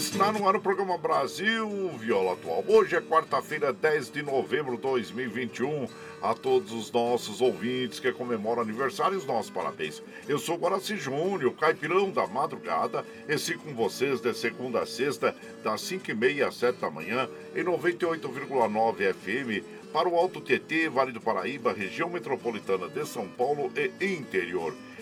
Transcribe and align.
Está 0.00 0.32
no 0.32 0.48
ar 0.48 0.56
o 0.56 0.60
programa 0.62 0.96
Brasil 0.96 1.90
Viola 1.98 2.32
Atual. 2.32 2.64
Hoje 2.66 2.96
é 2.96 3.02
quarta-feira, 3.02 3.70
10 3.70 4.10
de 4.10 4.22
novembro 4.22 4.76
de 4.76 4.80
2021. 4.80 5.86
A 6.22 6.32
todos 6.32 6.72
os 6.72 6.90
nossos 6.90 7.42
ouvintes 7.42 8.00
que 8.00 8.10
comemoram 8.10 8.62
aniversário, 8.62 9.18
os 9.18 9.26
nossos 9.26 9.50
parabéns. 9.50 10.02
Eu 10.26 10.38
sou 10.38 10.56
Guaraci 10.56 10.96
Júnior, 10.96 11.52
caipirão 11.52 12.10
da 12.10 12.26
madrugada, 12.26 13.04
e 13.28 13.54
com 13.58 13.74
vocês 13.74 14.22
de 14.22 14.32
segunda 14.32 14.80
a 14.80 14.86
sexta, 14.86 15.36
das 15.62 15.82
5h30 15.82 16.48
às 16.48 16.56
7 16.56 16.78
da 16.78 16.90
manhã, 16.90 17.28
em 17.54 17.62
98,9 17.62 19.12
FM, 19.12 19.64
para 19.92 20.08
o 20.08 20.16
Alto 20.16 20.40
TT, 20.40 20.88
Vale 20.88 21.12
do 21.12 21.20
Paraíba, 21.20 21.74
região 21.74 22.08
metropolitana 22.08 22.88
de 22.88 23.06
São 23.06 23.28
Paulo 23.28 23.70
e 23.76 24.06
interior 24.06 24.74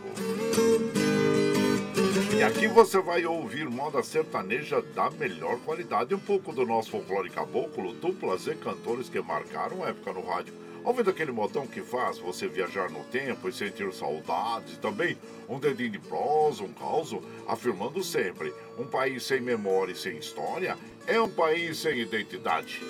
E 2.36 2.42
aqui 2.42 2.68
você 2.68 3.00
vai 3.00 3.24
ouvir 3.28 3.70
moda 3.70 4.02
sertaneja 4.02 4.82
da 4.82 5.12
melhor 5.12 5.60
qualidade, 5.60 6.16
um 6.16 6.20
pouco 6.20 6.52
do 6.52 6.66
nosso 6.66 6.90
folclore 6.90 7.30
caboclo, 7.30 7.94
duplas 7.94 8.48
e 8.48 8.56
cantores 8.56 9.08
que 9.08 9.22
marcaram 9.22 9.88
época 9.88 10.14
no 10.14 10.26
rádio. 10.26 10.63
Ouvindo 10.84 11.10
aquele 11.10 11.32
modão 11.32 11.66
que 11.66 11.82
faz 11.82 12.18
você 12.18 12.46
viajar 12.46 12.90
no 12.90 13.06
tempo 13.06 13.48
e 13.48 13.54
sentir 13.54 13.92
saudades, 13.94 14.78
também 14.78 15.18
um 15.48 15.58
dedinho 15.58 15.92
de 15.92 16.00
prosa, 16.00 16.64
um 16.64 16.74
caos, 16.74 17.16
afirmando 17.48 18.04
sempre: 18.04 18.54
um 18.78 18.86
país 18.86 19.24
sem 19.24 19.40
memória 19.40 19.94
e 19.94 19.96
sem 19.96 20.18
história 20.18 20.78
é 21.08 21.20
um 21.22 21.30
país 21.30 21.78
sem 21.78 22.00
identidade. 22.00 22.82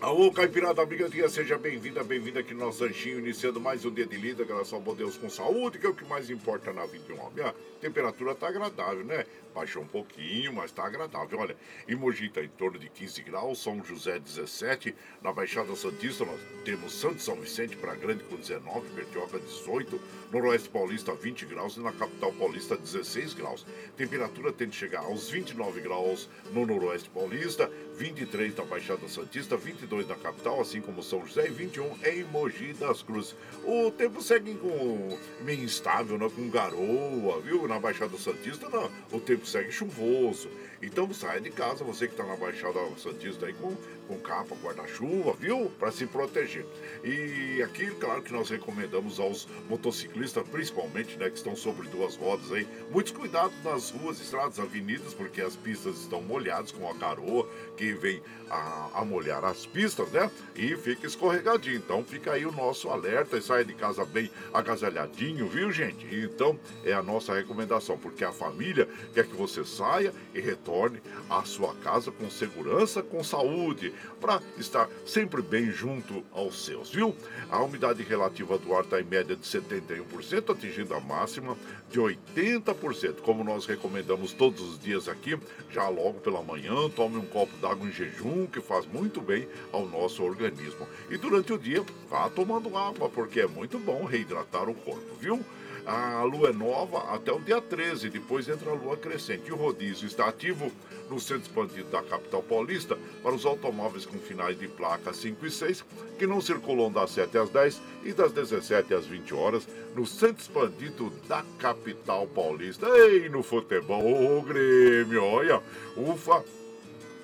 Alô, 0.00 0.32
Caipirada 0.32 0.82
Amiga 0.82 1.08
Dia, 1.08 1.28
seja 1.28 1.58
bem-vinda, 1.58 2.02
bem-vinda 2.02 2.40
aqui 2.40 2.54
no 2.54 2.66
nosso 2.66 2.84
ranchinho, 2.84 3.18
iniciando 3.18 3.60
mais 3.60 3.84
um 3.84 3.90
dia 3.90 4.06
de 4.06 4.16
lida, 4.16 4.44
graças 4.44 4.72
ao 4.72 4.80
bom 4.80 4.94
Deus 4.94 5.16
com 5.16 5.28
saúde, 5.28 5.78
que 5.78 5.86
é 5.86 5.88
o 5.88 5.94
que 5.94 6.04
mais 6.04 6.30
importa 6.30 6.72
na 6.72 6.86
vida 6.86 7.04
de 7.04 7.12
um 7.12 7.20
homem. 7.20 7.44
A 7.44 7.54
temperatura 7.80 8.34
tá 8.34 8.48
agradável, 8.48 9.04
né? 9.04 9.26
Baixou 9.58 9.82
um 9.82 9.86
pouquinho, 9.86 10.52
mas 10.52 10.72
tá 10.72 10.86
agradável. 10.86 11.38
Olha, 11.38 11.56
em 11.86 11.94
Mogi 11.94 12.30
tá 12.30 12.42
em 12.42 12.48
torno 12.48 12.78
de 12.78 12.88
15 12.88 13.22
graus, 13.22 13.62
São 13.62 13.84
José 13.84 14.18
17, 14.18 14.94
na 15.22 15.32
Baixada 15.32 15.74
Santista 15.76 16.24
nós 16.24 16.40
temos 16.64 16.92
Santo 16.92 17.20
São 17.20 17.36
Vicente 17.36 17.76
para 17.76 17.94
Grande 17.94 18.24
com 18.24 18.36
19, 18.36 18.88
Bertioga 18.90 19.38
18, 19.38 20.00
Noroeste 20.32 20.68
Paulista 20.70 21.14
20 21.14 21.46
graus 21.46 21.76
e 21.76 21.80
na 21.80 21.92
Capital 21.92 22.32
Paulista 22.32 22.76
16 22.76 23.34
graus. 23.34 23.66
Temperatura 23.96 24.52
tende 24.52 24.76
a 24.76 24.80
chegar 24.80 25.00
aos 25.00 25.28
29 25.28 25.80
graus 25.80 26.30
no 26.52 26.64
Noroeste 26.64 27.10
Paulista, 27.10 27.70
23 27.96 28.56
na 28.56 28.64
Baixada 28.64 29.08
Santista, 29.08 29.56
22 29.56 29.98
regiões 29.98 30.06
da 30.06 30.14
capital, 30.14 30.60
assim 30.60 30.80
como 30.80 31.02
São 31.02 31.26
José, 31.26 31.46
e 31.46 31.50
21 31.50 31.96
em 32.04 32.24
Mogi 32.24 32.72
das 32.74 33.02
Cruzes. 33.02 33.34
O 33.64 33.90
tempo 33.90 34.22
segue 34.22 34.54
com 34.54 35.18
meio 35.40 35.64
instável, 35.64 36.18
né? 36.18 36.30
com 36.34 36.48
garoa, 36.48 37.40
viu? 37.40 37.66
Na 37.66 37.78
Baixada 37.78 38.16
Santista, 38.16 38.68
não. 38.68 38.90
o 39.12 39.20
tempo 39.20 39.46
segue 39.48 39.72
chuvoso. 39.72 40.48
Então 40.82 41.12
saia 41.12 41.40
de 41.40 41.50
casa, 41.50 41.82
você 41.82 42.06
que 42.06 42.12
está 42.12 42.24
na 42.24 42.36
Baixada 42.36 42.78
Santista 42.98 43.46
aí 43.46 43.52
com, 43.54 43.74
com 44.08 44.18
capa, 44.18 44.56
guarda-chuva, 44.62 45.34
viu? 45.38 45.70
Para 45.78 45.92
se 45.92 46.06
proteger. 46.06 46.64
E 47.04 47.62
aqui, 47.62 47.86
claro 47.92 48.22
que 48.22 48.32
nós 48.32 48.48
recomendamos 48.48 49.20
aos 49.20 49.46
motociclistas, 49.68 50.48
principalmente, 50.48 51.16
né, 51.18 51.28
que 51.28 51.36
estão 51.36 51.54
sobre 51.54 51.86
duas 51.88 52.16
rodas 52.16 52.50
aí, 52.50 52.66
muitos 52.90 53.12
cuidados 53.12 53.54
nas 53.62 53.90
ruas, 53.90 54.20
estradas, 54.20 54.58
avenidas, 54.58 55.12
porque 55.12 55.42
as 55.42 55.54
pistas 55.54 56.00
estão 56.00 56.22
molhadas 56.22 56.72
com 56.72 56.88
a 56.88 56.94
garoa 56.94 57.46
que 57.76 57.92
vem 57.92 58.22
a, 58.50 58.90
a 58.94 59.04
molhar 59.04 59.44
as 59.44 59.66
pistas, 59.66 60.10
né? 60.10 60.30
E 60.56 60.74
fica 60.76 61.06
escorregadinho. 61.06 61.76
Então 61.76 62.02
fica 62.02 62.32
aí 62.32 62.46
o 62.46 62.52
nosso 62.52 62.88
alerta 62.88 63.36
e 63.36 63.42
saia 63.42 63.64
de 63.64 63.74
casa 63.74 64.04
bem 64.04 64.30
agasalhadinho, 64.52 65.46
viu, 65.48 65.70
gente? 65.70 66.06
Então 66.14 66.58
é 66.84 66.92
a 66.92 67.02
nossa 67.02 67.34
recomendação, 67.34 67.98
porque 67.98 68.24
a 68.24 68.32
família 68.32 68.88
quer 69.12 69.26
que 69.26 69.36
você 69.36 69.64
saia 69.64 70.12
e 70.34 70.40
retorne 70.40 71.02
à 71.28 71.44
sua 71.44 71.74
casa 71.76 72.10
com 72.10 72.30
segurança, 72.30 73.02
com 73.02 73.22
saúde, 73.22 73.92
para 74.20 74.42
estar 74.58 74.88
sempre 75.06 75.40
bem 75.40 75.70
junto 75.70 76.24
aos 76.32 76.64
seus, 76.64 76.90
viu? 76.90 77.14
A 77.50 77.62
umidade 77.62 78.02
relativa 78.02 78.58
do 78.58 78.74
ar 78.74 78.84
está 78.84 79.00
em 79.00 79.04
média 79.04 79.36
de 79.36 79.42
71%, 79.42 80.52
atingindo 80.52 80.94
a 80.94 81.00
máxima 81.00 81.56
de 81.90 82.00
80%. 82.00 83.20
Como 83.22 83.44
nós 83.44 83.66
recomendamos 83.66 84.32
todos 84.32 84.60
os 84.60 84.78
dias 84.78 85.08
aqui, 85.08 85.38
já 85.70 85.88
logo 85.88 86.20
pela 86.20 86.42
manhã, 86.42 86.88
tome 86.90 87.16
um 87.16 87.26
copo 87.26 87.56
d'água 87.58 87.86
em 87.86 87.92
jejum, 87.92 88.46
que 88.46 88.60
faz 88.60 88.86
muito 88.86 89.20
bem 89.20 89.48
ao 89.72 89.86
nosso 89.86 90.22
organismo. 90.22 90.86
E 91.10 91.16
durante 91.16 91.52
o 91.52 91.58
dia, 91.58 91.84
vá 92.08 92.28
tomando 92.28 92.76
água, 92.76 93.08
porque 93.08 93.40
é 93.40 93.46
muito 93.46 93.78
bom 93.78 94.04
reidratar 94.04 94.68
o 94.68 94.74
corpo, 94.74 95.14
viu? 95.20 95.44
A 95.88 96.22
lua 96.22 96.50
é 96.50 96.52
nova 96.52 97.14
até 97.14 97.32
o 97.32 97.40
dia 97.40 97.62
13, 97.62 98.10
depois 98.10 98.46
entra 98.46 98.70
a 98.70 98.74
lua 98.74 98.94
crescente. 98.94 99.48
E 99.48 99.52
o 99.52 99.56
rodízio 99.56 100.06
está 100.06 100.28
ativo 100.28 100.70
no 101.08 101.18
centro 101.18 101.44
expandido 101.44 101.88
da 101.88 102.02
capital 102.02 102.42
paulista 102.42 102.98
para 103.22 103.34
os 103.34 103.46
automóveis 103.46 104.04
com 104.04 104.18
finais 104.18 104.58
de 104.58 104.68
placa 104.68 105.14
5 105.14 105.46
e 105.46 105.50
6, 105.50 105.82
que 106.18 106.26
não 106.26 106.42
circulam 106.42 106.92
das 106.92 107.12
7 107.12 107.38
às 107.38 107.48
10 107.48 107.80
e 108.04 108.12
das 108.12 108.32
17 108.32 108.92
às 108.92 109.06
20 109.06 109.32
horas 109.32 109.66
no 109.96 110.04
centro 110.04 110.42
expandido 110.42 111.10
da 111.26 111.42
capital 111.58 112.26
paulista. 112.26 112.86
Ei, 112.86 113.30
no 113.30 113.42
futebol, 113.42 114.04
ô 114.04 114.42
Grêmio, 114.42 115.24
olha, 115.24 115.62
ufa, 115.96 116.44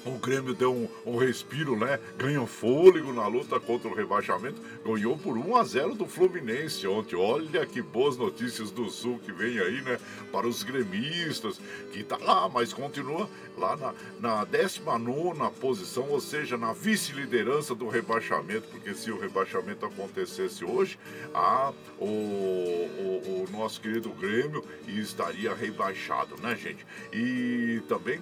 o 0.05 0.19
Grêmio 0.19 0.55
deu 0.55 0.73
um, 0.73 0.89
um, 1.06 1.17
respiro, 1.17 1.77
né? 1.77 1.99
Ganhou 2.17 2.47
fôlego 2.47 3.12
na 3.12 3.27
luta 3.27 3.59
contra 3.59 3.89
o 3.89 3.95
rebaixamento. 3.95 4.61
Ganhou 4.85 5.17
por 5.17 5.37
1 5.37 5.56
a 5.56 5.65
0 5.65 5.95
do 5.95 6.06
Fluminense 6.06 6.87
ontem. 6.87 7.17
Olha 7.17 7.65
que 7.65 7.81
boas 7.81 8.17
notícias 8.17 8.71
do 8.71 8.91
Sul 8.91 9.19
que 9.19 9.33
vem 9.33 9.59
aí, 9.59 9.81
né? 9.83 9.99
Para 10.31 10.47
os 10.47 10.62
gremistas, 10.62 11.61
que 11.93 12.03
tá 12.03 12.19
lá, 12.19 12.49
mas 12.49 12.73
continua 12.73 13.29
lá 13.56 13.77
na, 13.77 13.95
na 14.21 14.45
19 14.45 15.15
posição, 15.61 16.11
ou 16.11 16.21
seja, 16.21 16.57
na 16.57 16.73
vice-liderança 16.73 17.75
do 17.75 17.89
rebaixamento, 17.89 18.69
porque 18.69 18.95
se 18.95 19.11
o 19.11 19.19
rebaixamento 19.19 19.87
acontecesse 19.87 20.65
hoje, 20.65 20.99
ah, 21.33 21.73
o, 21.99 22.05
o, 22.05 23.47
o 23.49 23.53
nosso 23.53 23.81
querido 23.81 24.11
Grêmio 24.11 24.65
estaria 24.87 25.55
rebaixado, 25.55 26.37
né, 26.43 26.57
gente? 26.57 26.85
E 27.12 27.83
também 27.89 28.21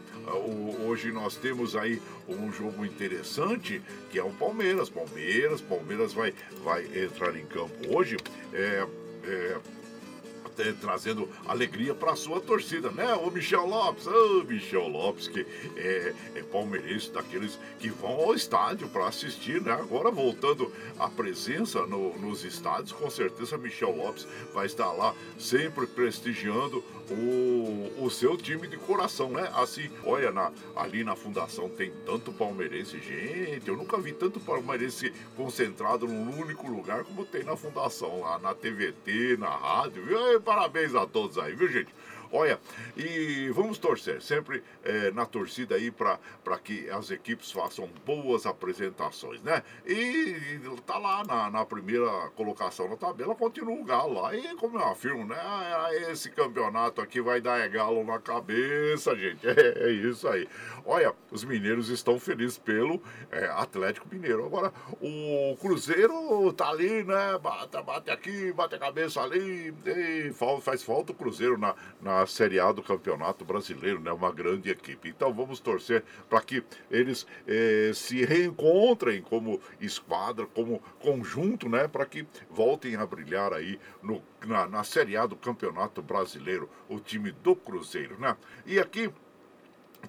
hoje 0.87 1.11
nós 1.11 1.37
temos 1.37 1.72
aí 1.77 2.01
um 2.29 2.53
jogo 2.53 2.85
interessante 2.85 3.83
que 4.11 4.19
é 4.19 4.25
o 4.25 4.31
Palmeiras. 4.31 4.89
Palmeiras, 4.89 5.61
Palmeiras 5.61 6.13
vai, 6.13 6.35
vai 6.65 6.85
entrar 7.05 7.37
em 7.37 7.47
campo 7.47 7.75
hoje. 7.95 8.17
É, 8.53 8.87
é, 9.25 9.61
trazendo 10.81 11.29
alegria 11.47 11.95
para 11.95 12.13
a 12.13 12.17
sua 12.17 12.41
torcida, 12.41 12.91
né? 12.91 13.15
O 13.15 13.31
Michel 13.31 13.67
Lopes, 13.67 14.07
o 14.07 14.45
Michel 14.45 14.87
Lopes, 14.89 15.29
que 15.29 15.47
é, 15.77 16.15
é 16.35 16.43
palmeirense, 16.43 17.11
daqueles 17.11 17.59
que 17.79 17.89
vão 17.89 18.13
ao 18.13 18.35
estádio 18.35 18.89
para 18.89 19.07
assistir, 19.07 19.61
né? 19.63 19.73
Agora 19.73 20.11
voltando 20.11 20.71
à 20.99 21.09
presença 21.09 21.87
no, 21.87 22.17
nos 22.19 22.45
estádios, 22.45 22.93
com 22.93 23.09
certeza 23.11 23.57
Michel 23.57 23.97
Lopes 23.97 24.27
vai 24.53 24.67
estar 24.67 24.93
lá 24.93 25.15
sempre 25.39 25.87
prestigiando 25.87 26.85
o, 27.13 28.05
o 28.05 28.11
seu 28.11 28.37
time 28.37 28.67
de 28.67 28.77
coração, 28.77 29.31
né? 29.31 29.51
Assim, 29.55 29.91
olha, 30.05 30.31
na, 30.31 30.51
ali 30.75 31.05
na 31.05 31.15
fundação 31.15 31.69
tem 31.69 31.93
tanto 32.05 32.33
palmeirense, 32.33 32.99
gente, 32.99 33.69
eu 33.69 33.77
nunca 33.77 33.99
vi 33.99 34.13
tanto 34.13 34.41
palmeirense 34.41 35.13
concentrado 35.37 36.07
num 36.07 36.41
único 36.41 36.69
lugar 36.69 37.05
como 37.05 37.25
tem 37.25 37.45
na 37.45 37.57
fundação, 37.57 38.21
lá 38.21 38.39
na 38.39 38.55
TVT, 38.55 39.37
na 39.39 39.51
rádio, 39.51 40.05
viu? 40.05 40.41
parabéns 40.41 40.95
a 40.95 41.07
todos 41.07 41.39
aí, 41.39 41.55
viu, 41.55 41.69
gente? 41.69 41.95
Olha, 42.33 42.59
e 42.97 43.51
vamos 43.51 43.77
torcer 43.77 44.23
sempre 44.23 44.63
é, 44.83 45.11
na 45.11 45.27
torcida 45.27 45.75
aí 45.75 45.91
para 45.91 46.19
que 46.65 46.89
as 46.89 47.11
equipes 47.11 47.53
façam 47.53 47.89
boas 48.07 48.47
apresentações, 48.47 49.43
né? 49.43 49.63
E, 49.87 50.59
tá 50.87 50.97
lá 50.97 51.23
na, 51.25 51.51
na, 51.51 51.67
primeira 51.67 52.09
colocação 52.35 52.89
na 52.89 52.97
tabela, 52.97 53.35
continua 53.35 53.79
o 53.79 53.85
Galo 53.85 54.15
lá. 54.15 54.35
E 54.35 54.57
como 54.57 54.79
eu 54.79 54.85
afirmo, 54.87 55.27
né? 55.27 55.37
Ah, 55.39 55.91
esse 56.11 56.31
campeonato 56.31 57.03
aqui 57.03 57.21
vai 57.21 57.41
dar 57.41 57.59
é 57.59 57.69
galo 57.69 58.03
na 58.03 58.19
cabeça, 58.19 59.15
gente. 59.15 59.43
É, 59.53 59.89
é 59.89 59.93
isso 59.93 60.27
aí. 60.29 60.49
Olha, 60.85 61.15
os 61.31 61.45
mineiros 61.45 61.91
estão 61.91 62.19
felizes 62.19 62.59
pelo 62.59 63.03
é, 63.31 63.45
Atlético 63.47 64.09
Mineiro. 64.11 64.47
Agora, 64.47 64.73
o 65.01 65.57
Cruzeiro 65.61 66.53
tá 66.55 66.71
ali, 66.71 67.05
né? 67.05 67.39
Bate, 67.39 67.83
bate 67.83 68.11
aqui, 68.11 68.51
bate 68.53 68.75
a 68.75 68.79
cabeça 68.79 69.21
ali. 69.21 69.75
E 69.85 70.33
faz 70.63 70.83
falta 70.83 71.13
o 71.13 71.15
Cruzeiro 71.15 71.59
na, 71.59 71.75
na 72.01 72.22
a 72.23 72.27
Série 72.27 72.61
A 72.61 72.73
do 72.73 72.83
Campeonato 72.83 73.45
Brasileiro, 73.45 74.01
né? 74.01 74.13
Uma 74.13 74.33
grande 74.33 74.71
equipe. 74.71 75.09
Então 75.09 75.33
vamos 75.33 75.61
torcer 75.61 76.03
para 76.29 76.41
que 76.41 76.63
eles 76.91 77.27
eh, 77.47 77.91
se 77.95 78.25
reencontrem 78.25 79.21
como 79.23 79.61
esquadra, 79.81 80.47
como 80.47 80.81
conjunto, 81.01 81.69
né? 81.69 81.89
Para 81.89 82.07
que 82.07 82.27
voltem 82.51 82.97
a 82.97 83.05
brilhar 83.05 83.53
aí 83.53 83.79
no, 84.03 84.23
na, 84.47 84.67
na 84.67 84.85
Série 84.85 85.17
A 85.17 85.27
do 85.27 85.37
Campeonato 85.37 86.03
Brasileiro, 86.03 86.69
o 86.89 86.99
time 87.01 87.33
do 87.33 87.55
Cruzeiro, 87.55 88.19
né? 88.19 88.37
E 88.65 88.79
aqui 88.79 89.11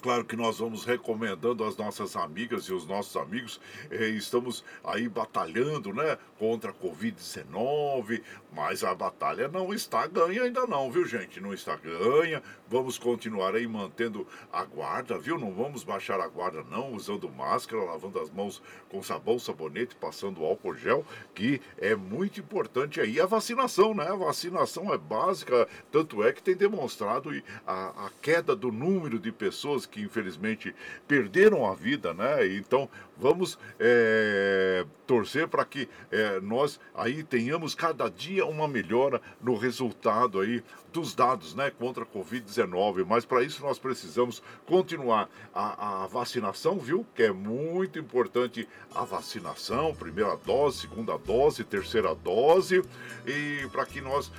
Claro 0.01 0.25
que 0.25 0.35
nós 0.35 0.57
vamos 0.57 0.83
recomendando 0.83 1.63
às 1.63 1.77
nossas 1.77 2.15
amigas 2.15 2.65
e 2.65 2.73
os 2.73 2.85
nossos 2.85 3.15
amigos. 3.15 3.61
Eh, 3.91 4.09
estamos 4.09 4.63
aí 4.83 5.07
batalhando, 5.07 5.93
né, 5.93 6.17
contra 6.37 6.71
a 6.71 6.73
Covid-19, 6.73 8.21
mas 8.51 8.83
a 8.83 8.93
batalha 8.93 9.47
não 9.47 9.73
está 9.73 10.05
ganha 10.07 10.43
ainda 10.43 10.65
não, 10.67 10.91
viu, 10.91 11.05
gente? 11.05 11.39
Não 11.39 11.53
está 11.53 11.75
ganha. 11.75 12.41
Vamos 12.67 12.97
continuar 12.97 13.55
aí 13.55 13.67
mantendo 13.67 14.27
a 14.51 14.65
guarda, 14.65 15.17
viu? 15.17 15.37
Não 15.37 15.53
vamos 15.53 15.83
baixar 15.83 16.19
a 16.19 16.27
guarda 16.27 16.63
não, 16.69 16.93
usando 16.93 17.29
máscara, 17.29 17.83
lavando 17.83 18.19
as 18.19 18.29
mãos 18.31 18.61
com 18.89 19.01
sabão, 19.01 19.37
sabonete, 19.37 19.95
passando 19.95 20.43
álcool 20.43 20.75
gel, 20.75 21.05
que 21.33 21.61
é 21.77 21.95
muito 21.95 22.39
importante 22.39 22.99
aí 22.99 23.21
a 23.21 23.25
vacinação, 23.25 23.93
né? 23.93 24.07
A 24.07 24.15
vacinação 24.15 24.93
é 24.93 24.97
básica, 24.97 25.67
tanto 25.91 26.23
é 26.23 26.33
que 26.33 26.43
tem 26.43 26.55
demonstrado 26.55 27.29
a, 27.65 28.07
a 28.07 28.11
queda 28.21 28.55
do 28.55 28.71
número 28.71 29.19
de 29.19 29.31
pessoas 29.31 29.82
pessoas 29.83 29.85
que 29.85 30.01
infelizmente 30.01 30.73
perderam 31.07 31.65
a 31.65 31.73
vida, 31.73 32.13
né? 32.13 32.47
Então 32.55 32.89
vamos 33.17 33.57
é, 33.79 34.85
torcer 35.05 35.47
para 35.47 35.63
que 35.63 35.87
é, 36.11 36.39
nós 36.41 36.79
aí 36.95 37.23
tenhamos 37.23 37.75
cada 37.75 38.09
dia 38.09 38.45
uma 38.45 38.67
melhora 38.67 39.21
no 39.41 39.55
resultado 39.55 40.39
aí 40.39 40.63
dos 40.91 41.15
dados, 41.15 41.55
né, 41.55 41.71
contra 41.71 42.03
a 42.03 42.05
Covid-19. 42.05 43.03
Mas 43.05 43.25
para 43.25 43.43
isso 43.43 43.63
nós 43.63 43.79
precisamos 43.79 44.43
continuar 44.65 45.27
a, 45.53 46.03
a, 46.03 46.07
vacinação, 46.07 46.77
viu? 46.77 47.05
Que 47.15 47.23
é 47.23 47.31
muito 47.31 47.97
importante 47.97 48.67
a 48.93 49.03
vacinação, 49.03 49.95
primeira 49.95 50.37
dose, 50.37 50.81
segunda 50.81 51.17
dose, 51.17 51.63
terceira 51.63 52.13
dose, 52.13 52.83
e 53.25 53.67
para 53.71 53.87
que 53.87 54.01
nós 54.01 54.31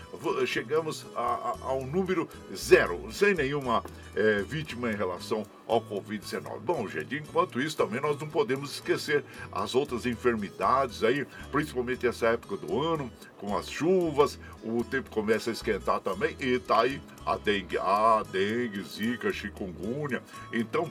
chegamos 0.46 1.04
a, 1.16 1.20
a, 1.20 1.56
ao 1.62 1.84
número 1.84 2.28
zero, 2.54 3.12
sem 3.12 3.34
nenhuma 3.34 3.82
é, 4.14 4.42
vítima 4.42 4.92
em 4.92 4.94
relação 4.94 5.33
ao 5.66 5.80
Covid-19. 5.80 6.60
Bom, 6.60 6.86
gente, 6.86 7.16
enquanto 7.16 7.60
isso 7.60 7.76
também 7.76 8.00
nós 8.00 8.20
não 8.20 8.28
podemos 8.28 8.72
esquecer 8.74 9.24
as 9.50 9.74
outras 9.74 10.04
enfermidades 10.04 11.02
aí, 11.02 11.26
principalmente 11.50 12.06
essa 12.06 12.28
época 12.28 12.56
do 12.58 12.80
ano, 12.80 13.10
com 13.38 13.56
as 13.56 13.68
chuvas, 13.68 14.38
o 14.62 14.84
tempo 14.84 15.10
começa 15.10 15.50
a 15.50 15.52
esquentar 15.52 16.00
também 16.00 16.36
e 16.38 16.58
tá 16.58 16.82
aí 16.82 17.00
a 17.24 17.36
dengue, 17.36 17.78
a 17.78 18.22
dengue, 18.30 18.82
zika, 18.82 19.32
chikungunya. 19.32 20.22
Então, 20.52 20.90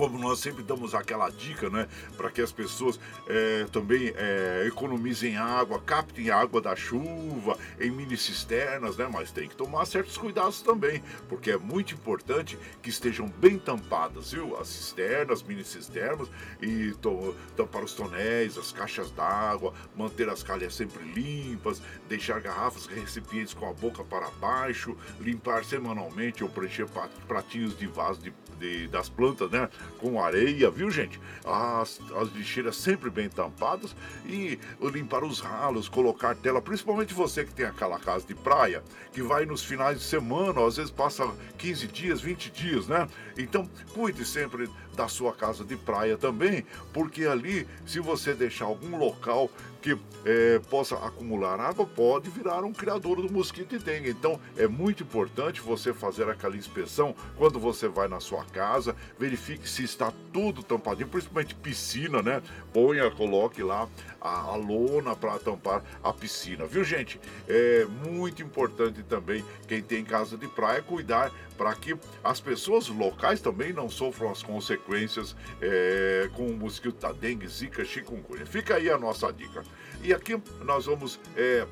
como 0.00 0.18
nós 0.18 0.38
sempre 0.38 0.62
damos 0.62 0.94
aquela 0.94 1.28
dica, 1.28 1.68
né, 1.68 1.86
para 2.16 2.30
que 2.30 2.40
as 2.40 2.50
pessoas 2.50 2.98
é, 3.28 3.66
também 3.70 4.14
é, 4.16 4.64
economizem 4.66 5.36
água, 5.36 5.78
captem 5.78 6.30
água 6.30 6.58
da 6.58 6.74
chuva 6.74 7.58
em 7.78 7.90
mini 7.90 8.16
cisternas, 8.16 8.96
né, 8.96 9.06
mas 9.12 9.30
tem 9.30 9.46
que 9.46 9.54
tomar 9.54 9.84
certos 9.84 10.16
cuidados 10.16 10.62
também, 10.62 11.02
porque 11.28 11.50
é 11.50 11.58
muito 11.58 11.92
importante 11.92 12.58
que 12.80 12.88
estejam 12.88 13.28
bem 13.28 13.58
tampadas, 13.58 14.32
viu, 14.32 14.56
as 14.56 14.68
cisternas, 14.68 15.42
mini 15.42 15.62
cisternas 15.62 16.28
e 16.62 16.92
to, 17.02 17.36
tampar 17.54 17.84
os 17.84 17.92
tonéis, 17.92 18.56
as 18.56 18.72
caixas 18.72 19.10
d'água, 19.10 19.74
manter 19.94 20.30
as 20.30 20.42
calhas 20.42 20.74
sempre 20.74 21.04
limpas, 21.12 21.82
deixar 22.08 22.40
garrafas 22.40 22.86
recipientes 22.86 23.52
com 23.52 23.68
a 23.68 23.74
boca 23.74 24.02
para 24.02 24.30
baixo, 24.30 24.96
limpar 25.20 25.62
semanalmente 25.62 26.42
ou 26.42 26.48
preencher 26.48 26.86
pratinhos 27.28 27.76
de 27.76 27.86
vaso 27.86 28.22
de, 28.22 28.32
de, 28.60 28.86
das 28.88 29.08
plantas, 29.08 29.50
né? 29.50 29.68
com 29.98 30.22
areia, 30.22 30.70
viu 30.70 30.90
gente? 30.90 31.18
As, 31.44 32.00
as 32.16 32.28
lixeiras 32.32 32.76
sempre 32.76 33.10
bem 33.10 33.28
tampadas 33.28 33.96
e 34.26 34.58
limpar 34.80 35.24
os 35.24 35.40
ralos, 35.40 35.88
colocar 35.88 36.36
tela, 36.36 36.60
principalmente 36.60 37.14
você 37.14 37.44
que 37.44 37.52
tem 37.52 37.66
aquela 37.66 37.98
casa 37.98 38.26
de 38.26 38.34
praia, 38.34 38.84
que 39.12 39.22
vai 39.22 39.46
nos 39.46 39.64
finais 39.64 39.98
de 39.98 40.04
semana, 40.04 40.64
às 40.64 40.76
vezes 40.76 40.90
passa 40.90 41.26
15 41.58 41.86
dias, 41.88 42.20
20 42.20 42.50
dias, 42.50 42.86
né? 42.86 43.08
Então 43.36 43.68
cuide 43.94 44.24
sempre 44.24 44.68
da 44.94 45.08
sua 45.08 45.32
casa 45.32 45.64
de 45.64 45.76
praia 45.76 46.16
também, 46.16 46.64
porque 46.92 47.24
ali, 47.24 47.66
se 47.86 48.00
você 48.00 48.34
deixar 48.34 48.66
algum 48.66 48.98
local 48.98 49.50
que 49.80 49.98
é, 50.24 50.60
possa 50.70 50.94
acumular 50.96 51.58
água, 51.58 51.86
pode 51.86 52.28
virar 52.30 52.62
um 52.64 52.72
criador 52.72 53.22
do 53.22 53.32
mosquito 53.32 53.74
e 53.74 53.78
dengue. 53.78 54.10
Então, 54.10 54.38
é 54.56 54.66
muito 54.66 55.02
importante 55.02 55.60
você 55.60 55.92
fazer 55.92 56.28
aquela 56.28 56.56
inspeção 56.56 57.14
quando 57.36 57.58
você 57.58 57.88
vai 57.88 58.08
na 58.08 58.20
sua 58.20 58.44
casa, 58.44 58.94
verifique 59.18 59.68
se 59.68 59.82
está 59.82 60.12
tudo 60.32 60.62
tampadinho, 60.62 61.08
principalmente 61.08 61.54
piscina, 61.54 62.22
né? 62.22 62.42
Ponha, 62.72 63.10
coloque 63.10 63.62
lá 63.62 63.88
a, 64.20 64.40
a 64.40 64.56
lona 64.56 65.16
para 65.16 65.38
tampar 65.38 65.82
a 66.02 66.12
piscina, 66.12 66.66
viu, 66.66 66.84
gente? 66.84 67.20
É 67.48 67.86
muito 68.06 68.42
importante 68.42 69.02
também 69.02 69.44
quem 69.66 69.82
tem 69.82 70.04
casa 70.04 70.36
de 70.36 70.46
praia 70.48 70.82
cuidar 70.82 71.32
para 71.56 71.74
que 71.74 71.96
as 72.24 72.40
pessoas 72.40 72.88
locais 72.88 73.40
também 73.40 73.72
não 73.72 73.88
sofram 73.88 74.30
as 74.30 74.42
consequências 74.42 75.36
é, 75.60 76.28
com 76.34 76.46
o 76.46 76.56
mosquito 76.56 77.00
da 77.00 77.12
dengue, 77.12 77.46
zika, 77.46 77.84
chikungunya. 77.84 78.46
Fica 78.46 78.76
aí 78.76 78.90
a 78.90 78.98
nossa 78.98 79.32
dica. 79.32 79.62
E 80.02 80.14
aqui 80.14 80.40
nós 80.64 80.86
vamos 80.86 81.20
é, 81.36 81.66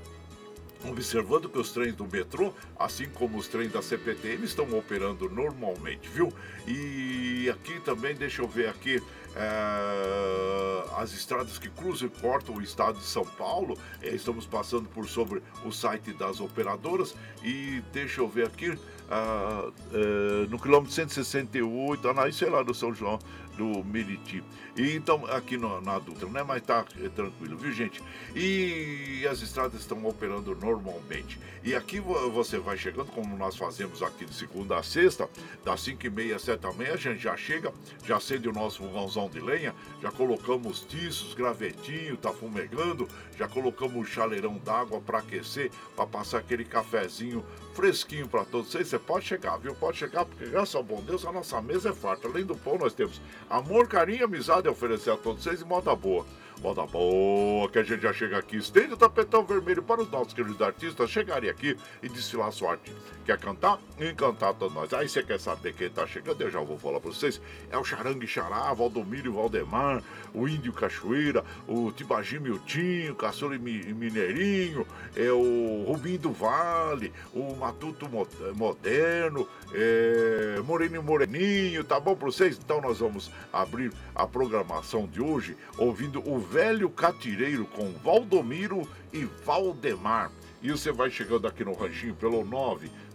observando 0.87 1.49
que 1.49 1.59
os 1.59 1.73
trens 1.73 1.95
do 1.95 2.07
metrô, 2.07 2.53
assim 2.79 3.07
como 3.07 3.39
os 3.39 3.49
trens 3.49 3.73
da 3.73 3.83
CPTM, 3.83 4.45
estão 4.45 4.71
operando 4.77 5.29
normalmente, 5.29 6.09
viu? 6.09 6.33
E 6.67 7.51
aqui 7.51 7.81
também, 7.81 8.15
deixa 8.15 8.43
eu 8.43 8.49
ver 8.49 8.69
aqui, 8.69 9.03
é, 9.39 10.85
as 11.01 11.13
estradas 11.13 11.59
que 11.59 11.71
cruzam 11.71 12.09
e 12.09 12.21
cortam 12.21 12.57
o 12.57 12.61
estado 12.61 12.99
de 12.99 13.05
São 13.05 13.25
Paulo. 13.25 13.79
É, 14.03 14.09
estamos 14.09 14.47
passando 14.47 14.89
por 14.89 15.09
sobre 15.09 15.43
o 15.65 15.71
site 15.71 16.13
das 16.13 16.41
operadoras 16.41 17.15
e 17.43 17.83
deixa 17.93 18.21
eu 18.21 18.29
ver 18.29 18.47
aqui. 18.47 18.77
Ah, 19.11 19.71
é, 19.93 20.47
no 20.49 20.59
quilômetro 20.59 20.93
168, 20.93 22.09
ah, 22.09 22.33
sei 22.33 22.51
lá, 22.51 22.63
do 22.63 22.75
São 22.75 22.93
João 22.93 23.19
do 23.59 23.85
Meriti. 23.85 24.43
E 24.77 24.93
então, 24.95 25.27
aqui 25.27 25.57
no, 25.57 25.81
na 25.81 25.99
Dutra, 25.99 26.29
né? 26.29 26.45
Mas 26.45 26.63
tá 26.63 26.85
é, 27.03 27.09
tranquilo, 27.09 27.59
viu, 27.59 27.73
gente? 27.73 28.01
E 28.35 29.27
as 29.29 29.43
estradas 29.43 29.81
estão 29.81 30.07
operando 30.07 30.55
normalmente. 30.55 31.41
E 31.65 31.75
aqui 31.75 31.99
você 31.99 32.59
vai 32.59 32.79
chegando, 32.79 33.11
como 33.11 33.37
nós 33.37 33.57
fazemos 33.57 34.01
aqui 34.01 34.25
de 34.25 34.33
segunda 34.33 34.79
a 34.79 34.83
sexta, 34.83 35.29
das 35.65 35.81
5h30 35.81 36.35
às 36.37 36.45
7h30, 36.45 36.93
a 36.93 36.97
gente 36.97 37.19
já 37.19 37.37
chega, 37.37 37.73
já 38.05 38.17
acende 38.17 38.49
o 38.49 38.53
nosso 38.53 38.79
fogãozão 38.79 39.29
de 39.29 39.41
lenha, 39.41 39.75
já 40.01 40.13
colocamos 40.13 40.81
tiços, 40.81 41.35
gravetinho, 41.35 42.17
tá 42.17 42.33
fumegando, 42.33 43.09
já 43.37 43.49
colocamos 43.49 43.97
o 43.97 44.05
chaleirão 44.05 44.57
d'água 44.59 45.01
para 45.01 45.19
aquecer, 45.19 45.73
para 45.97 46.07
passar 46.07 46.39
aquele 46.39 46.65
cafezinho 46.65 47.45
fresquinho 47.79 48.27
para 48.27 48.45
todos 48.45 48.73
vocês. 48.73 48.89
Você 48.89 48.99
pode 48.99 49.25
chegar, 49.25 49.57
viu? 49.57 49.73
Pode 49.73 49.99
chegar, 49.99 50.25
porque 50.25 50.47
graças 50.47 50.75
ao 50.75 50.83
bom 50.83 51.01
Deus 51.01 51.25
a 51.25 51.31
nossa 51.31 51.63
mesa 51.63 51.91
é 51.91 51.93
farta. 51.93 52.27
Além 52.27 52.45
do 52.45 52.57
pão, 52.57 52.77
nós 52.77 52.93
temos 52.93 53.21
amor, 53.49 53.89
carinho 53.89 54.21
e 54.21 54.25
amizade 54.25 54.69
a 54.69 54.71
oferecer 54.71 55.11
a 55.11 55.17
todos 55.17 55.43
vocês 55.43 55.61
e 55.61 55.65
moda 55.65 55.95
boa. 55.95 56.25
Moda 56.63 56.85
boa, 56.87 57.69
que 57.69 57.79
a 57.79 57.85
gente 57.85 58.03
já 58.03 58.13
chega 58.13 58.37
aqui, 58.37 58.57
estende 58.57 58.93
o 58.93 58.97
tapetão 58.97 59.45
vermelho 59.45 59.81
para 59.81 60.03
os 60.03 60.11
nossos 60.11 60.33
queridos 60.33 60.61
artistas 60.61 61.09
chegarem 61.09 61.49
aqui 61.49 61.77
e 62.03 62.09
desfilar 62.09 62.51
sua 62.51 62.73
arte. 62.73 62.93
Quer 63.25 63.39
cantar? 63.39 63.79
Encantar 64.01 64.55
todos 64.55 64.75
nós. 64.75 64.93
Aí 64.93 65.09
você 65.09 65.23
quer 65.23 65.39
saber 65.39 65.73
quem 65.75 65.89
tá 65.89 66.05
chegando? 66.05 66.41
Eu 66.41 66.51
já 66.51 66.61
vou 66.61 66.77
falar 66.77 66.99
para 66.99 67.11
vocês. 67.11 67.41
É 67.71 67.79
o 67.79 67.85
Charangue 67.85 68.27
Xará, 68.27 68.73
Valdomiro 68.75 69.35
Valdemar, 69.35 70.03
o 70.35 70.49
Índio 70.49 70.73
Cachoeira, 70.73 71.45
o 71.69 71.93
Tibagi 71.93 72.41
Miltinho, 72.41 73.15
Caçula 73.15 73.55
e 73.55 73.59
Mineirinho, 73.59 74.85
é 75.15 75.31
o 75.31 75.85
Rubinho 75.87 76.19
do 76.19 76.33
Vale, 76.33 77.13
o 77.33 77.55
Matuto 77.55 78.09
Moderno, 78.55 79.49
é, 79.73 80.61
Moreno 80.65 81.03
Moreninho, 81.03 81.85
tá 81.85 82.01
bom 82.01 82.17
para 82.17 82.27
vocês? 82.27 82.59
Então 82.59 82.81
nós 82.81 82.99
vamos 82.99 83.31
abrir 83.53 83.93
a 84.15 84.27
programação 84.27 85.07
de 85.07 85.21
hoje 85.21 85.57
ouvindo 85.77 86.21
o 86.29 86.48
Velho 86.51 86.89
Catireiro 86.89 87.67
com 87.67 87.93
Valdomiro 87.93 88.89
e 89.13 89.27
Valdemar. 89.45 90.33
E 90.63 90.71
você 90.71 90.91
vai 90.91 91.11
chegando 91.11 91.47
aqui 91.47 91.63
no 91.63 91.75
ranchinho 91.75 92.15
pelo 92.15 92.43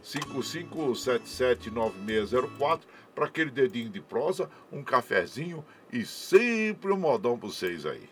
955779604 0.04 2.82
para 3.16 3.26
aquele 3.26 3.50
dedinho 3.50 3.90
de 3.90 4.02
prosa, 4.02 4.48
um 4.72 4.84
cafezinho 4.84 5.66
e 5.92 6.06
sempre 6.06 6.94
um 6.94 6.98
modão 6.98 7.36
para 7.38 7.50
vocês 7.50 7.86
aí. 7.86 8.08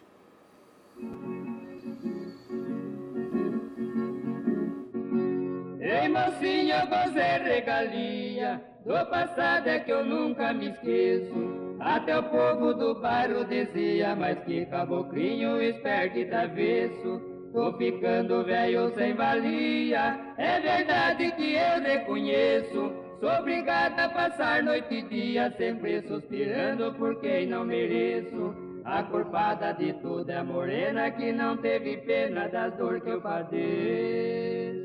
Ei 5.80 6.10
mocinha, 6.10 6.86
você 6.86 7.38
regalia 7.44 8.71
Do 8.86 9.06
passado 9.12 9.68
é 9.68 9.80
que 9.80 9.92
eu 9.92 10.04
nunca 10.04 10.52
me 10.54 10.70
esqueço. 10.70 11.78
Até 11.80 12.18
o 12.18 12.24
povo 12.24 12.74
do 12.74 12.96
bairro 12.96 13.46
dizia 13.46 14.16
Mas 14.16 14.40
que 14.40 14.66
caboclinho 14.66 15.62
esperto 15.62 16.18
e 16.18 16.26
travesso. 16.26 17.22
Tô 17.54 17.74
ficando 17.74 18.44
velho 18.44 18.92
sem 18.96 19.14
valia. 19.14 20.20
É 20.38 20.60
verdade 20.60 21.32
que 21.34 21.54
eu 21.54 21.82
reconheço. 21.82 22.92
Sou 23.20 23.30
obrigada 23.40 24.06
a 24.06 24.10
passar 24.10 24.64
noite 24.64 24.96
e 24.96 25.02
dia 25.04 25.52
Sempre 25.58 26.02
suspirando 26.08 26.92
por 26.94 27.20
quem 27.22 27.46
não 27.46 27.64
mereço. 27.64 28.56
A 28.84 29.04
culpada 29.04 29.74
de 29.74 29.94
tudo 29.94 30.28
é 30.32 30.38
a 30.38 30.44
morena 30.44 31.12
que 31.12 31.32
não 31.32 31.56
teve 31.58 31.98
pena 31.98 32.48
das 32.48 32.76
dores 32.78 33.04
que 33.04 33.12
eu 33.12 33.22
padeço. 33.22 34.82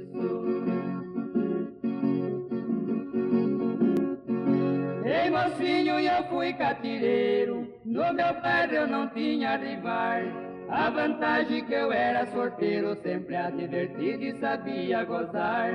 Ei 5.26 5.30
mocinho, 5.30 5.98
eu 5.98 6.22
fui 6.28 6.52
catireiro, 6.52 7.66
no 7.84 8.12
meu 8.14 8.40
bairro 8.40 8.72
eu 8.74 8.86
não 8.86 9.08
tinha 9.08 9.56
rival. 9.56 10.20
A 10.68 10.88
vantagem 10.88 11.64
que 11.64 11.74
eu 11.74 11.90
era 11.90 12.24
sorteiro, 12.26 12.94
sempre 13.02 13.34
a 13.34 13.50
divertir 13.50 14.22
e 14.22 14.38
sabia 14.38 15.02
gozar. 15.02 15.72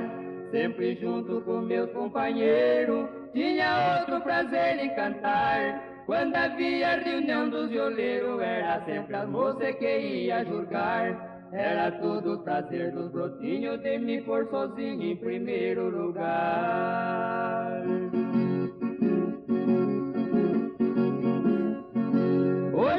Sempre 0.50 0.94
junto 0.94 1.42
com 1.42 1.60
meus 1.60 1.92
companheiros, 1.92 3.10
tinha 3.34 3.98
outro 3.98 4.22
prazer 4.22 4.82
em 4.82 4.94
cantar. 4.94 5.82
Quando 6.06 6.34
havia 6.34 6.96
reunião 6.96 7.50
dos 7.50 7.68
violeiros, 7.68 8.40
era 8.40 8.82
sempre 8.86 9.14
as 9.16 9.28
moças 9.28 9.74
que 9.74 9.98
ia 9.98 10.46
julgar. 10.46 11.50
Era 11.52 11.90
tudo 11.90 12.42
prazer 12.42 12.90
dos 12.92 13.10
brotinhos 13.10 13.82
de 13.82 13.98
me 13.98 14.22
pôr 14.22 14.48
sozinho 14.48 15.02
em 15.02 15.16
primeiro 15.16 15.90
lugar. 15.90 17.82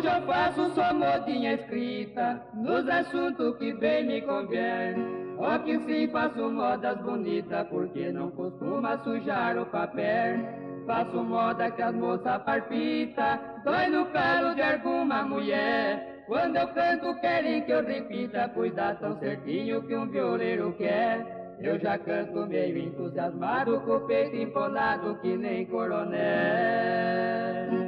Hoje 0.03 0.17
eu 0.17 0.21
faço 0.23 0.69
só 0.75 0.93
modinha 0.93 1.53
escrita 1.53 2.41
nos 2.53 2.85
assuntos 2.89 3.57
que 3.57 3.71
bem 3.71 4.05
me 4.05 4.21
convém. 4.21 4.97
Ó 5.37 5.57
que 5.59 5.79
sim 5.79 6.09
faço 6.09 6.51
modas 6.51 6.97
bonitas 6.97 7.65
porque 7.69 8.11
não 8.11 8.29
costuma 8.31 8.97
sujar 8.97 9.57
o 9.57 9.65
papel. 9.65 10.39
Faço 10.85 11.23
moda 11.23 11.71
que 11.71 11.81
as 11.81 11.95
moças 11.95 12.43
parpita, 12.43 13.39
dói 13.63 13.87
no 13.87 14.05
calo 14.07 14.53
de 14.55 14.61
alguma 14.61 15.23
mulher. 15.23 16.25
Quando 16.27 16.57
eu 16.57 16.67
canto 16.73 17.15
querem 17.21 17.61
que 17.61 17.71
eu 17.71 17.85
repita, 17.85 18.51
pois 18.53 18.75
dá 18.75 18.95
tão 18.95 19.17
certinho 19.19 19.83
que 19.83 19.95
um 19.95 20.09
violeiro 20.09 20.73
quer. 20.73 21.55
Eu 21.61 21.79
já 21.79 21.97
canto 21.97 22.45
meio 22.45 22.77
entusiasmado, 22.77 23.79
com 23.79 23.93
o 23.93 24.01
peito 24.01 24.35
empolado 24.35 25.17
que 25.21 25.37
nem 25.37 25.65
coronel. 25.65 27.82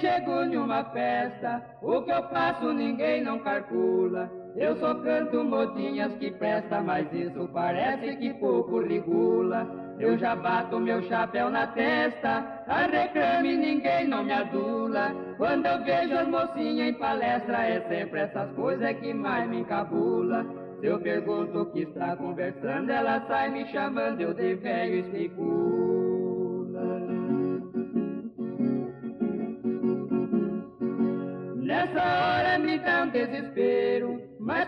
Chego 0.00 0.42
em 0.42 0.56
uma 0.56 0.84
festa, 0.84 1.62
o 1.82 2.02
que 2.02 2.10
eu 2.10 2.22
faço 2.28 2.72
ninguém 2.72 3.22
não 3.22 3.38
calcula. 3.40 4.30
Eu 4.56 4.76
só 4.76 4.94
canto 4.94 5.44
modinhas 5.44 6.12
que 6.14 6.30
presta, 6.32 6.80
mas 6.80 7.06
isso 7.12 7.48
parece 7.52 8.16
que 8.16 8.34
pouco 8.34 8.80
regula. 8.80 9.66
Eu 10.00 10.16
já 10.16 10.34
bato 10.34 10.78
meu 10.78 11.02
chapéu 11.02 11.50
na 11.50 11.66
testa, 11.68 12.64
a 12.66 12.86
reclame 12.86 13.56
ninguém 13.56 14.06
não 14.06 14.24
me 14.24 14.32
adula. 14.32 15.12
Quando 15.36 15.66
eu 15.66 15.84
vejo 15.84 16.14
as 16.14 16.28
mocinhas 16.28 16.88
em 16.88 16.94
palestra, 16.94 17.66
é 17.66 17.80
sempre 17.88 18.20
essas 18.20 18.50
coisas 18.52 18.96
que 18.98 19.12
mais 19.12 19.48
me 19.48 19.60
encabula. 19.60 20.46
Se 20.80 20.86
eu 20.86 21.00
pergunto 21.00 21.62
o 21.62 21.66
que 21.66 21.80
está 21.80 22.16
conversando, 22.16 22.90
ela 22.90 23.20
sai 23.26 23.50
me 23.50 23.66
chamando, 23.72 24.20
eu 24.20 24.32
de 24.32 24.54
velho 24.54 25.00
especula. 25.00 25.87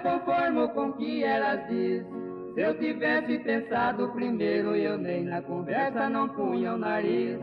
Conformo 0.00 0.68
com 0.70 0.88
o 0.88 0.92
que 0.94 1.24
elas 1.24 1.66
diz. 1.68 2.04
Se 2.54 2.60
eu 2.60 2.78
tivesse 2.78 3.38
pensado 3.38 4.08
primeiro, 4.08 4.74
eu 4.74 4.98
nem 4.98 5.24
na 5.24 5.40
conversa 5.42 6.08
não 6.08 6.28
punha 6.28 6.74
o 6.74 6.78
nariz. 6.78 7.38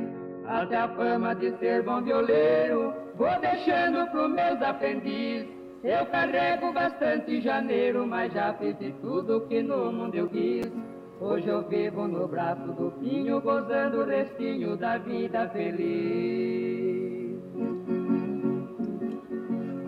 Até 0.45 0.77
a 0.77 0.87
fama 0.89 1.33
de 1.35 1.51
ser 1.57 1.83
bom 1.83 2.01
violeiro, 2.01 2.93
vou 3.15 3.39
deixando 3.39 4.09
pros 4.11 4.29
meus 4.31 4.61
aprendizes. 4.61 5.47
Eu 5.83 6.05
carrego 6.07 6.73
bastante 6.73 7.39
janeiro, 7.41 8.05
mas 8.05 8.33
já 8.33 8.53
fiz 8.53 8.77
de 8.79 8.91
tudo 9.01 9.45
que 9.47 9.61
no 9.61 9.91
mundo 9.91 10.15
eu 10.15 10.27
quis. 10.27 10.71
Hoje 11.19 11.47
eu 11.47 11.67
vivo 11.67 12.07
no 12.07 12.27
braço 12.27 12.67
do 12.73 12.91
pinho, 12.99 13.41
gozando 13.41 14.01
o 14.01 14.05
restinho 14.05 14.75
da 14.77 14.97
vida 14.97 15.49
feliz. 15.49 16.76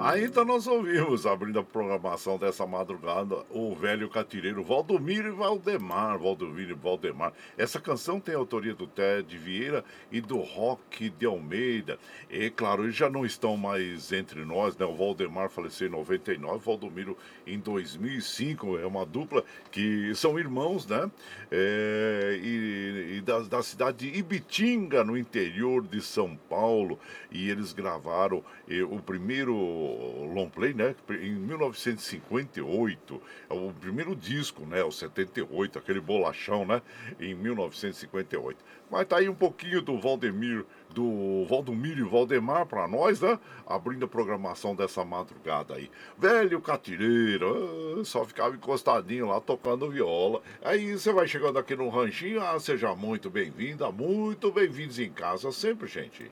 Ainda 0.01 0.45
nós 0.45 0.65
ouvimos, 0.65 1.25
abrindo 1.25 1.59
a 1.59 1.63
programação 1.63 2.37
dessa 2.37 2.65
madrugada, 2.65 3.43
o 3.49 3.75
velho 3.75 4.07
catireiro 4.07 4.63
Valdomiro 4.63 5.27
e 5.27 5.31
Valdemar. 5.31 6.17
Valdomiro 6.17 6.71
e 6.71 6.73
Valdemar. 6.73 7.33
Essa 7.57 7.81
canção 7.81 8.17
tem 8.17 8.33
autoria 8.33 8.73
do 8.73 8.87
Ted 8.87 9.37
Vieira 9.37 9.83
e 10.09 10.21
do 10.21 10.37
Rock 10.37 11.09
de 11.09 11.25
Almeida. 11.25 11.99
E, 12.29 12.49
claro, 12.49 12.85
eles 12.85 12.95
já 12.95 13.09
não 13.09 13.25
estão 13.25 13.57
mais 13.57 14.13
entre 14.13 14.45
nós, 14.45 14.77
né? 14.77 14.85
O 14.85 14.95
Valdemar 14.95 15.49
faleceu 15.49 15.89
em 15.89 15.91
99, 15.91 16.55
o 16.55 16.59
Valdomiro 16.59 17.17
em 17.45 17.59
2005. 17.59 18.77
É 18.77 18.85
uma 18.85 19.05
dupla 19.05 19.43
que 19.69 20.15
são 20.15 20.39
irmãos, 20.39 20.87
né? 20.87 21.11
É, 21.51 22.39
e, 22.41 23.17
e 23.17 23.21
da, 23.21 23.39
da 23.39 23.61
cidade 23.61 24.09
de 24.09 24.17
Ibitinga, 24.17 25.03
no 25.03 25.17
interior 25.17 25.85
de 25.85 26.01
São 26.01 26.37
Paulo. 26.49 26.97
E 27.29 27.49
eles 27.49 27.73
gravaram 27.73 28.41
e, 28.65 28.81
o 28.81 28.99
primeiro 29.01 29.88
long 30.33 30.49
play, 30.49 30.73
né? 30.73 30.95
Em 31.09 31.33
1958, 31.33 33.21
é 33.49 33.53
o 33.53 33.73
primeiro 33.73 34.15
disco, 34.15 34.65
né? 34.65 34.83
O 34.83 34.91
78, 34.91 35.79
aquele 35.79 35.99
bolachão, 35.99 36.65
né? 36.65 36.81
Em 37.19 37.33
1958. 37.35 38.63
Mas 38.89 39.07
tá 39.07 39.17
aí 39.17 39.29
um 39.29 39.35
pouquinho 39.35 39.81
do 39.81 39.99
Valdemir, 39.99 40.65
do 40.89 41.45
Valdomiro 41.45 41.99
e 41.99 42.09
Valdemar 42.09 42.65
para 42.65 42.87
nós, 42.87 43.21
né? 43.21 43.39
Abrindo 43.65 44.05
a 44.05 44.07
programação 44.07 44.75
dessa 44.75 45.05
madrugada 45.05 45.75
aí. 45.75 45.91
Velho 46.17 46.59
catireiro, 46.59 47.99
ah, 47.99 48.05
só 48.05 48.25
ficava 48.25 48.55
encostadinho 48.55 49.27
lá 49.27 49.39
tocando 49.39 49.89
viola. 49.89 50.41
Aí 50.63 50.93
você 50.93 51.13
vai 51.13 51.27
chegando 51.27 51.59
aqui 51.59 51.75
no 51.75 51.89
ranchinho, 51.89 52.41
ah, 52.41 52.59
seja 52.59 52.95
muito 52.95 53.29
bem-vinda, 53.29 53.91
muito 53.91 54.51
bem-vindos 54.51 54.97
em 54.99 55.11
casa 55.11 55.51
sempre, 55.51 55.87
gente. 55.87 56.31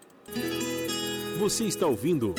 Você 1.39 1.65
está 1.65 1.85
ouvindo 1.85 2.33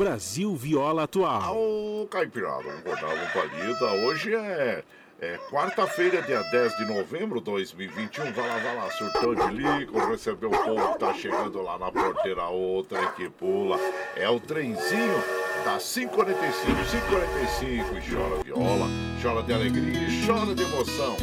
Brasil 0.00 0.56
Viola 0.56 1.02
Atual. 1.02 1.54
Ô, 1.54 2.06
Caipirada, 2.06 2.62
vamos 2.62 2.80
cortar 2.84 3.12
uma 3.12 3.26
palhita. 3.26 3.84
Hoje 4.06 4.34
é, 4.34 4.82
é 5.20 5.36
quarta-feira, 5.50 6.22
dia 6.22 6.42
10 6.42 6.78
de 6.78 6.86
novembro 6.86 7.38
de 7.38 7.44
2021. 7.44 8.32
Vai 8.32 8.48
lá, 8.48 8.56
vai 8.56 8.76
lá, 8.76 8.90
surtão 8.92 9.34
de 9.34 9.52
licor, 9.52 10.08
recebeu 10.08 10.48
o 10.48 10.56
povo 10.56 10.92
que 10.94 10.98
tá 11.00 11.12
chegando 11.12 11.60
lá 11.60 11.78
na 11.78 11.92
porteira, 11.92 12.46
outra 12.46 13.12
que 13.12 13.28
pula. 13.28 13.78
É 14.16 14.26
o 14.26 14.40
trenzinho 14.40 15.22
das 15.66 15.92
545, 15.92 16.64
545 16.64 17.98
e 17.98 18.10
chora 18.10 18.42
viola, 18.42 18.86
chora 19.22 19.42
de 19.42 19.52
alegria 19.52 20.08
e 20.08 20.26
chora 20.26 20.54
de 20.54 20.62
emoção. 20.62 21.14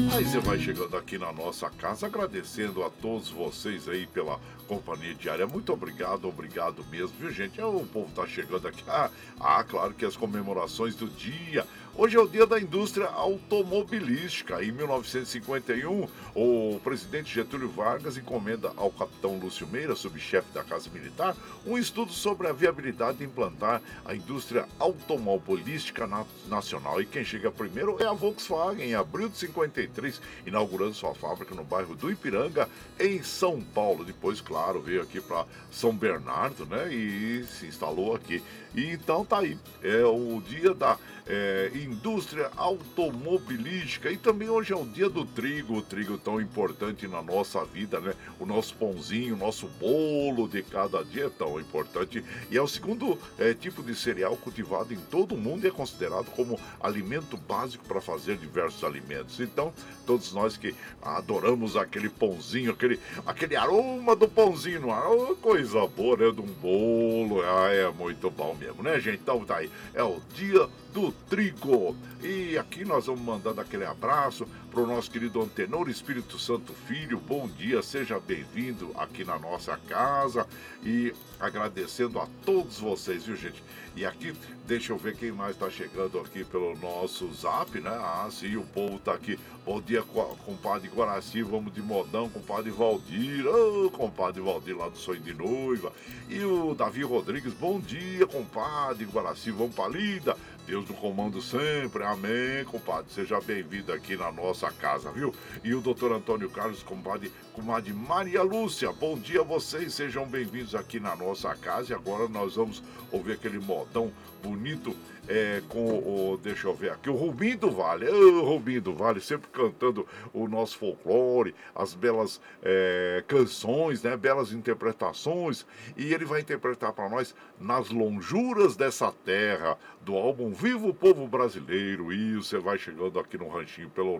Aí 0.00 0.24
você 0.24 0.38
vai 0.38 0.56
chegando 0.60 0.96
aqui 0.96 1.18
na 1.18 1.32
nossa 1.32 1.68
casa, 1.70 2.06
agradecendo 2.06 2.84
a 2.84 2.88
todos 2.90 3.30
vocês 3.30 3.88
aí 3.88 4.06
pela 4.06 4.38
companhia 4.68 5.12
diária. 5.12 5.44
Muito 5.44 5.72
obrigado, 5.72 6.28
obrigado 6.28 6.84
mesmo, 6.84 7.16
viu 7.18 7.32
gente? 7.32 7.60
É, 7.60 7.64
o 7.64 7.84
povo 7.84 8.08
tá 8.14 8.24
chegando 8.24 8.68
aqui. 8.68 8.84
Ah, 8.86 9.10
ah, 9.40 9.64
claro 9.64 9.92
que 9.94 10.04
as 10.04 10.16
comemorações 10.16 10.94
do 10.94 11.08
dia. 11.08 11.66
Hoje 12.00 12.16
é 12.16 12.20
o 12.20 12.28
dia 12.28 12.46
da 12.46 12.60
indústria 12.60 13.08
automobilística. 13.08 14.62
Em 14.62 14.70
1951, 14.70 16.06
o 16.32 16.78
presidente 16.84 17.34
Getúlio 17.34 17.68
Vargas 17.68 18.16
encomenda 18.16 18.72
ao 18.76 18.88
capitão 18.88 19.36
Lúcio 19.36 19.66
Meira, 19.66 19.96
subchefe 19.96 20.46
da 20.54 20.62
Casa 20.62 20.88
Militar, 20.90 21.36
um 21.66 21.76
estudo 21.76 22.12
sobre 22.12 22.46
a 22.46 22.52
viabilidade 22.52 23.18
de 23.18 23.24
implantar 23.24 23.82
a 24.04 24.14
indústria 24.14 24.68
automobilística 24.78 26.06
na 26.06 26.24
nacional. 26.46 27.02
E 27.02 27.04
quem 27.04 27.24
chega 27.24 27.50
primeiro 27.50 28.00
é 28.00 28.06
a 28.06 28.12
Volkswagen, 28.12 28.90
em 28.90 28.94
abril 28.94 29.28
de 29.28 29.36
53, 29.36 30.20
inaugurando 30.46 30.94
sua 30.94 31.16
fábrica 31.16 31.52
no 31.52 31.64
bairro 31.64 31.96
do 31.96 32.12
Ipiranga, 32.12 32.68
em 33.00 33.24
São 33.24 33.60
Paulo. 33.60 34.04
Depois, 34.04 34.40
claro, 34.40 34.80
veio 34.80 35.02
aqui 35.02 35.20
para 35.20 35.44
São 35.72 35.92
Bernardo, 35.92 36.64
né? 36.64 36.94
E 36.94 37.44
se 37.44 37.66
instalou 37.66 38.14
aqui. 38.14 38.40
E 38.74 38.90
então 38.92 39.24
tá 39.24 39.38
aí. 39.38 39.58
É 39.82 40.04
o 40.04 40.40
dia 40.40 40.74
da 40.74 40.98
é, 41.28 41.70
indústria 41.74 42.50
automobilística. 42.56 44.10
E 44.10 44.16
também 44.16 44.48
hoje 44.48 44.72
é 44.72 44.76
o 44.76 44.84
dia 44.84 45.08
do 45.08 45.24
trigo, 45.24 45.76
o 45.76 45.82
trigo 45.82 46.16
tão 46.16 46.40
importante 46.40 47.06
na 47.06 47.22
nossa 47.22 47.64
vida, 47.64 48.00
né? 48.00 48.14
O 48.40 48.46
nosso 48.46 48.74
pãozinho, 48.74 49.34
o 49.34 49.38
nosso 49.38 49.68
bolo 49.78 50.48
de 50.48 50.62
cada 50.62 51.04
dia 51.04 51.26
é 51.26 51.30
tão 51.30 51.60
importante. 51.60 52.24
E 52.50 52.56
é 52.56 52.62
o 52.62 52.66
segundo 52.66 53.18
é, 53.38 53.52
tipo 53.52 53.82
de 53.82 53.94
cereal 53.94 54.36
cultivado 54.36 54.94
em 54.94 54.98
todo 55.10 55.34
o 55.34 55.38
mundo 55.38 55.64
e 55.64 55.68
é 55.68 55.70
considerado 55.70 56.30
como 56.30 56.58
alimento 56.80 57.36
básico 57.36 57.84
para 57.84 58.00
fazer 58.00 58.38
diversos 58.38 58.82
alimentos. 58.82 59.38
Então, 59.40 59.72
todos 60.06 60.32
nós 60.32 60.56
que 60.56 60.74
adoramos 61.02 61.76
aquele 61.76 62.08
pãozinho, 62.08 62.72
aquele, 62.72 62.98
aquele 63.26 63.54
aroma 63.54 64.16
do 64.16 64.26
pãozinho 64.26 64.90
ar, 64.90 65.08
coisa 65.42 65.86
boa, 65.86 66.16
né? 66.16 66.30
De 66.30 66.40
um 66.40 66.46
bolo, 66.46 67.42
ah, 67.42 67.68
é 67.70 67.90
muito 67.90 68.30
bom 68.30 68.56
mesmo, 68.58 68.82
né, 68.82 68.98
gente? 69.00 69.20
Então 69.22 69.44
tá 69.44 69.56
aí, 69.56 69.70
é 69.94 70.02
o 70.02 70.20
dia 70.34 70.68
do 70.92 71.12
trigo. 71.28 71.96
E 72.22 72.58
aqui 72.58 72.84
nós 72.84 73.06
vamos 73.06 73.22
mandando 73.22 73.60
aquele 73.60 73.84
abraço 73.84 74.46
para 74.70 74.80
o 74.80 74.86
nosso 74.86 75.10
querido 75.10 75.40
Antenor 75.40 75.88
Espírito 75.88 76.38
Santo 76.38 76.72
Filho. 76.72 77.18
Bom 77.18 77.48
dia, 77.48 77.82
seja 77.82 78.18
bem-vindo 78.18 78.92
aqui 78.96 79.24
na 79.24 79.38
nossa 79.38 79.76
casa 79.88 80.46
e 80.82 81.14
agradecendo 81.38 82.18
a 82.18 82.26
todos 82.44 82.78
vocês, 82.78 83.24
viu 83.24 83.36
gente? 83.36 83.62
E 83.96 84.06
aqui, 84.06 84.32
deixa 84.64 84.92
eu 84.92 84.96
ver 84.96 85.16
quem 85.16 85.32
mais 85.32 85.56
está 85.56 85.68
chegando 85.68 86.20
aqui 86.20 86.44
pelo 86.44 86.76
nosso 86.76 87.32
zap, 87.32 87.80
né? 87.80 87.90
Ah, 87.90 88.28
sim, 88.30 88.56
o 88.56 88.62
povo 88.62 88.96
está 88.96 89.12
aqui. 89.12 89.38
Bom 89.64 89.80
dia, 89.80 90.04
compadre 90.46 90.88
Guaraci, 90.88 91.42
vamos 91.42 91.72
de 91.72 91.82
modão, 91.82 92.28
compadre 92.28 92.70
Valdir. 92.70 93.44
Ô, 93.46 93.86
oh, 93.86 93.90
compadre 93.90 94.40
Valdir 94.40 94.76
lá 94.76 94.88
do 94.88 94.96
Sonho 94.96 95.20
de 95.20 95.34
Noiva. 95.34 95.92
E 96.28 96.44
o 96.44 96.74
Davi 96.74 97.02
Rodrigues, 97.02 97.52
bom 97.54 97.80
dia, 97.80 98.26
compadre 98.26 99.04
Guaraci, 99.04 99.50
vamos 99.50 99.74
para 99.74 99.88
lida. 99.88 100.36
Deus 100.68 100.84
do 100.84 100.92
comando 100.92 101.40
sempre, 101.40 102.04
amém, 102.04 102.62
compadre. 102.66 103.10
Seja 103.10 103.40
bem-vindo 103.40 103.90
aqui 103.90 104.18
na 104.18 104.30
nossa 104.30 104.70
casa, 104.70 105.10
viu? 105.10 105.34
E 105.64 105.74
o 105.74 105.80
doutor 105.80 106.12
Antônio 106.12 106.50
Carlos, 106.50 106.82
compadre, 106.82 107.32
comadre 107.54 107.90
Maria 107.94 108.42
Lúcia, 108.42 108.92
bom 108.92 109.18
dia 109.18 109.40
a 109.40 109.44
vocês, 109.44 109.94
sejam 109.94 110.26
bem-vindos 110.26 110.74
aqui 110.74 111.00
na 111.00 111.16
nossa 111.16 111.54
casa. 111.54 111.92
E 111.92 111.96
agora 111.96 112.28
nós 112.28 112.56
vamos 112.56 112.82
ouvir 113.10 113.32
aquele 113.32 113.58
modão 113.58 114.12
bonito 114.42 114.94
é, 115.28 115.62
com 115.68 115.98
o, 115.98 116.38
deixa 116.42 116.66
eu 116.66 116.74
ver 116.74 116.90
aqui, 116.90 117.10
o 117.10 117.14
Rubinho 117.14 117.58
do 117.58 117.70
Vale, 117.70 118.08
o 118.08 118.44
Rubinho 118.44 118.80
do 118.80 118.94
Vale, 118.94 119.20
sempre 119.20 119.48
cantando 119.50 120.06
o 120.32 120.48
nosso 120.48 120.78
folclore, 120.78 121.54
as 121.74 121.92
belas 121.92 122.40
é, 122.62 123.22
canções, 123.28 124.02
né, 124.02 124.16
belas 124.16 124.52
interpretações, 124.52 125.66
e 125.96 126.14
ele 126.14 126.24
vai 126.24 126.40
interpretar 126.40 126.92
para 126.92 127.08
nós 127.08 127.34
Nas 127.60 127.90
Lonjuras 127.90 128.74
dessa 128.74 129.12
Terra, 129.12 129.76
do 130.08 130.16
álbum 130.16 130.50
Vivo 130.50 130.88
o 130.88 130.94
Povo 130.94 131.28
Brasileiro. 131.28 132.10
E 132.10 132.36
você 132.36 132.58
vai 132.58 132.78
chegando 132.78 133.20
aqui 133.20 133.36
no 133.36 133.46
Ranchinho 133.46 133.90
pelo 133.90 134.18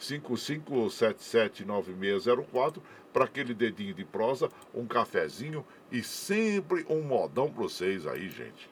955779604 0.00 2.80
para 3.12 3.26
aquele 3.26 3.52
dedinho 3.52 3.92
de 3.92 4.02
prosa, 4.02 4.48
um 4.74 4.86
cafezinho 4.86 5.62
e 5.92 6.02
sempre 6.02 6.86
um 6.88 7.02
modão 7.02 7.50
para 7.50 7.64
vocês 7.64 8.06
aí, 8.06 8.30
gente. 8.30 8.70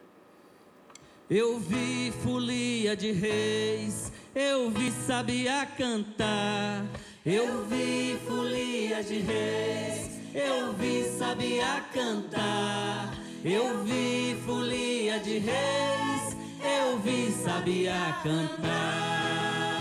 Eu 1.29 1.61
vi 1.61 2.11
folia 2.23 2.97
de 2.97 3.13
reis, 3.13 4.11
eu 4.35 4.71
vi 4.71 4.91
sabia 4.91 5.67
cantar. 5.67 6.87
Eu 7.27 7.67
vi 7.67 8.17
folia 8.27 9.05
de 9.05 9.19
reis, 9.19 10.19
eu 10.35 10.73
vi 10.73 11.05
sabia 11.19 11.85
cantar. 11.93 13.22
Eu 13.45 13.83
vi 13.83 14.37
folia 14.47 15.19
de 15.19 15.39
reis, 15.39 16.37
eu 16.63 16.99
vi 17.01 17.33
sabia 17.33 17.93
cantar. 18.23 19.72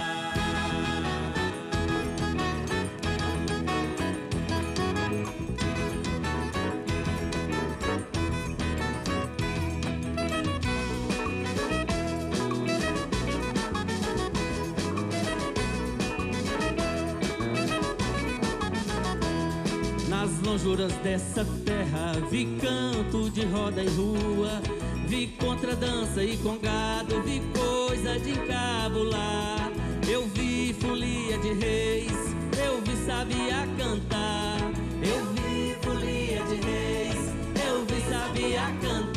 lonjuras 20.52 20.92
dessa 20.98 21.46
terra. 21.66 22.12
Vi 22.30 22.58
canto 22.60 23.30
de 23.30 23.46
roda 23.46 23.82
e 23.82 23.88
rua. 23.88 24.62
Vi 25.08 25.28
contra 25.40 25.76
dança 25.76 26.24
e 26.24 26.36
congado 26.38 27.22
Vi 27.24 27.42
coisa 27.58 28.20
de 28.20 28.32
encabular. 28.32 29.72
Eu 30.10 30.28
vi 30.28 30.74
folia 30.74 31.38
de 31.38 31.54
reis. 31.54 32.36
Eu 32.66 32.82
vi 32.82 33.06
sabia 33.06 33.66
cantar. 33.78 34.58
Eu 35.02 35.26
vi 35.34 35.76
folia 35.82 36.44
de 36.44 36.56
reis. 36.68 37.34
Eu 37.66 37.86
vi 37.86 38.02
sabia 38.10 38.62
cantar. 38.82 39.11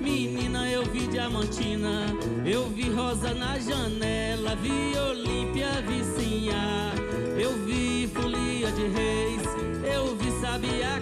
Menina, 0.00 0.70
eu 0.70 0.84
vi 0.84 1.06
Diamantina, 1.06 2.06
eu 2.46 2.68
vi 2.70 2.88
Rosa 2.90 3.34
na 3.34 3.58
janela, 3.58 4.56
vi 4.56 4.96
Olímpia 4.98 5.68
vizinha, 5.86 6.92
eu 7.38 7.52
vi 7.66 8.08
Folia 8.08 8.72
de 8.72 8.86
Reis, 8.88 9.42
eu 9.84 10.16
vi 10.16 10.30
Sabiá 10.40 10.98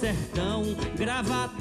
sertão, 0.00 0.62
gravata 0.96 1.59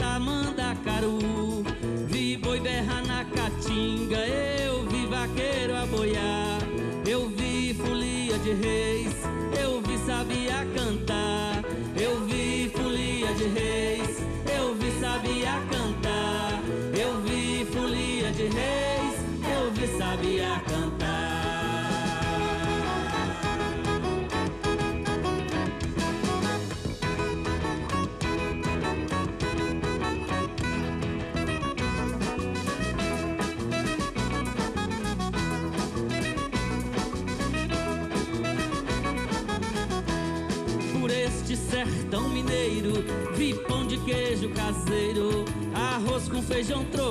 sejam 46.69 46.85
trocados. 46.85 47.08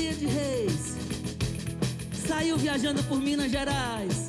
De 0.00 0.26
Reis. 0.26 0.96
Saiu 2.26 2.56
viajando 2.56 3.02
por 3.04 3.20
Minas 3.20 3.50
Gerais. 3.50 4.28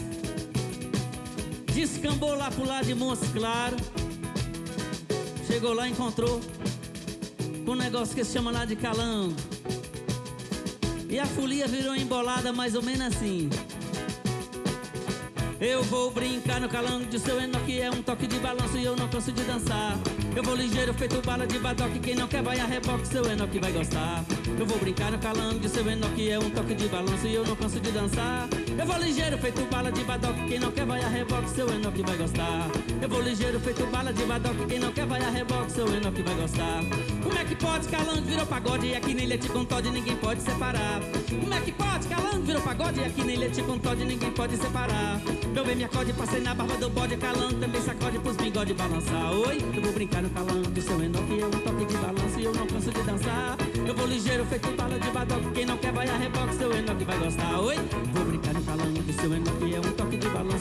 Descambou 1.74 2.36
lá 2.36 2.52
pro 2.52 2.66
lado 2.66 2.86
de 2.86 2.94
Montes 2.94 3.30
Claro. 3.32 3.78
Chegou 5.48 5.74
lá, 5.74 5.88
encontrou 5.88 6.42
com 7.66 7.72
um 7.72 7.76
negócio 7.76 8.14
que 8.14 8.24
se 8.26 8.34
chama 8.34 8.52
lá 8.52 8.66
de 8.66 8.76
calão. 8.76 9.34
E 11.10 11.18
a 11.18 11.26
folia 11.26 11.68
virou 11.68 11.96
embolada 11.96 12.52
mais 12.52 12.76
ou 12.76 12.84
menos 12.84 13.08
assim. 13.08 13.50
Eu 15.62 15.84
vou 15.84 16.10
brincar 16.10 16.60
no 16.60 16.68
calango 16.68 17.06
de 17.06 17.20
seu 17.20 17.40
Enoque 17.40 17.80
É 17.80 17.92
um 17.92 18.02
toque 18.02 18.26
de 18.26 18.40
balanço 18.40 18.76
e 18.80 18.84
eu 18.84 18.96
não 18.96 19.08
canso 19.08 19.32
de 19.32 19.44
dançar. 19.44 19.96
Eu 20.36 20.42
vou 20.42 20.56
ligeiro 20.56 20.92
feito 20.92 21.22
bala 21.24 21.46
de 21.46 21.60
badoque 21.60 22.00
Quem 22.00 22.16
não 22.16 22.28
quer 22.28 22.42
vai 22.42 22.60
a 22.60 22.66
reboque, 22.66 23.08
seu 23.08 23.24
Enoque 23.32 23.60
vai 23.60 23.72
gostar. 23.72 24.26
Eu 24.58 24.66
vou 24.66 24.80
brincar 24.80 25.12
no 25.12 25.20
calango 25.20 25.60
de 25.60 25.70
seu 25.70 25.88
Enoque 25.88 26.32
É 26.32 26.40
um 26.40 26.50
toque 26.50 26.74
de 26.74 26.88
balanço 26.88 27.28
e 27.28 27.36
eu 27.36 27.46
não 27.46 27.56
canso 27.56 27.80
de 27.80 27.92
dançar. 27.92 28.50
Eu 28.76 28.88
vou 28.88 28.98
ligeiro 28.98 29.38
feito 29.38 29.62
bala 29.70 29.92
de 29.92 30.04
badoque 30.04 30.48
Quem 30.48 30.60
não 30.60 30.72
quer 30.72 30.86
vai 30.88 31.04
a 31.04 31.08
reboque, 31.08 31.50
seu 31.52 31.70
Enoque 31.70 32.02
vai 32.02 32.18
gostar. 32.18 32.68
Eu 33.00 33.10
vou 33.10 33.22
ligeiro 33.22 33.60
feito 33.60 33.86
bala 33.86 34.12
de 34.12 34.26
badoque 34.26 34.66
Quem 34.66 34.80
não 34.80 34.92
quer 34.92 35.06
vai 35.06 35.22
a 35.22 35.30
reboque, 35.30 35.72
seu 35.74 35.88
Enoque 35.96 36.24
vai 36.24 36.36
gostar. 36.38 36.82
Como 37.22 37.38
é 37.38 37.46
que 37.46 37.56
pode 37.56 37.88
calango 37.88 38.22
virou 38.24 38.48
pagode? 38.48 38.88
É 38.88 38.94
e 38.94 38.96
aqui 38.96 39.14
nem 39.14 39.28
leite 39.28 39.48
com 39.48 39.64
Todd 39.64 39.88
ninguém 39.92 40.16
pode 40.16 40.42
separar. 40.42 41.02
Como 41.30 41.54
é 41.54 41.62
que 41.62 41.72
pode 41.72 42.08
calango 42.08 42.42
virou 42.42 42.62
pagode? 42.64 43.00
É 43.00 43.04
e 43.04 43.06
aqui 43.06 43.24
nem 43.24 43.38
leite 43.38 43.62
com 43.62 43.78
Todd 43.78 44.04
ninguém 44.04 44.32
pode 44.32 44.58
separar. 44.58 45.22
Meu 45.54 45.66
bem 45.66 45.76
me 45.76 45.84
acorde, 45.84 46.14
passei 46.14 46.40
na 46.40 46.56
barba 46.56 46.76
do 46.78 46.90
bode. 46.90 47.18
Calango 47.18 47.56
também 47.56 47.82
sacode 47.82 48.20
pros 48.20 48.38
bigode 48.38 48.74
balançar. 48.74 49.34
Oi, 49.34 49.58
eu 49.76 49.82
vou 49.82 49.92
brincar 49.92 50.22
no 50.22 50.30
calango, 50.30 50.82
seu 50.82 51.04
Enoque 51.04 51.42
é 51.42 51.46
um 51.46 51.50
toque 51.50 51.86
de 51.86 51.98
balanço 51.98 52.40
e 52.40 52.44
eu 52.46 52.54
não 52.54 52.68
canso 52.68 52.92
de 52.92 53.02
dançar. 53.04 53.58
Eu 53.86 53.94
vou 53.94 54.08
ligeiro, 54.08 54.46
feito 54.46 54.72
bala 54.78 54.98
de 54.98 55.10
badoque. 55.12 55.52
Quem 55.54 55.66
não 55.66 55.78
quer 55.78 55.92
vai 55.92 56.08
a 56.08 56.16
reboque, 56.16 56.56
seu 56.56 56.72
Enoque 56.72 57.04
vai 57.04 57.18
gostar. 57.20 57.60
Oi, 57.60 57.76
vou 58.14 58.26
brincar 58.26 58.54
no 58.54 58.62
calango, 58.64 59.14
seu 59.14 59.34
Enoque 59.34 59.76
é 59.76 59.80
um 59.80 59.92
toque 59.92 60.18
de 60.18 60.30
balanço 60.30 60.61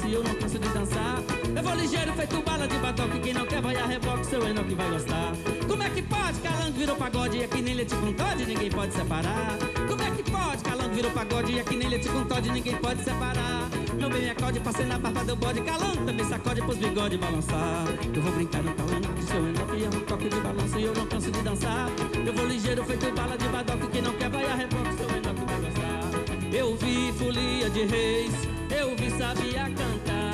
ligeiro, 1.81 2.12
feito 2.12 2.43
bala 2.43 2.69
de 2.69 2.77
badoque. 2.79 3.19
Quem 3.21 3.35
não 3.35 3.47
quer 3.47 3.62
vai 3.62 3.77
a 3.77 3.87
reboque, 3.87 4.27
seu 4.27 4.47
Enoque 4.47 4.75
vai 4.75 4.90
gostar. 4.90 5.33
Como 5.66 5.83
é 5.83 5.90
que 5.90 6.03
pode? 6.03 6.40
Calango 6.40 6.79
virou 6.79 6.97
pagode 6.97 7.38
e 7.38 7.45
aqui 7.45 7.62
nem 7.62 7.75
leite 7.75 7.95
com 7.95 8.12
Todd 8.12 8.45
ninguém 8.47 8.71
pode 8.71 8.93
separar. 8.93 9.59
Como 9.88 10.03
é 10.03 10.11
que 10.11 10.31
pode? 10.31 10.62
Calango 10.62 10.95
virou 10.95 11.11
pagode 11.11 11.53
e 11.53 11.61
aqui 11.61 11.77
nem 11.77 11.88
leite 11.88 12.09
com 12.09 12.25
Todd 12.25 12.51
ninguém 12.51 12.77
pode 12.77 13.03
separar. 13.03 13.69
Meu 13.95 14.11
bem 14.11 14.23
me 14.23 14.31
acorde, 14.31 14.61
passei 14.61 14.87
na 14.87 14.99
barba 14.99 15.25
do 15.25 15.37
bode. 15.37 15.61
Calango 15.62 16.05
também 16.05 16.27
sacode 16.27 16.62
pros 16.62 16.77
bigode 16.77 17.16
balançar. 17.16 17.85
Eu 18.14 18.23
vou 18.23 18.33
brincar 18.33 18.62
no 18.62 18.75
calango, 18.75 19.23
seu 19.23 19.49
Enoque 19.49 19.85
é 19.85 19.88
um 19.88 20.01
toque 20.01 20.29
de 20.29 20.40
balanço 20.40 20.79
e 20.79 20.85
eu 20.85 20.95
não 20.95 21.07
canso 21.07 21.31
de 21.31 21.43
dançar. 21.43 21.88
Eu 22.27 22.33
vou 22.35 22.47
ligeiro, 22.47 22.85
feito 22.85 23.11
bala 23.14 23.37
de 23.38 23.49
badoque. 23.49 23.87
Quem 23.88 24.03
não 24.03 24.12
quer 24.14 24.29
vai 24.31 24.45
a 24.45 24.55
reboque, 24.55 24.95
seu 24.97 25.09
Enoque 25.16 25.45
vai 25.47 25.61
gostar. 25.61 26.55
Eu 26.55 26.77
vi 26.77 27.12
folia 27.12 27.71
de 27.71 27.85
reis, 27.85 28.33
eu 28.71 28.97
vi 28.97 29.11
sabia 29.11 29.64
cantar. 29.64 30.31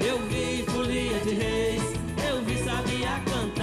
Eu 0.00 0.18
vi 0.28 0.55
de 0.96 1.34
reis, 1.34 1.82
eu 2.26 2.42
vi 2.42 2.56
sabia 2.64 3.20
cantar. 3.26 3.55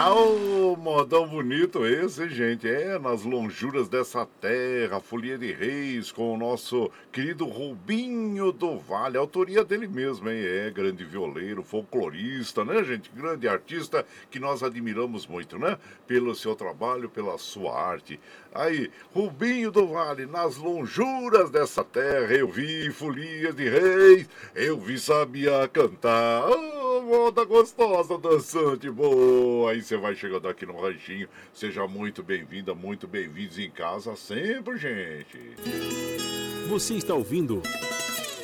Ah, 0.00 0.12
ô, 0.14 0.47
modão 0.88 1.28
bonito 1.28 1.84
esse, 1.84 2.30
gente. 2.30 2.66
É, 2.66 2.98
nas 2.98 3.22
lonjuras 3.22 3.90
dessa 3.90 4.24
terra, 4.40 4.98
Folia 5.00 5.36
de 5.36 5.52
Reis, 5.52 6.10
com 6.10 6.32
o 6.32 6.38
nosso 6.38 6.90
querido 7.12 7.44
Rubinho 7.44 8.50
do 8.52 8.78
Vale. 8.78 9.18
autoria 9.18 9.62
dele 9.62 9.86
mesmo, 9.86 10.30
hein? 10.30 10.40
É, 10.42 10.70
grande 10.70 11.04
violeiro, 11.04 11.62
folclorista, 11.62 12.64
né, 12.64 12.82
gente? 12.82 13.10
Grande 13.14 13.46
artista 13.46 14.04
que 14.30 14.40
nós 14.40 14.62
admiramos 14.62 15.26
muito, 15.26 15.58
né? 15.58 15.76
Pelo 16.06 16.34
seu 16.34 16.56
trabalho, 16.56 17.10
pela 17.10 17.36
sua 17.36 17.78
arte. 17.78 18.18
Aí, 18.54 18.90
Rubinho 19.14 19.70
do 19.70 19.88
Vale, 19.88 20.24
nas 20.24 20.56
lonjuras 20.56 21.50
dessa 21.50 21.84
terra, 21.84 22.32
eu 22.32 22.48
vi 22.48 22.90
Folia 22.90 23.52
de 23.52 23.68
Reis, 23.68 24.26
eu 24.54 24.78
vi 24.78 24.98
Sabia 24.98 25.68
cantar. 25.68 26.48
Ô, 26.48 27.02
moda 27.02 27.44
gostosa, 27.44 28.16
dançante, 28.16 28.90
boa. 28.90 29.70
Aí 29.70 29.82
você 29.82 29.96
vai 29.96 30.14
chegando 30.14 30.48
aqui 30.48 30.64
no 30.64 30.77
ranchinho. 30.80 31.28
Seja 31.52 31.86
muito 31.86 32.22
bem-vinda, 32.22 32.74
muito 32.74 33.06
bem-vindos 33.06 33.58
em 33.58 33.70
casa 33.70 34.14
sempre, 34.16 34.78
gente. 34.78 35.38
Você 36.68 36.94
está 36.94 37.14
ouvindo 37.14 37.62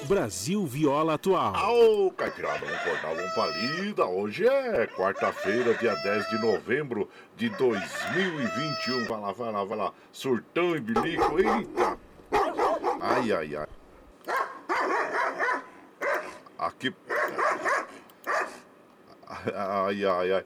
Brasil 0.05 0.67
Viola 0.67 1.15
Atual. 1.15 1.55
Ao 1.57 2.11
Caipirada, 2.11 2.65
vamos 2.65 2.83
cortar 2.83 3.13
uma 3.13 3.35
palida. 3.35 4.07
Hoje 4.07 4.47
é 4.47 4.87
quarta-feira, 4.87 5.75
dia 5.75 5.95
10 5.95 6.29
de 6.29 6.39
novembro 6.41 7.09
de 7.37 7.49
2021. 7.51 9.05
Vai 9.07 9.21
lá, 9.21 9.33
vai 9.33 9.53
lá, 9.53 9.65
vai 9.65 9.79
lá. 9.79 9.93
Surtão 10.13 10.77
e 10.77 10.81
bilico, 10.81 11.39
eita. 11.39 11.99
Ai, 13.01 13.33
ai, 13.33 13.57
ai. 13.57 13.69
Aqui. 16.59 16.95
Ai, 19.55 20.05
ai, 20.05 20.33
ai. 20.33 20.45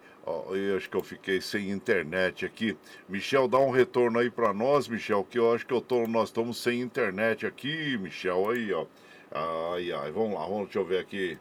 Eu 0.51 0.77
acho 0.77 0.88
que 0.88 0.97
eu 0.97 1.03
fiquei 1.03 1.41
sem 1.41 1.71
internet 1.71 2.45
aqui. 2.45 2.77
Michel, 3.09 3.49
dá 3.49 3.59
um 3.59 3.71
retorno 3.71 4.19
aí 4.19 4.31
pra 4.31 4.53
nós, 4.53 4.88
Michel, 4.88 5.25
que 5.25 5.38
eu 5.38 5.53
acho 5.55 5.67
que 5.67 5.73
eu 5.73 5.81
tô, 5.81 6.07
nós 6.07 6.29
estamos 6.29 6.59
sem 6.59 6.81
internet 6.81 7.47
aqui, 7.47 7.97
Michel. 7.99 8.51
Aí, 8.51 8.73
ó. 8.73 8.87
Ai, 9.31 9.93
ai. 9.93 10.11
Vamos 10.11 10.35
lá, 10.35 10.47
vamos, 10.47 10.64
deixa 10.64 10.79
eu 10.79 10.85
ver 10.85 11.01
aqui. 11.01 11.38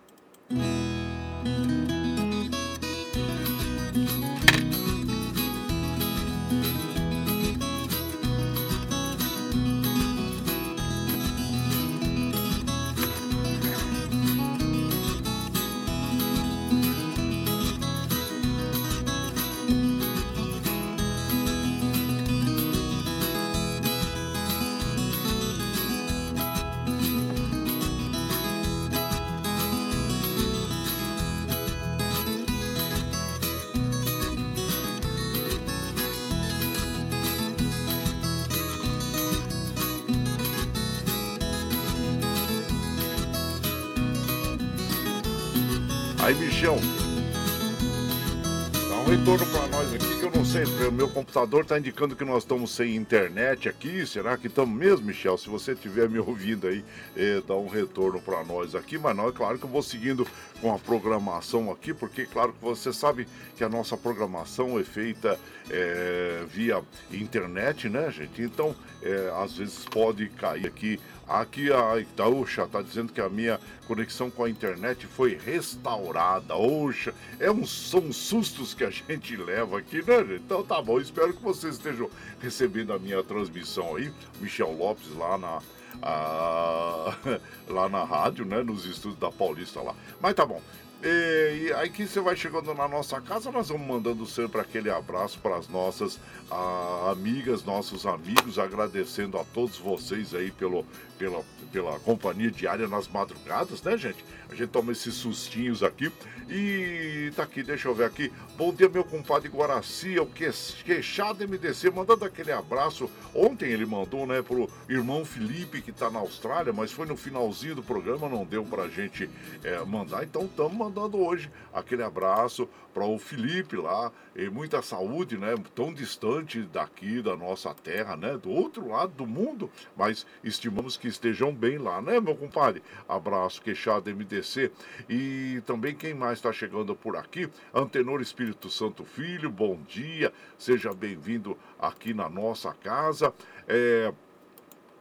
Eu 50.79 50.85
não 50.85 50.87
sei. 50.87 50.87
O 50.87 50.91
meu 50.91 51.09
computador 51.09 51.65
tá 51.65 51.77
indicando 51.77 52.15
que 52.15 52.23
nós 52.23 52.43
estamos 52.43 52.71
sem 52.71 52.95
internet 52.95 53.67
aqui. 53.67 54.05
Será 54.05 54.37
que 54.37 54.47
estamos 54.47 54.77
mesmo, 54.77 55.05
Michel? 55.05 55.37
Se 55.37 55.49
você 55.49 55.73
estiver 55.73 56.09
me 56.09 56.19
ouvindo 56.19 56.67
aí, 56.67 56.83
eh, 57.15 57.41
dá 57.47 57.55
um 57.55 57.67
retorno 57.67 58.21
pra 58.21 58.43
nós 58.43 58.75
aqui. 58.75 58.97
Mas 58.97 59.15
não, 59.15 59.27
é 59.27 59.31
claro 59.31 59.57
que 59.57 59.65
eu 59.65 59.69
vou 59.69 59.83
seguindo 59.83 60.27
com 60.61 60.73
a 60.73 60.79
programação 60.79 61.71
aqui, 61.71 61.93
porque, 61.93 62.25
claro 62.25 62.53
que 62.53 62.61
você 62.61 62.91
sabe 62.91 63.27
que 63.55 63.63
a 63.63 63.69
nossa 63.69 63.95
programação 63.95 64.79
é 64.79 64.83
feita 64.83 65.39
eh, 65.69 66.43
via 66.47 66.81
internet, 67.11 67.89
né, 67.89 68.09
gente? 68.11 68.41
Então, 68.41 68.75
eh, 69.01 69.31
às 69.41 69.53
vezes 69.57 69.85
pode 69.85 70.27
cair 70.29 70.65
aqui. 70.65 70.99
Aqui 71.27 71.71
a 71.73 71.99
Itaúcha 71.99 72.63
está 72.63 72.81
dizendo 72.81 73.11
que 73.11 73.19
a 73.19 73.27
minha 73.27 73.59
conexão 73.85 74.29
com 74.31 74.43
a 74.45 74.49
internet 74.49 75.05
foi 75.07 75.35
restaurada. 75.37 76.55
Oxa, 76.55 77.13
é 77.39 77.51
um, 77.51 77.65
são 77.67 78.13
sustos 78.13 78.73
que 78.73 78.83
a 78.83 78.89
gente 78.89 79.35
leva 79.35 79.77
aqui, 79.79 79.97
né? 79.97 80.35
Então 80.35 80.63
tá 80.63 80.81
bom, 80.81 80.99
espero 81.01 81.33
que 81.33 81.43
vocês 81.43 81.75
estejam 81.75 82.09
recebendo 82.41 82.93
a 82.93 82.99
minha 82.99 83.21
transmissão 83.23 83.95
aí. 83.97 84.11
Michel 84.39 84.71
Lopes 84.71 85.13
lá 85.15 85.37
na, 85.37 85.59
a- 86.01 87.17
lá 87.67 87.89
na 87.89 88.03
rádio, 88.05 88.45
né? 88.45 88.63
Nos 88.63 88.85
estúdios 88.85 89.19
da 89.19 89.29
Paulista 89.31 89.81
lá. 89.81 89.93
Mas 90.21 90.33
tá 90.33 90.45
bom. 90.45 90.61
E, 91.03 91.67
e 91.67 91.73
aí 91.73 91.89
que 91.89 92.07
você 92.07 92.19
vai 92.19 92.35
chegando 92.35 92.73
na 92.73 92.87
nossa 92.87 93.21
casa, 93.21 93.51
nós 93.51 93.69
vamos 93.69 93.87
mandando 93.87 94.25
sempre 94.25 94.59
aquele 94.59 94.89
abraço 94.89 95.39
para 95.39 95.55
as 95.55 95.67
nossas 95.67 96.19
ah, 96.49 97.09
amigas, 97.11 97.63
nossos 97.63 98.05
amigos, 98.05 98.57
agradecendo 98.57 99.37
a 99.37 99.43
todos 99.43 99.77
vocês 99.77 100.33
aí 100.33 100.49
pelo, 100.49 100.83
pela, 101.19 101.43
pela 101.71 101.99
companhia 101.99 102.49
diária 102.49 102.87
nas 102.87 103.07
madrugadas, 103.07 103.81
né, 103.83 103.95
gente? 103.95 104.25
A 104.49 104.55
gente 104.55 104.69
toma 104.69 104.91
esses 104.91 105.13
sustinhos 105.13 105.83
aqui. 105.83 106.11
E 106.49 107.31
tá 107.35 107.43
aqui, 107.43 107.61
deixa 107.61 107.89
eu 107.89 107.93
ver 107.93 108.05
aqui. 108.05 108.31
Bom 108.57 108.73
dia, 108.73 108.87
meu 108.87 109.03
compadre 109.03 109.49
Guaraci, 109.49 110.17
o 110.17 110.25
que- 110.25 110.49
queixado 110.85 111.43
MDC, 111.43 111.89
mandando 111.91 112.23
aquele 112.23 112.53
abraço. 112.53 113.09
Ontem 113.35 113.69
ele 113.69 113.85
mandou, 113.85 114.25
né, 114.25 114.41
pro 114.41 114.69
irmão 114.87 115.25
Felipe, 115.25 115.81
que 115.81 115.91
tá 115.91 116.09
na 116.09 116.19
Austrália, 116.19 116.71
mas 116.71 116.91
foi 116.91 117.05
no 117.05 117.17
finalzinho 117.17 117.75
do 117.75 117.83
programa, 117.83 118.29
não 118.29 118.45
deu 118.45 118.63
pra 118.63 118.87
gente 118.87 119.29
eh, 119.63 119.83
mandar. 119.85 120.23
Então 120.23 120.45
estamos 120.45 120.73
mandando 120.73 121.17
hoje 121.17 121.51
aquele 121.73 122.01
abraço 122.01 122.67
para 122.93 123.05
o 123.05 123.19
Felipe 123.19 123.75
lá, 123.75 124.11
e 124.35 124.49
muita 124.49 124.81
saúde, 124.81 125.37
né? 125.37 125.53
Tão 125.75 125.93
distante 125.93 126.61
daqui 126.61 127.21
da 127.21 127.35
nossa 127.35 127.71
terra, 127.75 128.15
né? 128.17 128.37
Do 128.37 128.49
outro 128.49 128.87
lado 128.89 129.13
do 129.13 129.27
mundo, 129.27 129.69
mas 129.95 130.25
estimamos 130.43 130.97
que 130.97 131.07
estejam 131.07 131.53
bem 131.53 131.77
lá, 131.77 132.01
né, 132.01 132.19
meu 132.19 132.35
compadre? 132.35 132.81
Abraço, 133.07 133.61
queixado 133.61 134.09
MDC. 134.09 134.71
E 135.07 135.61
também 135.65 135.93
quem 135.93 136.13
mais 136.15 136.36
está 136.37 136.53
chegando 136.53 136.95
por 136.95 137.17
aqui? 137.17 137.49
Antenor 137.73 138.21
Espírito 138.21 138.69
Santo 138.69 139.03
Filho, 139.03 139.49
bom 139.49 139.79
dia, 139.87 140.31
seja 140.57 140.93
bem-vindo 140.93 141.57
aqui 141.79 142.13
na 142.13 142.29
nossa 142.29 142.73
casa. 142.73 143.33
É, 143.67 144.13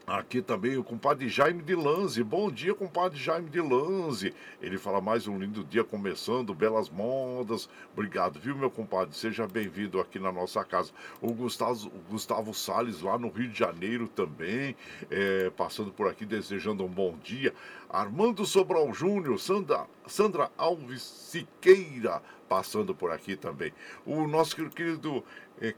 Aqui 0.06 0.40
também 0.40 0.76
o 0.76 0.84
compadre 0.84 1.28
Jaime 1.28 1.64
de 1.64 1.74
Lanze. 1.74 2.22
Bom 2.22 2.48
dia, 2.48 2.72
compadre 2.72 3.18
Jaime 3.18 3.50
de 3.50 3.60
Lanze. 3.60 4.32
Ele 4.62 4.78
fala 4.78 5.00
mais 5.00 5.26
um 5.26 5.36
lindo 5.36 5.64
dia 5.64 5.82
começando, 5.82 6.54
belas 6.54 6.88
modas. 6.88 7.68
Obrigado, 7.92 8.38
viu, 8.38 8.54
meu 8.54 8.70
compadre? 8.70 9.16
Seja 9.16 9.48
bem-vindo 9.48 9.98
aqui 9.98 10.20
na 10.20 10.30
nossa 10.30 10.62
casa. 10.64 10.92
O 11.20 11.34
Gustavo, 11.34 11.88
o 11.88 11.98
Gustavo 12.08 12.54
Salles, 12.54 13.02
lá 13.02 13.18
no 13.18 13.28
Rio 13.28 13.48
de 13.48 13.58
Janeiro 13.58 14.06
também, 14.06 14.76
é, 15.10 15.50
passando 15.56 15.90
por 15.90 16.06
aqui, 16.06 16.24
desejando 16.24 16.84
um 16.84 16.88
bom 16.88 17.16
dia. 17.24 17.52
Armando 17.96 18.44
Sobral 18.44 18.92
Júnior, 18.92 19.40
Sandra, 19.40 19.86
Sandra 20.06 20.50
Alves 20.58 21.00
Siqueira, 21.00 22.20
passando 22.46 22.94
por 22.94 23.10
aqui 23.10 23.36
também. 23.36 23.72
O 24.04 24.26
nosso 24.26 24.54
querido 24.68 25.24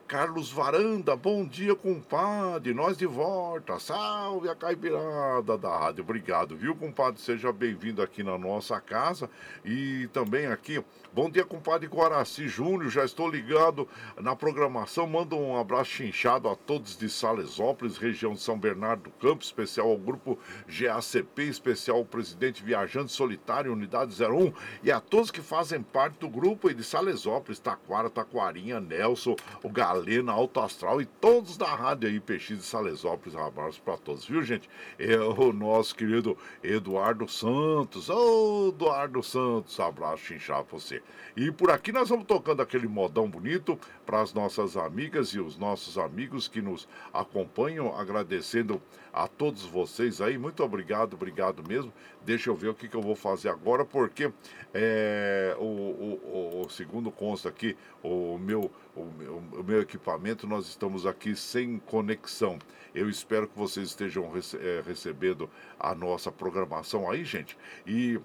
Carlos 0.09 0.51
Varanda, 0.51 1.15
bom 1.15 1.47
dia, 1.47 1.73
compadre. 1.73 2.75
Nós 2.75 2.97
de 2.97 3.07
volta. 3.07 3.79
Salve 3.79 4.49
a 4.49 4.55
caipirada 4.55 5.57
da 5.57 5.79
rádio. 5.79 6.03
Obrigado, 6.03 6.57
viu, 6.57 6.75
compadre? 6.75 7.21
Seja 7.21 7.53
bem-vindo 7.53 8.03
aqui 8.03 8.25
na 8.25 8.37
nossa 8.37 8.81
casa. 8.81 9.31
E 9.65 10.09
também 10.13 10.47
aqui, 10.49 10.85
bom 11.13 11.31
dia, 11.31 11.45
compadre 11.45 11.87
Guaraci 11.87 12.49
Júnior. 12.49 12.91
Já 12.91 13.05
estou 13.05 13.31
ligado 13.31 13.89
na 14.21 14.35
programação. 14.35 15.07
Manda 15.07 15.37
um 15.37 15.57
abraço 15.57 15.91
chinchado 15.91 16.49
a 16.49 16.57
todos 16.57 16.99
de 16.99 17.09
Salesópolis, 17.09 17.99
região 17.99 18.33
de 18.33 18.41
São 18.41 18.59
Bernardo 18.59 19.05
do 19.05 19.11
Campo, 19.11 19.45
especial 19.45 19.91
ao 19.91 19.97
grupo 19.97 20.37
GACP, 20.67 21.45
especial 21.45 21.99
ao 21.99 22.05
presidente 22.05 22.65
Viajante 22.65 23.13
Solitário, 23.13 23.73
Unidade 23.73 24.13
01, 24.21 24.53
e 24.83 24.91
a 24.91 24.99
todos 25.01 25.31
que 25.31 25.41
fazem 25.41 25.81
parte 25.83 26.19
do 26.19 26.29
grupo 26.29 26.69
e 26.69 26.75
de 26.75 26.83
Salesópolis, 26.83 27.61
Taquara, 27.61 28.11
Taquarinha, 28.11 28.81
Nelson 28.81 29.37
o 29.69 29.71
Galena, 29.71 30.33
Alto 30.33 30.61
Astral 30.61 31.01
e 31.01 31.05
todos 31.05 31.59
da 31.59 31.67
rádio 31.67 32.09
aí, 32.09 32.19
PX 32.19 32.47
de 32.47 32.63
Salesópolis. 32.63 33.35
Um 33.35 33.45
abraço 33.45 33.81
para 33.83 33.99
todos, 33.99 34.25
viu, 34.25 34.43
gente? 34.43 34.69
É 34.99 35.19
o 35.19 35.53
nosso 35.53 35.95
querido 35.95 36.37
Eduardo 36.63 37.29
Santos. 37.29 38.09
Ô, 38.09 38.71
Eduardo 38.75 39.23
Santos, 39.23 39.79
abraço, 39.79 40.25
chinchar 40.25 40.65
você. 40.65 41.03
E 41.37 41.51
por 41.53 41.71
aqui 41.71 41.93
nós 41.93 42.09
vamos 42.09 42.25
tocando 42.25 42.63
aquele 42.63 42.89
modão 42.89 43.29
bonito 43.29 43.79
para 44.09 44.23
as 44.23 44.33
nossas 44.33 44.75
amigas 44.75 45.35
e 45.35 45.39
os 45.39 45.59
nossos 45.59 45.99
amigos 45.99 46.49
que 46.49 46.63
nos 46.63 46.89
acompanham, 47.13 47.95
agradecendo 47.95 48.81
a 49.13 49.29
todos 49.29 49.67
vocês 49.67 50.23
aí. 50.23 50.39
Muito 50.39 50.65
obrigado, 50.65 51.13
obrigado 51.13 51.63
mesmo. 51.69 51.93
Deixa 52.25 52.49
eu 52.49 52.57
ver 52.57 52.69
o 52.69 52.75
que, 52.75 52.89
que 52.89 52.97
eu 52.97 53.03
vou 53.03 53.15
fazer 53.15 53.51
agora, 53.51 53.85
porque 53.85 54.33
é, 54.73 55.55
o, 55.59 55.63
o, 55.63 56.63
o, 56.65 56.71
segundo 56.71 57.11
consta 57.11 57.51
aqui, 57.51 57.77
o 58.03 58.39
meu, 58.39 58.73
o, 58.97 59.05
meu, 59.05 59.43
o 59.53 59.63
meu 59.63 59.83
equipamento, 59.83 60.47
nós 60.47 60.67
estamos 60.69 61.05
aqui 61.05 61.37
sem 61.37 61.79
conexão. 61.79 62.59
Eu 62.95 63.11
espero 63.11 63.47
que 63.47 63.59
vocês 63.59 63.89
estejam 63.89 64.31
rece 64.31 64.57
é, 64.57 64.83
recebendo 64.87 65.51
a 65.79 65.95
nossa 65.95 66.33
programação 66.33 67.11
aí, 67.11 67.27
gente. 67.27 67.59
E 67.87 68.19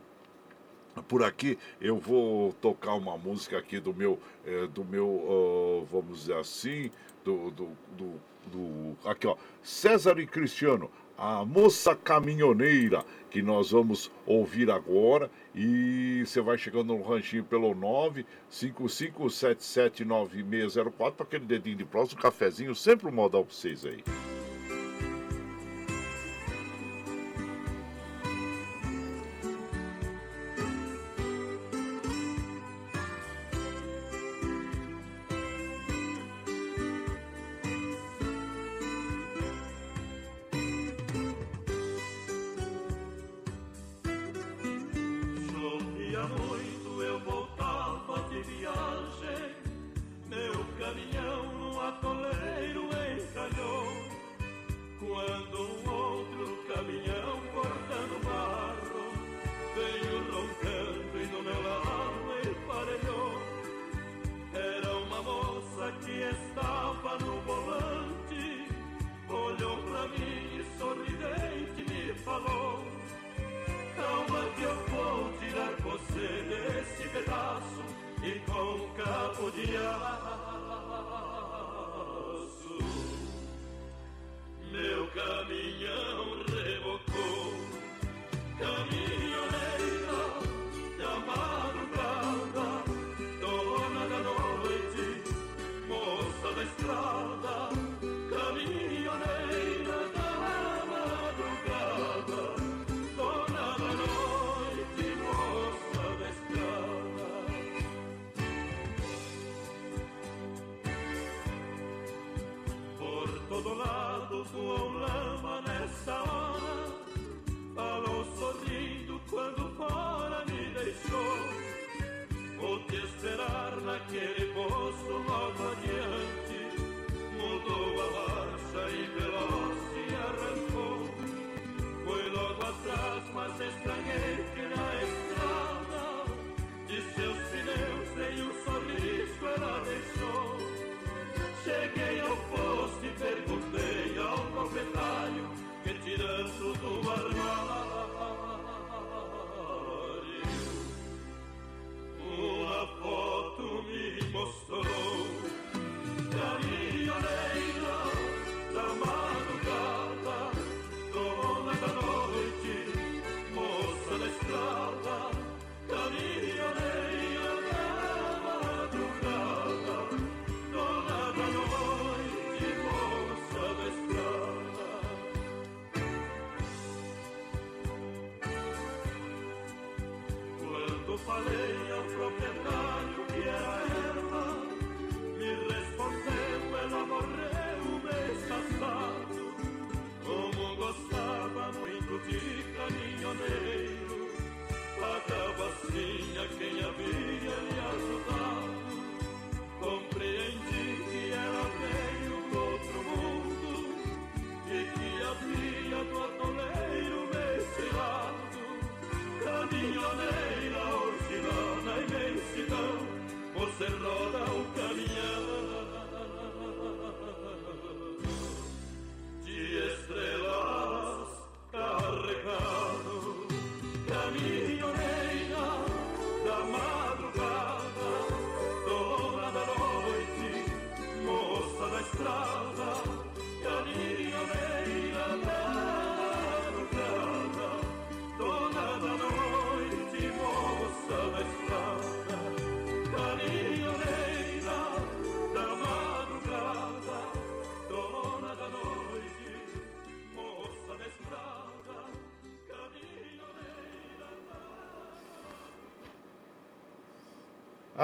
por 1.01 1.23
aqui 1.23 1.57
eu 1.81 1.97
vou 1.97 2.53
tocar 2.53 2.93
uma 2.95 3.17
música 3.17 3.57
aqui 3.57 3.79
do 3.79 3.93
meu, 3.93 4.19
é, 4.45 4.67
do 4.67 4.83
meu, 4.83 5.07
uh, 5.07 5.87
vamos 5.91 6.21
dizer 6.21 6.35
assim, 6.35 6.91
do, 7.23 7.49
do, 7.51 7.69
do, 7.97 8.19
do, 8.47 8.97
aqui 9.05 9.27
ó, 9.27 9.37
César 9.61 10.19
e 10.19 10.27
Cristiano, 10.27 10.91
a 11.17 11.45
moça 11.45 11.95
caminhoneira 11.95 13.05
que 13.29 13.41
nós 13.41 13.71
vamos 13.71 14.11
ouvir 14.25 14.69
agora. 14.69 15.31
E 15.55 16.23
você 16.25 16.41
vai 16.41 16.57
chegando 16.57 16.95
no 16.95 17.01
ranchinho 17.01 17.43
pelo 17.43 17.73
955779604 18.51 21.11
para 21.11 21.25
aquele 21.25 21.45
dedinho 21.45 21.77
de 21.77 21.85
próximo, 21.85 22.19
um 22.19 22.21
cafezinho, 22.21 22.75
sempre 22.75 23.07
um 23.07 23.11
modal 23.11 23.45
para 23.45 23.53
vocês 23.53 23.85
aí. 23.85 24.03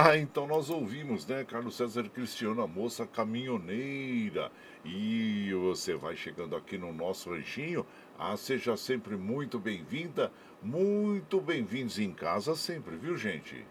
Ah, 0.01 0.15
então 0.15 0.47
nós 0.47 0.69
ouvimos, 0.69 1.27
né? 1.27 1.43
Carlos 1.43 1.75
César 1.75 2.03
Cristiano, 2.03 2.61
a 2.61 2.67
moça 2.67 3.05
caminhoneira. 3.05 4.49
E 4.85 5.51
você 5.53 5.93
vai 5.93 6.15
chegando 6.15 6.55
aqui 6.55 6.77
no 6.77 6.93
nosso 6.93 7.31
ranchinho. 7.31 7.85
Ah, 8.17 8.37
seja 8.37 8.77
sempre 8.77 9.17
muito 9.17 9.59
bem-vinda, 9.59 10.31
muito 10.63 11.41
bem-vindos 11.41 11.99
em 11.99 12.13
casa 12.13 12.55
sempre, 12.55 12.95
viu, 12.95 13.17
gente? 13.17 13.65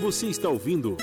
Você 0.00 0.26
está 0.26 0.48
ouvindo 0.48 0.96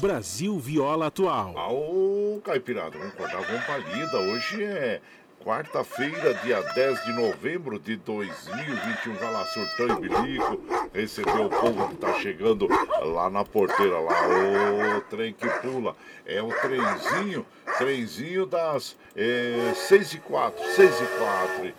Brasil 0.00 0.58
Viola 0.58 1.08
Atual. 1.08 1.56
Ô, 1.70 2.40
Caipirada, 2.40 2.96
vamos 2.96 3.12
acordar 3.12 3.46
com 3.46 3.66
palida. 3.66 4.18
Hoje 4.18 4.64
é 4.64 5.02
quarta-feira, 5.44 6.32
dia 6.42 6.62
10 6.62 7.04
de 7.04 7.12
novembro 7.12 7.78
de 7.78 7.96
2021. 7.96 9.12
Vai 9.12 9.30
lá, 9.30 9.44
surtão 9.44 9.88
e 9.88 10.08
bilico. 10.08 10.77
Recebeu 10.92 11.46
o 11.46 11.50
povo 11.50 11.88
que 11.88 11.96
tá 11.96 12.14
chegando 12.14 12.66
lá 13.02 13.28
na 13.28 13.44
porteira, 13.44 13.98
lá. 14.00 14.14
Ô, 14.26 15.00
trem 15.02 15.32
que 15.32 15.48
pula. 15.60 15.94
É 16.26 16.42
o 16.42 16.48
trenzinho, 16.48 17.46
trenzinho 17.76 18.46
das 18.46 18.96
é, 19.14 19.72
6 19.74 20.14
e 20.14 20.18
4, 20.18 20.64
6 20.74 21.00
e 21.00 21.06
4. 21.18 21.66
E 21.66 21.74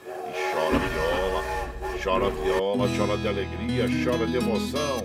chora 0.54 0.80
viola, 0.80 1.44
chora 2.04 2.30
viola, 2.30 2.88
chora 2.98 3.18
de 3.18 3.28
alegria, 3.28 3.86
chora 4.04 4.26
de 4.26 4.38
emoção. 4.38 5.04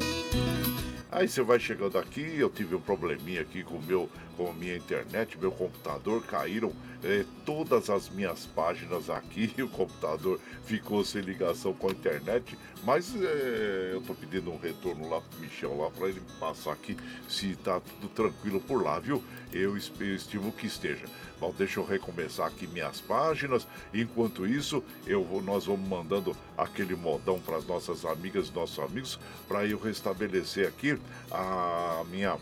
Aí 1.11 1.29
você 1.29 1.43
vai 1.43 1.61
chegando 1.61 1.97
aqui, 1.97 2.39
eu 2.39 2.51
tive 2.51 2.75
um 2.75 2.81
probleminha 2.81 3.41
aqui 3.41 3.63
com 3.63 3.79
meu, 3.79 4.11
com 4.37 4.53
minha 4.53 4.77
internet, 4.77 5.39
meu 5.39 5.53
computador 5.53 6.21
caíram 6.25 6.73
eh, 7.05 7.25
todas 7.45 7.91
as 7.91 8.09
minhas 8.09 8.47
páginas 8.47 9.11
aqui, 9.11 9.55
o 9.63 9.69
computador 9.69 10.41
ficou 10.65 11.05
sem 11.05 11.21
ligação 11.21 11.75
com 11.75 11.89
a 11.89 11.93
internet, 11.93 12.59
mas 12.83 13.15
eh, 13.15 13.91
eu 13.93 14.01
tô 14.01 14.15
pedindo 14.15 14.51
um 14.51 14.59
retorno 14.59 15.09
lá 15.09 15.21
pro 15.21 15.39
Michel 15.39 15.77
lá 15.77 15.91
para 15.91 16.09
ele 16.09 16.23
passar 16.41 16.73
aqui 16.73 16.97
se 17.29 17.55
tá 17.57 17.81
tudo 17.81 18.09
tranquilo 18.09 18.61
por 18.61 18.83
lá, 18.83 18.99
viu? 18.99 19.23
Eu, 19.53 19.77
eu 19.77 20.15
estimo 20.15 20.51
que 20.51 20.67
esteja. 20.67 21.07
Bom, 21.39 21.53
deixa 21.57 21.79
eu 21.79 21.85
recomeçar 21.85 22.47
aqui 22.47 22.67
minhas 22.67 23.01
páginas. 23.01 23.67
Enquanto 23.93 24.47
isso, 24.47 24.83
eu 25.07 25.23
vou, 25.23 25.43
nós 25.43 25.67
vamos 25.67 25.87
mandando 25.87 26.35
aquele 26.57 26.95
modão 26.97 27.39
para 27.39 27.57
as 27.57 27.67
nossas 27.67 28.05
amigas 28.05 28.49
e 28.49 28.53
nossos 28.55 28.79
amigos 28.79 29.19
para 29.47 29.67
eu 29.67 29.79
restabelecer 29.79 30.67
aqui 30.67 30.99
a 31.31 32.03
minha 32.11 32.39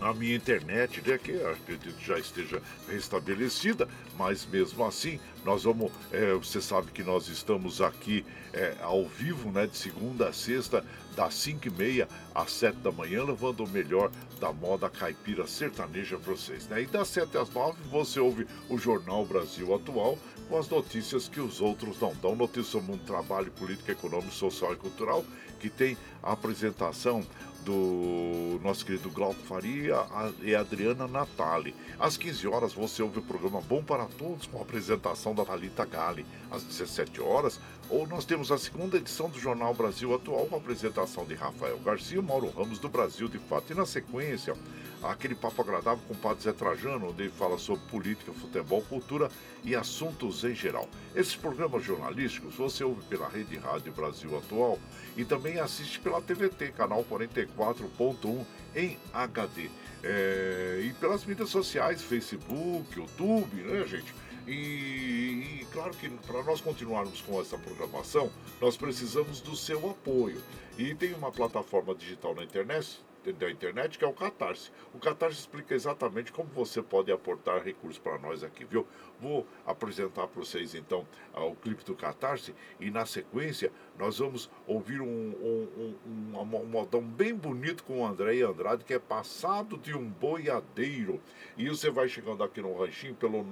a 0.00 0.12
minha 0.12 0.34
internet, 0.34 1.02
né, 1.06 1.18
que 1.18 1.32
acredito 1.32 1.98
já 2.00 2.18
esteja 2.18 2.62
restabelecida, 2.88 3.88
mas 4.16 4.46
mesmo 4.46 4.84
assim, 4.84 5.18
nós 5.44 5.64
vamos, 5.64 5.90
é, 6.12 6.32
você 6.34 6.60
sabe 6.60 6.92
que 6.92 7.02
nós 7.02 7.28
estamos 7.28 7.80
aqui 7.80 8.24
é, 8.52 8.76
ao 8.80 9.06
vivo, 9.06 9.50
né, 9.50 9.66
de 9.66 9.76
segunda 9.76 10.28
a 10.28 10.32
sexta, 10.32 10.84
das 11.16 11.34
5 11.34 11.66
e 11.66 11.70
meia 11.70 12.08
às 12.34 12.52
7 12.52 12.76
da 12.78 12.92
manhã, 12.92 13.24
levando 13.24 13.64
o 13.64 13.68
melhor 13.68 14.10
da 14.40 14.52
moda 14.52 14.88
caipira 14.88 15.46
sertaneja 15.46 16.16
para 16.16 16.32
vocês, 16.32 16.68
né, 16.68 16.82
e 16.82 16.86
das 16.86 17.08
7 17.08 17.36
às 17.36 17.50
9 17.50 17.76
você 17.90 18.20
ouve 18.20 18.46
o 18.68 18.78
Jornal 18.78 19.26
Brasil 19.26 19.74
Atual, 19.74 20.18
com 20.48 20.56
as 20.56 20.68
notícias 20.68 21.28
que 21.28 21.40
os 21.40 21.60
outros 21.60 22.00
não 22.00 22.14
dão, 22.22 22.34
notícias 22.34 22.68
sobre 22.68 22.92
o 22.92 22.98
trabalho 22.98 23.50
político, 23.52 23.90
econômico, 23.90 24.32
social 24.32 24.72
e 24.72 24.76
cultural, 24.76 25.24
que 25.58 25.68
tem 25.68 25.96
a 26.22 26.32
apresentação 26.32 27.22
do 27.68 28.58
nosso 28.62 28.82
querido 28.86 29.10
Glauco 29.10 29.42
Faria 29.42 29.96
e 30.40 30.54
Adriana 30.54 31.06
Natali. 31.06 31.74
Às 32.00 32.16
15 32.16 32.48
horas 32.48 32.72
você 32.72 33.02
ouve 33.02 33.18
o 33.18 33.22
programa 33.22 33.60
Bom 33.60 33.82
para 33.84 34.06
Todos 34.06 34.46
com 34.46 34.58
a 34.58 34.62
apresentação 34.62 35.34
da 35.34 35.44
Thalita 35.44 35.84
Gale. 35.84 36.24
Às 36.50 36.62
17 36.62 37.20
horas, 37.20 37.60
ou 37.90 38.06
nós 38.06 38.24
temos 38.24 38.52
a 38.52 38.58
segunda 38.58 38.98
edição 38.98 39.30
do 39.30 39.38
Jornal 39.38 39.72
Brasil 39.72 40.14
Atual 40.14 40.46
com 40.46 40.56
a 40.56 40.58
apresentação 40.58 41.24
de 41.24 41.34
Rafael 41.34 41.78
Garcia 41.78 42.18
e 42.18 42.22
Mauro 42.22 42.50
Ramos 42.50 42.78
do 42.78 42.88
Brasil 42.88 43.28
de 43.28 43.38
Fato. 43.38 43.72
E 43.72 43.74
na 43.74 43.86
sequência, 43.86 44.54
aquele 45.02 45.34
papo 45.34 45.62
agradável 45.62 46.02
com 46.06 46.12
o 46.12 46.16
Padre 46.16 46.44
Zé 46.44 46.52
Trajano, 46.52 47.08
onde 47.10 47.22
ele 47.22 47.32
fala 47.32 47.56
sobre 47.56 47.84
política, 47.86 48.32
futebol, 48.32 48.82
cultura 48.82 49.30
e 49.64 49.74
assuntos 49.74 50.44
em 50.44 50.54
geral. 50.54 50.88
Esses 51.14 51.34
programas 51.34 51.82
jornalísticos 51.82 52.54
você 52.56 52.84
ouve 52.84 53.02
pela 53.06 53.28
Rede 53.28 53.56
Rádio 53.56 53.92
Brasil 53.92 54.36
Atual 54.36 54.78
e 55.16 55.24
também 55.24 55.58
assiste 55.58 55.98
pela 55.98 56.20
TVT, 56.20 56.72
canal 56.72 57.04
44.1 57.04 58.44
em 58.76 58.98
HD. 59.12 59.70
É, 60.02 60.82
e 60.84 60.92
pelas 60.94 61.24
mídias 61.24 61.48
sociais, 61.48 62.02
Facebook, 62.02 62.98
YouTube, 62.98 63.56
né, 63.62 63.84
gente? 63.86 64.14
E, 64.48 65.60
e 65.60 65.66
claro 65.72 65.94
que 65.94 66.08
para 66.08 66.42
nós 66.42 66.60
continuarmos 66.60 67.20
com 67.20 67.38
essa 67.40 67.58
programação, 67.58 68.30
nós 68.60 68.76
precisamos 68.76 69.40
do 69.40 69.54
seu 69.54 69.90
apoio. 69.90 70.42
E 70.78 70.94
tem 70.94 71.12
uma 71.12 71.30
plataforma 71.30 71.94
digital 71.94 72.34
na 72.34 72.44
internet, 72.44 73.00
da 73.32 73.50
internet 73.50 73.98
que 73.98 74.04
é 74.04 74.08
o 74.08 74.12
Catarse. 74.12 74.70
O 74.94 74.98
Catarse 74.98 75.40
explica 75.40 75.74
exatamente 75.74 76.32
como 76.32 76.48
você 76.50 76.82
pode 76.82 77.10
aportar 77.12 77.62
recursos 77.62 77.98
para 77.98 78.18
nós 78.18 78.42
aqui, 78.42 78.64
viu? 78.64 78.86
Vou 79.20 79.46
apresentar 79.66 80.28
para 80.28 80.40
vocês 80.40 80.74
então 80.74 81.06
ah, 81.34 81.44
o 81.44 81.54
clipe 81.56 81.84
do 81.84 81.94
Catarse 81.94 82.54
e 82.78 82.90
na 82.90 83.06
sequência 83.06 83.72
nós 83.98 84.18
vamos 84.18 84.50
ouvir 84.66 85.00
um, 85.00 85.06
um, 85.06 85.94
um, 86.06 86.40
um, 86.40 86.66
modão 86.66 87.02
bem 87.02 87.34
bonito 87.34 87.82
com 87.84 88.00
o 88.00 88.06
André 88.06 88.40
Andrade 88.42 88.84
que 88.84 88.94
é 88.94 88.98
passado 88.98 89.76
de 89.76 89.94
um 89.96 90.08
boiadeiro. 90.08 91.20
E 91.56 91.68
você 91.68 91.90
vai 91.90 92.08
chegando 92.08 92.44
aqui 92.44 92.62
no 92.62 92.78
ranchinho 92.78 93.14
pelo 93.14 93.44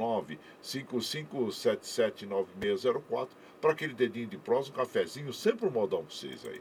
955779604 0.63 3.29
para 3.61 3.73
aquele 3.73 3.95
dedinho 3.95 4.29
de 4.29 4.39
prosa, 4.39 4.71
um 4.71 4.75
cafezinho, 4.75 5.33
sempre 5.33 5.67
um 5.67 5.71
modão 5.71 6.05
para 6.05 6.15
vocês 6.15 6.47
aí. 6.47 6.61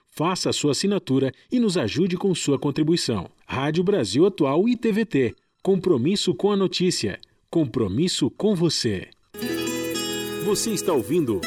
Faça 0.13 0.49
a 0.49 0.53
sua 0.53 0.71
assinatura 0.71 1.31
e 1.49 1.57
nos 1.57 1.77
ajude 1.77 2.17
com 2.17 2.35
sua 2.35 2.59
contribuição. 2.59 3.29
Rádio 3.47 3.81
Brasil 3.81 4.25
Atual 4.25 4.67
e 4.67 4.75
TVT. 4.75 5.33
Compromisso 5.63 6.35
com 6.35 6.51
a 6.51 6.57
notícia. 6.57 7.17
Compromisso 7.49 8.29
com 8.29 8.53
você. 8.53 9.07
Você 10.43 10.71
está 10.71 10.91
ouvindo 10.91 11.39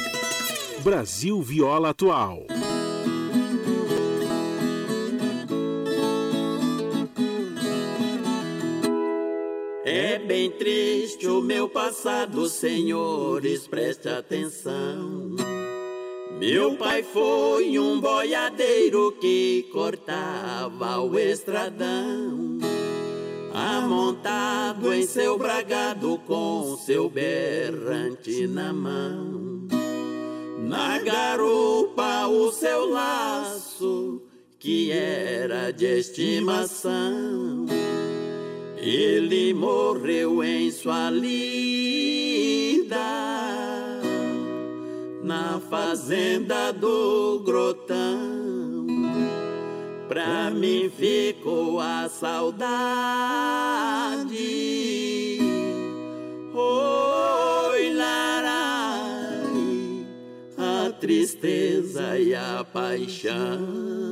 Brasil 0.83 1.43
Viola 1.43 1.91
Atual. 1.91 2.47
É 9.85 10.19
bem 10.19 10.51
triste 10.53 11.27
o 11.27 11.43
meu 11.43 11.69
passado, 11.69 12.49
senhores, 12.49 13.67
preste 13.67 14.09
atenção. 14.09 15.37
Meu 16.39 16.77
pai 16.77 17.03
foi 17.05 17.79
um 17.79 18.01
boiadeiro 18.01 19.13
que 19.21 19.69
cortava 19.73 20.99
o 21.01 21.17
estradão, 21.17 22.59
amontado 23.53 24.93
em 24.93 25.07
seu 25.07 25.39
bragado 25.39 26.21
com 26.27 26.77
seu 26.85 27.09
berrante 27.09 28.49
na 28.49 28.73
mão. 28.73 29.69
Na 30.59 30.99
garupa 30.99 32.27
o 32.27 32.51
seu 32.51 32.91
laço, 32.91 34.21
que 34.59 34.91
era 34.91 35.71
de 35.71 35.99
estimação. 35.99 37.65
Ele 38.77 39.55
morreu 39.55 40.43
em 40.43 40.71
sua 40.73 41.11
lida 41.11 42.35
na 45.25 45.59
fazenda 45.71 46.71
do 46.71 47.41
grotão. 47.43 47.97
Pra 50.07 50.51
mim 50.51 50.91
ficou 50.95 51.81
a 51.81 52.11
saudade. 52.11 52.69
Oi, 56.55 57.95
larai, 57.95 59.01
a 60.59 60.93
tristeza 60.93 62.19
e 62.19 62.35
a 62.35 62.63
paixão. 62.71 64.05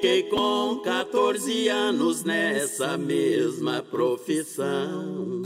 Fiquei 0.00 0.22
com 0.22 0.80
14 0.82 1.68
anos 1.68 2.24
nessa 2.24 2.96
mesma 2.96 3.82
profissão. 3.82 5.42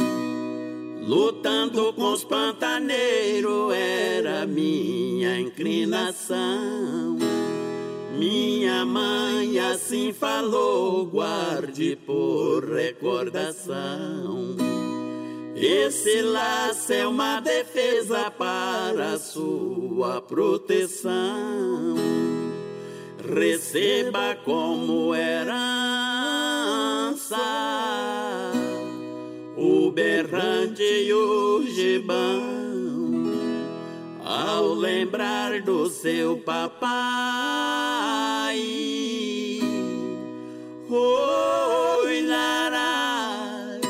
Lutando 1.03 1.93
com 1.93 2.13
os 2.13 2.23
pantaneiros 2.23 3.75
era 3.75 4.47
minha 4.47 5.41
inclinação. 5.41 6.39
Minha 8.17 8.85
mãe 8.85 9.59
assim 9.59 10.13
falou, 10.13 11.05
guarde 11.05 11.99
por 12.07 12.65
recordação. 12.65 14.55
Esse 15.57 16.23
laço 16.23 16.93
é 16.93 17.05
uma 17.09 17.41
defesa 17.41 18.31
para 18.31 19.19
sua 19.19 20.21
proteção 20.21 21.97
receba 23.27 24.37
como 24.45 25.15
herança 25.15 25.65
o 29.57 29.91
berrante 29.91 30.83
e 30.83 31.13
o 31.13 31.63
gibão 31.67 32.43
ao 34.25 34.75
lembrar 34.75 35.63
do 35.63 35.89
seu 35.89 36.37
papai. 36.39 36.75
Oi, 40.91 42.23
larai, 42.27 43.81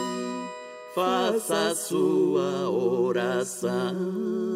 faça 0.94 1.74
sua 1.74 2.70
oração. 2.70 4.53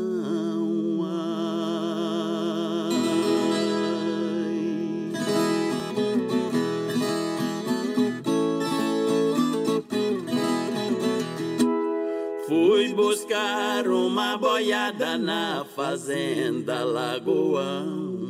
Uma 14.29 14.37
boiada 14.37 15.17
na 15.17 15.65
fazenda 15.65 16.85
Lagoão. 16.85 18.29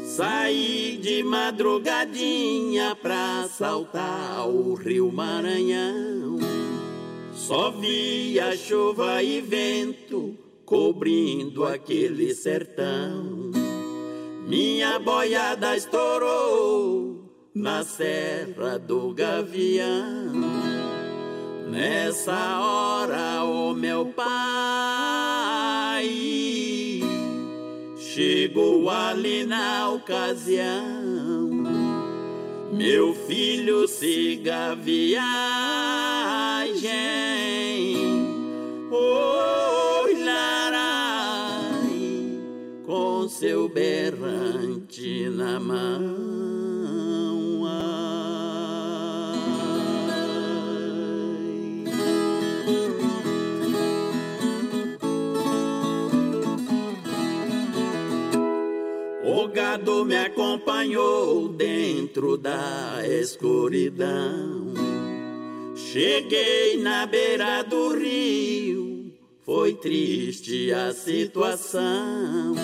Saí 0.00 0.98
de 1.00 1.22
madrugadinha 1.22 2.96
pra 2.96 3.46
saltar 3.48 4.48
o 4.48 4.74
rio 4.74 5.12
Maranhão. 5.12 6.38
Só 7.32 7.70
via 7.70 8.56
chuva 8.56 9.22
e 9.22 9.40
vento 9.40 10.36
cobrindo 10.64 11.64
aquele 11.64 12.34
sertão. 12.34 13.52
Minha 14.48 14.98
boiada 14.98 15.76
estourou 15.76 17.30
na 17.54 17.84
serra 17.84 18.76
do 18.76 19.14
Gavião. 19.14 20.65
Nessa 21.66 22.60
hora, 22.60 23.44
o 23.44 23.70
oh 23.70 23.74
meu 23.74 24.06
pai 24.06 24.26
chegou 27.96 28.88
ali 28.88 29.44
na 29.44 29.90
ocasião. 29.90 31.50
Meu 32.72 33.14
filho 33.14 33.86
siga 33.88 34.72
a 34.72 34.74
viagem. 34.74 35.16
Larai, 40.26 41.90
com 42.84 43.28
seu 43.28 43.68
berrante 43.68 45.28
na 45.30 45.60
mão. 45.60 46.55
Gado 59.56 60.04
me 60.04 60.14
acompanhou 60.14 61.48
dentro 61.48 62.36
da 62.36 63.00
escuridão. 63.06 64.74
Cheguei 65.74 66.76
na 66.76 67.06
beira 67.06 67.62
do 67.62 67.96
rio, 67.96 69.14
foi 69.46 69.72
triste 69.72 70.70
a 70.74 70.92
situação. 70.92 72.54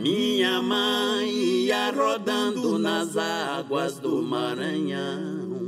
Minha 0.00 0.60
mãe 0.60 1.30
ia 1.30 1.92
rodando 1.92 2.76
nas 2.76 3.16
águas 3.16 4.00
do 4.00 4.20
Maranhão. 4.20 5.64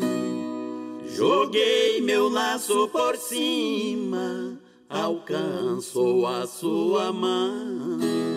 Joguei 1.14 2.01
meu 2.01 2.29
laço 2.29 2.89
por 2.89 3.14
cima, 3.16 4.59
alcançou 4.89 6.27
a 6.27 6.49
sua 6.49 7.12
mão. 7.12 8.36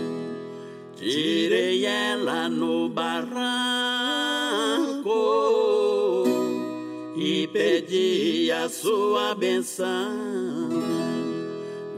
Tirei 0.99 1.85
ela 1.85 2.49
no 2.49 2.89
barranco 2.89 3.39
e 7.15 7.47
pedi 7.47 8.51
a 8.51 8.67
sua 8.67 9.33
benção. 9.33 10.67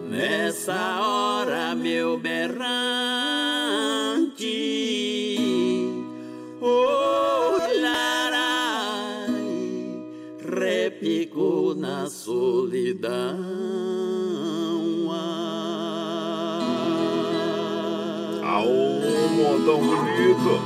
Nessa 0.08 1.02
hora, 1.02 1.74
meu 1.74 2.16
berrante, 2.20 2.62
larai, 7.82 9.26
repicou 10.47 11.74
na 11.74 12.06
solidão. 12.06 13.61
Modão 18.66 19.80
bonito. 19.80 20.62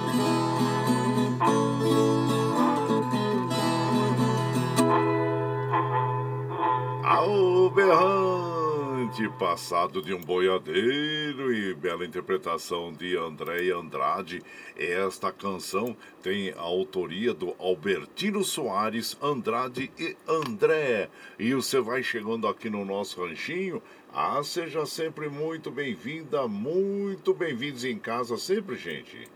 Ao 7.04 7.70
berrante 7.70 9.30
passado 9.38 10.02
de 10.02 10.14
um 10.14 10.20
boiadeiro 10.20 11.54
e 11.54 11.74
bela 11.74 12.06
interpretação 12.06 12.92
de 12.92 13.16
André 13.16 13.72
Andrade. 13.72 14.42
Esta 14.76 15.32
canção 15.32 15.96
tem 16.22 16.52
a 16.52 16.62
autoria 16.62 17.34
do 17.34 17.56
Albertino 17.60 18.44
Soares, 18.44 19.18
Andrade 19.22 19.92
e 19.98 20.18
André. 20.28 21.10
E 21.40 21.54
você 21.54 21.80
vai 21.80 22.04
chegando 22.04 22.48
aqui 22.48 22.70
no 22.70 22.84
nosso 22.84 23.24
ranchinho 23.24 23.82
ah, 24.16 24.42
seja 24.42 24.86
sempre 24.86 25.28
muito 25.28 25.70
bem-vinda, 25.70 26.48
muito 26.48 27.34
bem-vindos 27.34 27.84
em 27.84 28.00
casa 28.00 28.38
sempre, 28.38 28.78
gente. 28.78 29.28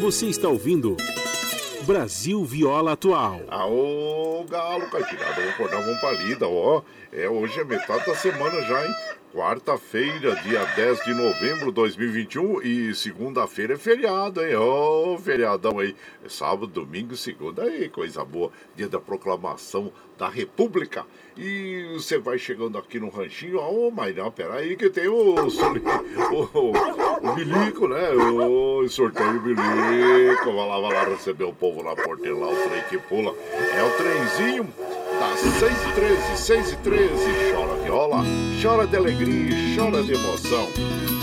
Você 0.00 0.26
está 0.26 0.48
ouvindo 0.48 0.96
Brasil 1.82 2.44
Viola 2.44 2.92
Atual. 2.92 3.40
Aô, 3.48 4.44
galo, 4.48 4.88
caipirada, 4.88 5.34
vamos 5.34 5.50
acordar, 5.54 5.80
vamos 5.82 5.98
pra 6.00 6.12
lida, 6.12 6.46
ó. 6.48 6.82
É, 7.12 7.28
hoje 7.28 7.58
é 7.58 7.64
metade 7.64 8.06
da 8.06 8.14
semana 8.14 8.62
já, 8.62 8.86
hein? 8.86 8.94
Quarta-feira, 9.32 10.34
dia 10.42 10.64
10 10.64 11.04
de 11.04 11.14
novembro 11.14 11.66
de 11.66 11.72
2021 11.72 12.62
e 12.62 12.94
segunda-feira 12.96 13.74
é 13.74 13.76
feriado, 13.76 14.44
hein? 14.44 14.56
Ô, 14.56 15.14
oh, 15.14 15.18
feriadão 15.18 15.78
aí. 15.78 15.94
É 16.24 16.28
sábado, 16.28 16.66
domingo, 16.66 17.16
segunda 17.16 17.62
aí, 17.62 17.88
coisa 17.88 18.24
boa. 18.24 18.50
Dia 18.74 18.88
da 18.88 18.98
proclamação 18.98 19.92
da 20.18 20.28
República. 20.28 21.06
E 21.36 21.92
você 21.94 22.18
vai 22.18 22.38
chegando 22.38 22.76
aqui 22.76 22.98
no 22.98 23.08
ranchinho, 23.08 23.60
ô, 23.60 23.86
oh, 23.86 23.90
mas 23.92 24.16
não, 24.16 24.32
peraí 24.32 24.76
que 24.76 24.90
tem 24.90 25.06
o, 25.06 25.36
o, 25.36 26.72
o, 27.22 27.32
bilico, 27.32 27.86
né? 27.86 28.10
O 28.10 28.88
sorteio 28.88 29.40
bilico. 29.40 30.46
Vai 30.46 30.68
lá, 30.68 30.80
vai 30.80 30.92
lá 30.92 31.04
receber 31.04 31.44
o 31.44 31.52
povo 31.52 31.84
na 31.84 31.94
porteira 31.94 32.36
lá, 32.36 32.48
o 32.48 32.68
trem 32.68 32.82
que 32.88 32.98
pula. 32.98 33.32
É 33.76 33.84
o 33.84 33.90
trenzinho 33.96 34.74
das 35.20 35.38
6 35.38 35.72
e 35.72 35.92
13, 35.92 36.36
6 36.36 36.72
e 36.72 36.76
13. 36.76 37.12
Chora 37.52 37.74
viola, 37.82 38.24
chora 38.62 38.86
de 38.86 38.96
alegria, 38.96 39.54
chora 39.76 40.02
de 40.02 40.14
emoção. 40.14 41.19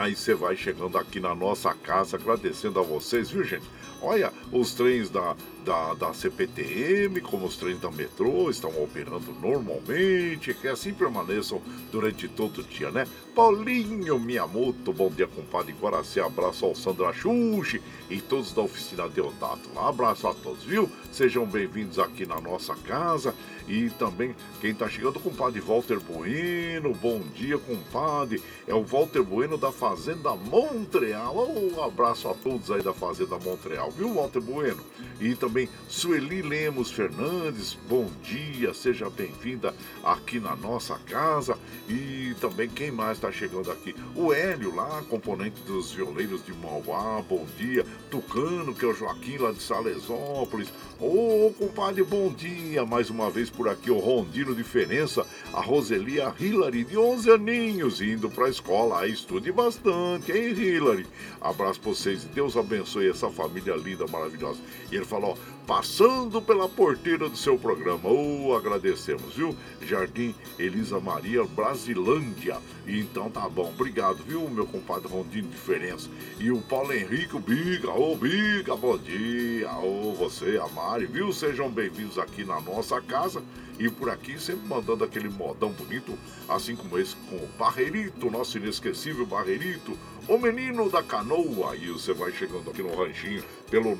Ai, 0.00 0.14
você 0.14 0.32
vai 0.32 0.56
chegando 0.56 0.96
aqui 0.96 1.20
na 1.20 1.34
nossa 1.34 1.74
casa, 1.74 2.16
agradecendo 2.16 2.80
a 2.80 2.82
vocês, 2.82 3.30
viu, 3.30 3.44
gente? 3.44 3.66
Olha, 4.00 4.32
os 4.50 4.72
trens 4.72 5.10
da, 5.10 5.36
da, 5.62 5.92
da 5.92 6.14
CPTM, 6.14 7.20
como 7.20 7.44
os 7.44 7.58
trens 7.58 7.78
da 7.78 7.90
metrô, 7.90 8.48
estão 8.48 8.70
operando 8.82 9.30
normalmente, 9.42 10.54
que 10.54 10.68
assim 10.68 10.94
permaneçam 10.94 11.60
durante 11.92 12.26
todo 12.28 12.62
o 12.62 12.64
dia, 12.64 12.90
né? 12.90 13.06
Paulinho 13.34 14.18
Miyamoto, 14.18 14.90
bom 14.90 15.10
dia, 15.10 15.26
compadre 15.26 15.74
Guaraci, 15.78 16.18
abraço 16.18 16.64
ao 16.64 16.74
Sandra 16.74 17.12
Xuxi 17.12 17.82
e 18.08 18.22
todos 18.22 18.54
da 18.54 18.62
oficina 18.62 19.06
Deodato. 19.06 19.68
Um 19.76 19.86
abraço 19.86 20.26
a 20.26 20.32
todos, 20.32 20.64
viu? 20.64 20.90
Sejam 21.12 21.44
bem-vindos 21.44 21.98
aqui 21.98 22.24
na 22.24 22.40
nossa 22.40 22.74
casa. 22.74 23.34
E 23.70 23.88
também 23.90 24.34
quem 24.60 24.72
está 24.72 24.88
chegando, 24.88 25.18
o 25.18 25.20
compadre 25.20 25.60
Walter 25.60 26.00
Bueno. 26.00 26.92
Bom 26.92 27.20
dia, 27.32 27.56
compadre. 27.56 28.42
É 28.66 28.74
o 28.74 28.82
Walter 28.82 29.22
Bueno 29.22 29.56
da 29.56 29.70
Fazenda 29.70 30.34
Montreal. 30.34 31.48
Um 31.48 31.80
abraço 31.80 32.28
a 32.28 32.34
todos 32.34 32.68
aí 32.72 32.82
da 32.82 32.92
Fazenda 32.92 33.38
Montreal, 33.38 33.92
viu, 33.92 34.12
Walter 34.12 34.40
Bueno? 34.40 34.82
E 35.20 35.36
também 35.36 35.68
Sueli 35.88 36.42
Lemos 36.42 36.90
Fernandes. 36.90 37.78
Bom 37.88 38.10
dia, 38.24 38.74
seja 38.74 39.08
bem-vinda 39.08 39.72
aqui 40.02 40.40
na 40.40 40.56
nossa 40.56 40.98
casa. 41.06 41.56
E 41.88 42.34
também 42.40 42.68
quem 42.68 42.90
mais 42.90 43.18
está 43.18 43.30
chegando 43.30 43.70
aqui? 43.70 43.94
O 44.16 44.32
Hélio 44.32 44.74
lá, 44.74 45.00
componente 45.08 45.60
dos 45.62 45.92
violeiros 45.92 46.44
de 46.44 46.52
Mauá. 46.54 47.22
Bom 47.22 47.46
dia. 47.56 47.86
Tucano, 48.10 48.74
que 48.74 48.84
é 48.84 48.88
o 48.88 48.94
Joaquim 48.94 49.36
lá 49.36 49.52
de 49.52 49.62
Salesópolis. 49.62 50.72
Ô, 50.98 51.46
oh, 51.46 51.52
compadre, 51.52 52.02
bom 52.02 52.32
dia. 52.32 52.84
Mais 52.84 53.10
uma 53.10 53.30
vez 53.30 53.48
por 53.60 53.68
aqui 53.68 53.90
o 53.90 53.98
Rondino 53.98 54.54
Diferença, 54.54 55.26
a 55.52 55.60
Roselia 55.60 56.32
Hillary, 56.40 56.82
de 56.82 56.96
11 56.96 57.30
aninhos, 57.30 58.00
indo 58.00 58.30
para 58.30 58.46
a 58.46 58.48
escola. 58.48 59.00
Aí 59.00 59.12
estude 59.12 59.52
bastante, 59.52 60.32
hein, 60.32 60.54
Hillary? 60.58 61.06
Abraço 61.38 61.78
para 61.78 61.90
vocês. 61.90 62.24
Deus 62.24 62.56
abençoe 62.56 63.10
essa 63.10 63.28
família 63.28 63.76
linda, 63.76 64.06
maravilhosa. 64.06 64.58
E 64.90 64.96
ele 64.96 65.04
falou, 65.04 65.36
passando 65.70 66.42
pela 66.42 66.68
porteira 66.68 67.28
do 67.28 67.36
seu 67.36 67.56
programa. 67.56 68.08
Oh, 68.08 68.52
agradecemos, 68.56 69.36
viu? 69.36 69.54
Jardim 69.80 70.34
Elisa 70.58 70.98
Maria 70.98 71.44
Brasilândia. 71.44 72.58
Então 72.88 73.30
tá 73.30 73.48
bom, 73.48 73.68
obrigado, 73.68 74.16
viu, 74.24 74.50
meu 74.50 74.66
compadre 74.66 75.06
Rondinho 75.06 75.46
Diferença. 75.46 76.10
E 76.40 76.50
o 76.50 76.60
Paulo 76.60 76.92
Henrique, 76.92 77.36
o 77.36 77.38
Biga, 77.38 77.88
ô 77.92 78.14
oh, 78.14 78.16
Biga, 78.16 78.74
bom 78.74 78.98
dia. 78.98 79.70
Ô, 79.74 80.10
oh, 80.10 80.14
você, 80.14 80.60
a 80.60 80.66
Mari, 80.66 81.06
viu? 81.06 81.32
Sejam 81.32 81.70
bem-vindos 81.70 82.18
aqui 82.18 82.44
na 82.44 82.60
nossa 82.60 83.00
casa. 83.00 83.40
E 83.80 83.88
por 83.88 84.10
aqui 84.10 84.38
sempre 84.38 84.68
mandando 84.68 85.02
aquele 85.02 85.30
modão 85.30 85.70
bonito, 85.70 86.12
assim 86.46 86.76
como 86.76 86.98
esse 86.98 87.16
com 87.16 87.36
o 87.36 87.48
Barreirito, 87.58 88.30
nosso 88.30 88.58
inesquecível 88.58 89.24
Barreirito, 89.24 89.96
o 90.28 90.36
menino 90.36 90.90
da 90.90 91.02
canoa. 91.02 91.74
E 91.74 91.88
você 91.88 92.12
vai 92.12 92.30
chegando 92.30 92.70
aqui 92.70 92.82
no 92.82 92.94
ranchinho 92.94 93.42
pelo 93.70 93.96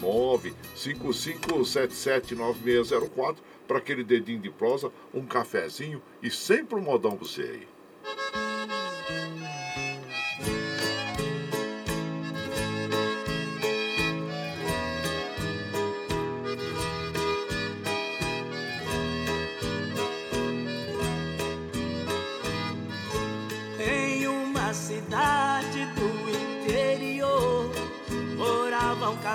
955779604 0.77 3.37
para 3.67 3.79
aquele 3.79 4.05
dedinho 4.05 4.41
de 4.41 4.51
prosa, 4.51 4.93
um 5.15 5.25
cafezinho 5.25 6.03
e 6.23 6.31
sempre 6.31 6.77
um 6.77 6.83
modão 6.83 7.17
pra 7.17 7.27
você 7.27 7.41
aí. 7.41 7.67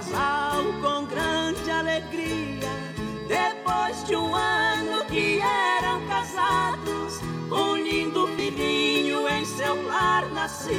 Casal 0.06 0.64
com 0.82 1.06
grande 1.06 1.70
alegria. 1.72 2.70
Depois 3.28 4.04
de 4.06 4.16
um 4.16 4.36
ano 4.36 5.04
que 5.06 5.40
eram 5.40 6.06
casados, 6.08 7.20
um 7.52 7.76
lindo 7.76 8.28
filhinho 8.36 9.28
em 9.28 9.46
seu 9.46 9.84
lar 9.88 10.30
nascia. 10.32 10.76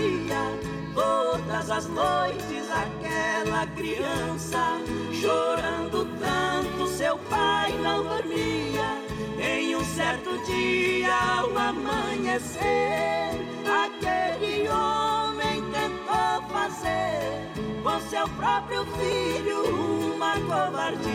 Todas 0.94 1.70
as 1.70 1.86
noites 1.88 2.70
aquela 2.70 3.66
criança 3.68 4.80
chorando 5.12 6.06
tanto, 6.18 6.86
seu 6.88 7.18
pai 7.18 7.72
não 7.82 8.04
dormia. 8.04 9.02
Em 9.38 9.74
um 9.76 9.84
certo 9.84 10.38
dia, 10.46 11.12
ao 11.38 11.58
amanhecer, 11.58 12.64
aquele 13.66 14.68
homem 14.68 15.15
com 17.86 18.00
seu 18.00 18.28
próprio 18.30 18.84
filho 18.84 19.62
uma 20.16 20.32
covardia. 20.40 21.06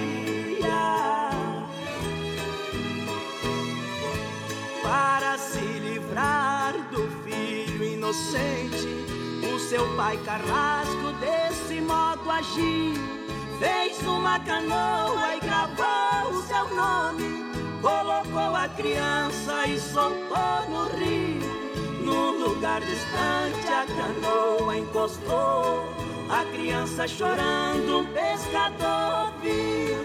Para 4.82 5.38
se 5.38 5.60
livrar 5.60 6.74
do 6.90 7.10
filho 7.26 7.84
inocente, 7.84 8.88
o 9.54 9.60
seu 9.60 9.86
pai 9.98 10.18
carrasco 10.20 11.12
desse 11.20 11.82
modo 11.82 12.32
agiu. 12.32 12.94
Fez 13.60 14.02
uma 14.08 14.40
canoa 14.40 15.36
e 15.36 15.40
gravou 15.42 16.32
o 16.32 16.42
seu 16.44 16.74
nome, 16.74 17.52
colocou 17.82 18.56
a 18.56 18.70
criança 18.70 19.68
e 19.68 19.78
soltou 19.78 20.70
no 20.70 20.86
rio. 20.98 21.52
Num 22.02 22.46
lugar 22.46 22.80
distante 22.80 23.68
a 23.68 23.86
canoa 23.86 24.78
encostou 24.78 26.02
a 26.32 26.46
criança 26.46 27.06
chorando, 27.08 28.00
um 28.00 28.06
pescador 28.06 29.34
viu 29.42 29.98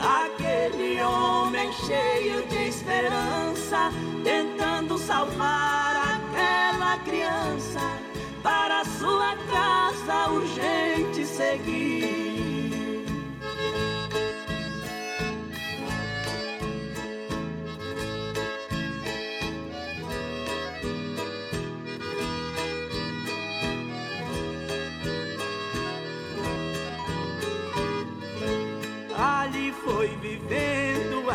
aquele 0.00 1.00
homem 1.00 1.72
cheio 1.72 2.44
de 2.48 2.68
esperança, 2.68 3.92
tentando 4.24 4.98
salvar 4.98 5.96
aquela 5.96 6.98
criança 7.04 7.80
para 8.42 8.84
sua 8.84 9.36
casa 9.50 10.30
urgente 10.32 11.24
seguir. 11.24 12.47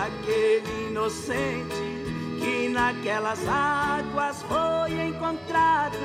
Vivendo 0.03 0.07
aquele 0.07 0.87
inocente 0.87 2.03
que 2.39 2.69
naquelas 2.69 3.39
águas 3.47 4.41
foi 4.43 4.91
encontrado 5.07 5.97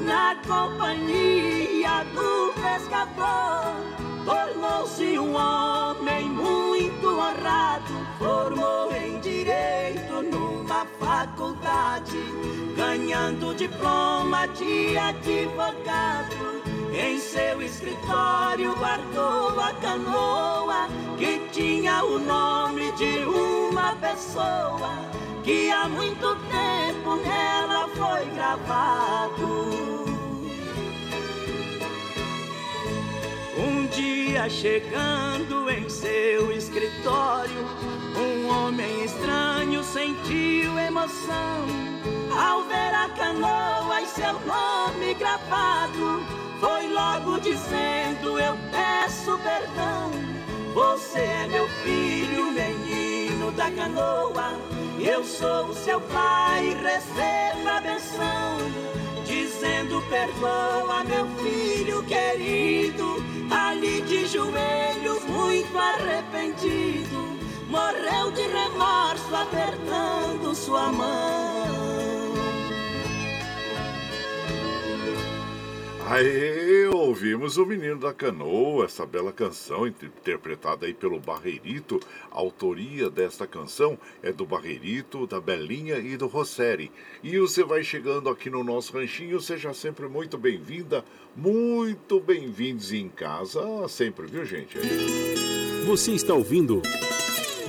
na 0.00 0.36
companhia 0.46 2.04
do 2.14 2.52
pescador. 2.60 3.74
Tornou-se 4.24 5.18
um 5.18 5.34
homem 5.34 6.28
muito 6.28 7.06
honrado, 7.06 8.06
formou 8.18 8.92
em 8.92 9.18
direito 9.20 10.22
numa 10.22 10.84
faculdade, 10.98 12.18
ganhando 12.76 13.54
diploma 13.54 14.46
de 14.48 14.98
advogado. 14.98 16.67
Em 16.92 17.18
seu 17.18 17.60
escritório 17.62 18.74
guardou 18.76 19.60
a 19.60 19.72
canoa 19.74 20.88
que 21.18 21.38
tinha 21.52 22.04
o 22.04 22.18
nome 22.18 22.90
de 22.92 23.24
uma 23.24 23.94
pessoa 23.96 25.08
que 25.44 25.70
há 25.70 25.88
muito 25.88 26.36
tempo 26.50 27.16
nela 27.16 27.88
foi 27.88 28.24
gravado. 28.34 29.97
Um 33.58 33.86
dia 33.88 34.48
chegando 34.48 35.68
em 35.68 35.88
seu 35.88 36.52
escritório, 36.52 37.66
um 38.16 38.48
homem 38.48 39.04
estranho 39.04 39.82
sentiu 39.82 40.78
emoção 40.78 41.66
ao 42.40 42.62
ver 42.62 42.94
a 42.94 43.08
canoa 43.08 44.00
e 44.00 44.06
seu 44.06 44.32
nome 44.46 45.12
gravado. 45.14 46.22
Foi 46.60 46.88
logo 46.88 47.40
dizendo: 47.40 48.38
Eu 48.38 48.56
peço 48.70 49.36
perdão. 49.38 50.12
Você 50.72 51.18
é 51.18 51.46
meu 51.48 51.68
filho, 51.82 52.52
menino 52.52 53.50
da 53.52 53.70
canoa. 53.72 54.56
Eu 55.00 55.24
sou 55.24 55.74
seu 55.74 56.00
pai, 56.02 56.76
receba 56.80 57.78
a 57.78 57.80
benção. 57.80 58.87
Dizendo 59.58 60.00
perdoa, 60.02 61.02
meu 61.02 61.26
filho 61.42 62.00
querido. 62.04 63.16
Ali 63.50 64.02
de 64.02 64.24
joelhos, 64.28 65.24
muito 65.24 65.76
arrependido. 65.76 67.36
Morreu 67.68 68.30
de 68.30 68.42
remorso, 68.42 69.34
apertando 69.34 70.54
sua 70.54 70.92
mão. 70.92 71.97
Aí 76.10 76.86
ouvimos 76.86 77.58
o 77.58 77.66
Menino 77.66 77.98
da 77.98 78.14
Canoa, 78.14 78.86
essa 78.86 79.04
bela 79.04 79.30
canção 79.30 79.86
interpretada 79.86 80.86
aí 80.86 80.94
pelo 80.94 81.20
Barreirito. 81.20 82.00
A 82.30 82.38
autoria 82.38 83.10
desta 83.10 83.46
canção 83.46 83.98
é 84.22 84.32
do 84.32 84.46
Barreirito, 84.46 85.26
da 85.26 85.38
Belinha 85.38 85.98
e 85.98 86.16
do 86.16 86.26
Rosseri. 86.26 86.90
E 87.22 87.38
você 87.38 87.62
vai 87.62 87.84
chegando 87.84 88.30
aqui 88.30 88.48
no 88.48 88.64
nosso 88.64 88.94
ranchinho, 88.94 89.38
seja 89.38 89.74
sempre 89.74 90.08
muito 90.08 90.38
bem-vinda, 90.38 91.04
muito 91.36 92.18
bem-vindos 92.18 92.90
em 92.90 93.10
casa, 93.10 93.60
sempre, 93.86 94.26
viu 94.26 94.46
gente? 94.46 94.78
Você 95.84 96.12
está 96.12 96.32
ouvindo 96.32 96.80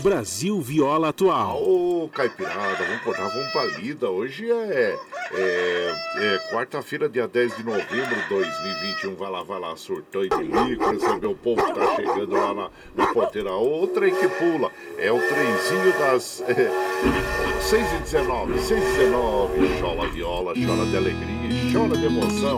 Brasil 0.01 0.61
Viola 0.61 1.09
Atual. 1.09 1.61
Ô, 1.61 2.09
Caipirada, 2.13 2.83
vamos 2.85 3.01
cortar, 3.01 3.27
vamos 3.27 3.51
pra 3.51 3.65
lida. 3.65 4.09
Hoje 4.09 4.49
é, 4.49 4.97
é, 5.33 5.95
é 6.15 6.37
quarta-feira, 6.51 7.09
dia 7.09 7.27
10 7.27 7.57
de 7.57 7.63
novembro 7.63 8.15
de 8.15 8.29
2021. 8.29 9.15
Vai 9.15 9.29
lá, 9.29 9.43
vai 9.43 9.59
lá, 9.59 9.75
surtão 9.75 10.23
e 10.23 10.29
bilico, 10.29 10.89
receber 10.89 11.27
o 11.27 11.35
povo 11.35 11.61
que 11.63 11.73
tá 11.73 11.95
chegando 11.95 12.31
lá 12.31 12.53
na, 12.53 12.69
na 12.95 13.13
porteira. 13.13 13.51
O 13.53 13.87
trem 13.87 14.15
que 14.15 14.27
pula 14.27 14.71
é 14.97 15.11
o 15.11 15.19
trenzinho 15.19 15.99
das 15.99 16.41
é, 16.41 16.71
6 17.61 17.93
e 17.93 17.97
19, 17.99 18.59
6 18.59 18.81
e 18.81 18.97
19. 18.97 19.79
Chola 19.79 20.07
viola, 20.07 20.53
chora 20.53 20.85
de 20.85 20.97
alegria, 20.97 21.73
chora 21.73 21.97
de 21.97 22.05
emoção. 22.05 22.55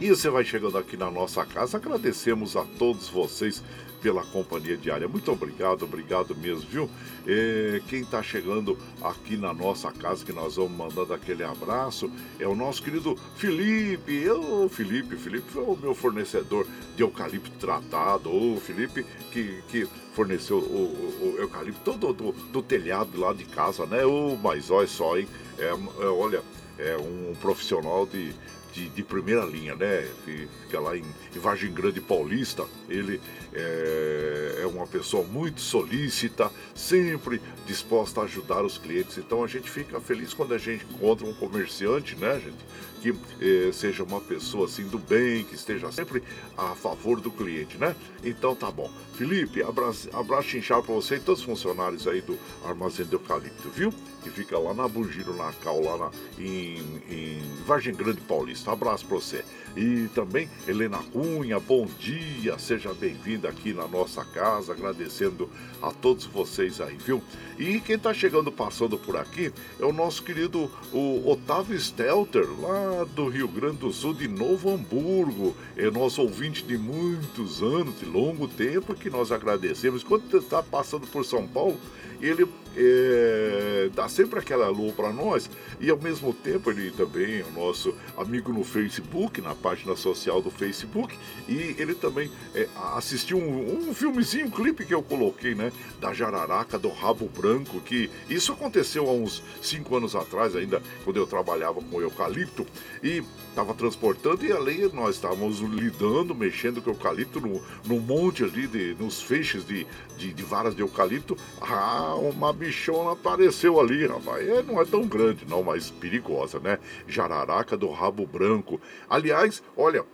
E 0.00 0.08
você 0.08 0.30
vai 0.30 0.44
chegando 0.44 0.78
aqui 0.78 0.96
na 0.96 1.10
nossa 1.10 1.44
casa. 1.44 1.78
Agradecemos 1.78 2.56
a 2.56 2.64
todos 2.78 3.08
vocês 3.08 3.60
pela 4.06 4.22
companhia 4.22 4.76
diária. 4.76 5.08
Muito 5.08 5.32
obrigado, 5.32 5.82
obrigado 5.82 6.32
mesmo, 6.36 6.60
viu? 6.70 6.88
É, 7.26 7.82
quem 7.88 8.02
está 8.02 8.22
chegando 8.22 8.78
aqui 9.02 9.36
na 9.36 9.52
nossa 9.52 9.90
casa, 9.90 10.24
que 10.24 10.32
nós 10.32 10.54
vamos 10.54 10.70
mandando 10.78 11.12
aquele 11.12 11.42
abraço, 11.42 12.08
é 12.38 12.46
o 12.46 12.54
nosso 12.54 12.80
querido 12.84 13.18
Felipe. 13.34 14.14
Eu, 14.14 14.68
Felipe, 14.68 15.16
Felipe 15.16 15.50
foi 15.50 15.64
o 15.64 15.76
meu 15.76 15.92
fornecedor 15.92 16.68
de 16.94 17.02
eucalipto 17.02 17.50
tratado. 17.58 18.30
O 18.30 18.60
Felipe 18.60 19.04
que, 19.32 19.60
que 19.68 19.88
forneceu 20.14 20.58
o, 20.58 20.60
o, 20.60 21.34
o 21.34 21.40
eucalipto 21.40 21.80
todo 21.82 22.12
do, 22.12 22.30
do, 22.30 22.62
telhado 22.62 23.18
lá 23.18 23.32
de 23.32 23.44
casa, 23.44 23.86
né? 23.86 24.04
O, 24.04 24.38
mas 24.40 24.70
olha 24.70 24.86
só, 24.86 25.18
hein? 25.18 25.26
É, 25.58 25.64
é, 25.64 26.06
olha, 26.06 26.44
é 26.78 26.96
um 26.96 27.34
profissional 27.40 28.06
de 28.06 28.32
de, 28.76 28.90
de, 28.90 29.02
primeira 29.02 29.42
linha, 29.42 29.74
né? 29.74 30.06
Fica 30.26 30.78
lá 30.78 30.94
em, 30.94 31.02
em 31.34 31.38
Vargem 31.38 31.72
Grande 31.72 31.98
Paulista. 31.98 32.66
Ele 32.90 33.18
é, 33.54 34.58
é, 34.60 34.66
uma 34.66 34.86
pessoa 34.86 35.24
muito 35.24 35.62
solícita, 35.62 36.50
sempre 36.74 37.40
disposta 37.66 38.20
a 38.20 38.24
ajudar 38.24 38.62
os 38.62 38.76
clientes. 38.76 39.16
Então 39.16 39.42
a 39.42 39.46
gente 39.46 39.70
fica 39.70 39.98
feliz 39.98 40.34
quando 40.34 40.52
a 40.52 40.58
gente 40.58 40.84
encontra 40.84 41.26
um 41.26 41.32
comerciante, 41.32 42.16
né, 42.16 42.38
gente? 42.38 42.66
Que 43.00 43.14
é, 43.40 43.72
seja 43.72 44.02
uma 44.02 44.20
pessoa 44.20 44.66
assim 44.66 44.86
do 44.86 44.98
bem, 44.98 45.42
que 45.44 45.54
esteja 45.54 45.90
sempre 45.90 46.22
a 46.54 46.74
favor 46.74 47.18
do 47.18 47.30
cliente, 47.30 47.78
né? 47.78 47.96
Então 48.22 48.54
tá 48.54 48.70
bom. 48.70 48.90
Felipe, 49.14 49.62
abraço, 49.62 50.10
abraço 50.14 50.54
inchado 50.54 50.82
para 50.82 50.94
você 50.94 51.16
e 51.16 51.20
todos 51.20 51.40
os 51.40 51.46
funcionários 51.46 52.06
aí 52.06 52.20
do 52.20 52.38
Armazém 52.62 53.06
de 53.06 53.14
Eucalipto, 53.14 53.70
viu? 53.70 53.90
Que 54.26 54.32
fica 54.32 54.58
lá 54.58 54.74
na 54.74 54.88
Bugiro, 54.88 55.36
na 55.36 55.52
Cal, 55.62 55.80
lá 55.80 55.96
na, 55.96 56.10
em, 56.36 56.82
em 57.08 57.40
Vargem 57.64 57.94
Grande 57.94 58.20
Paulista. 58.22 58.72
Abraço 58.72 59.06
para 59.06 59.18
você. 59.18 59.44
E 59.76 60.08
também 60.16 60.48
Helena 60.66 60.98
Cunha, 61.12 61.60
bom 61.60 61.86
dia, 62.00 62.58
seja 62.58 62.92
bem-vinda 62.92 63.48
aqui 63.48 63.72
na 63.72 63.86
nossa 63.86 64.24
casa, 64.24 64.72
agradecendo 64.72 65.48
a 65.80 65.92
todos 65.92 66.24
vocês 66.24 66.80
aí, 66.80 66.96
viu? 66.96 67.22
E 67.58 67.80
quem 67.80 67.96
está 67.96 68.12
chegando, 68.12 68.52
passando 68.52 68.98
por 68.98 69.16
aqui, 69.16 69.50
é 69.80 69.84
o 69.84 69.92
nosso 69.92 70.22
querido 70.22 70.70
o 70.92 71.30
Otávio 71.30 71.78
Stelter, 71.78 72.46
lá 72.60 73.04
do 73.14 73.28
Rio 73.28 73.48
Grande 73.48 73.78
do 73.78 73.92
Sul, 73.92 74.12
de 74.12 74.28
Novo 74.28 74.70
Hamburgo. 74.70 75.56
É 75.76 75.90
nosso 75.90 76.20
ouvinte 76.20 76.62
de 76.62 76.76
muitos 76.76 77.62
anos, 77.62 77.98
de 77.98 78.04
longo 78.04 78.46
tempo, 78.46 78.94
que 78.94 79.08
nós 79.08 79.32
agradecemos. 79.32 80.02
Quando 80.02 80.36
está 80.36 80.62
passando 80.62 81.06
por 81.06 81.24
São 81.24 81.46
Paulo, 81.46 81.78
ele 82.20 82.46
é, 82.76 83.90
dá 83.94 84.08
sempre 84.08 84.38
aquela 84.38 84.66
alô 84.66 84.92
para 84.92 85.12
nós 85.12 85.48
e 85.80 85.88
ao 85.90 85.98
mesmo 85.98 86.32
tempo 86.32 86.70
ele 86.70 86.90
também 86.90 87.40
é 87.40 87.44
o 87.44 87.52
nosso 87.52 87.94
amigo 88.16 88.52
no 88.52 88.64
Facebook, 88.64 89.40
na 89.40 89.54
página 89.54 89.96
social 89.96 90.42
do 90.42 90.50
Facebook 90.50 91.16
e 91.48 91.74
ele 91.78 91.94
também 91.94 92.30
é, 92.54 92.68
assistiu 92.94 93.38
um, 93.38 93.88
um 93.88 93.94
filmezinho, 93.94 94.46
um 94.46 94.50
clipe 94.50 94.84
que 94.84 94.94
eu 94.94 95.02
coloquei, 95.02 95.54
né, 95.54 95.72
da 96.00 96.12
jararaca 96.12 96.78
do 96.78 96.88
rabo 96.88 97.26
branco, 97.28 97.45
que 97.84 98.10
isso 98.28 98.52
aconteceu 98.52 99.08
há 99.08 99.12
uns 99.12 99.42
5 99.62 99.96
anos 99.96 100.16
atrás 100.16 100.56
ainda, 100.56 100.82
quando 101.04 101.16
eu 101.16 101.26
trabalhava 101.26 101.80
com 101.80 102.00
eucalipto 102.00 102.66
e 103.02 103.22
estava 103.48 103.74
transportando 103.74 104.44
e 104.44 104.52
ali 104.52 104.90
nós 104.92 105.16
estávamos 105.16 105.60
lidando, 105.60 106.34
mexendo 106.34 106.82
com 106.82 106.90
eucalipto 106.90 107.40
no, 107.40 107.62
no 107.84 108.00
monte 108.00 108.44
ali, 108.44 108.66
de, 108.66 108.94
nos 108.94 109.22
feixes 109.22 109.66
de, 109.66 109.86
de, 110.18 110.32
de 110.32 110.42
varas 110.42 110.74
de 110.74 110.82
eucalipto, 110.82 111.36
ah, 111.60 112.14
uma 112.16 112.52
bichona 112.52 113.12
apareceu 113.12 113.80
ali, 113.80 114.06
rapaz. 114.06 114.46
É, 114.48 114.62
não 114.62 114.80
é 114.80 114.84
tão 114.84 115.06
grande, 115.06 115.46
não, 115.48 115.62
mas 115.62 115.90
perigosa, 115.90 116.58
né? 116.58 116.78
Jararaca 117.06 117.76
do 117.76 117.90
rabo 117.90 118.26
branco. 118.26 118.80
Aliás, 119.08 119.62
olha, 119.76 120.04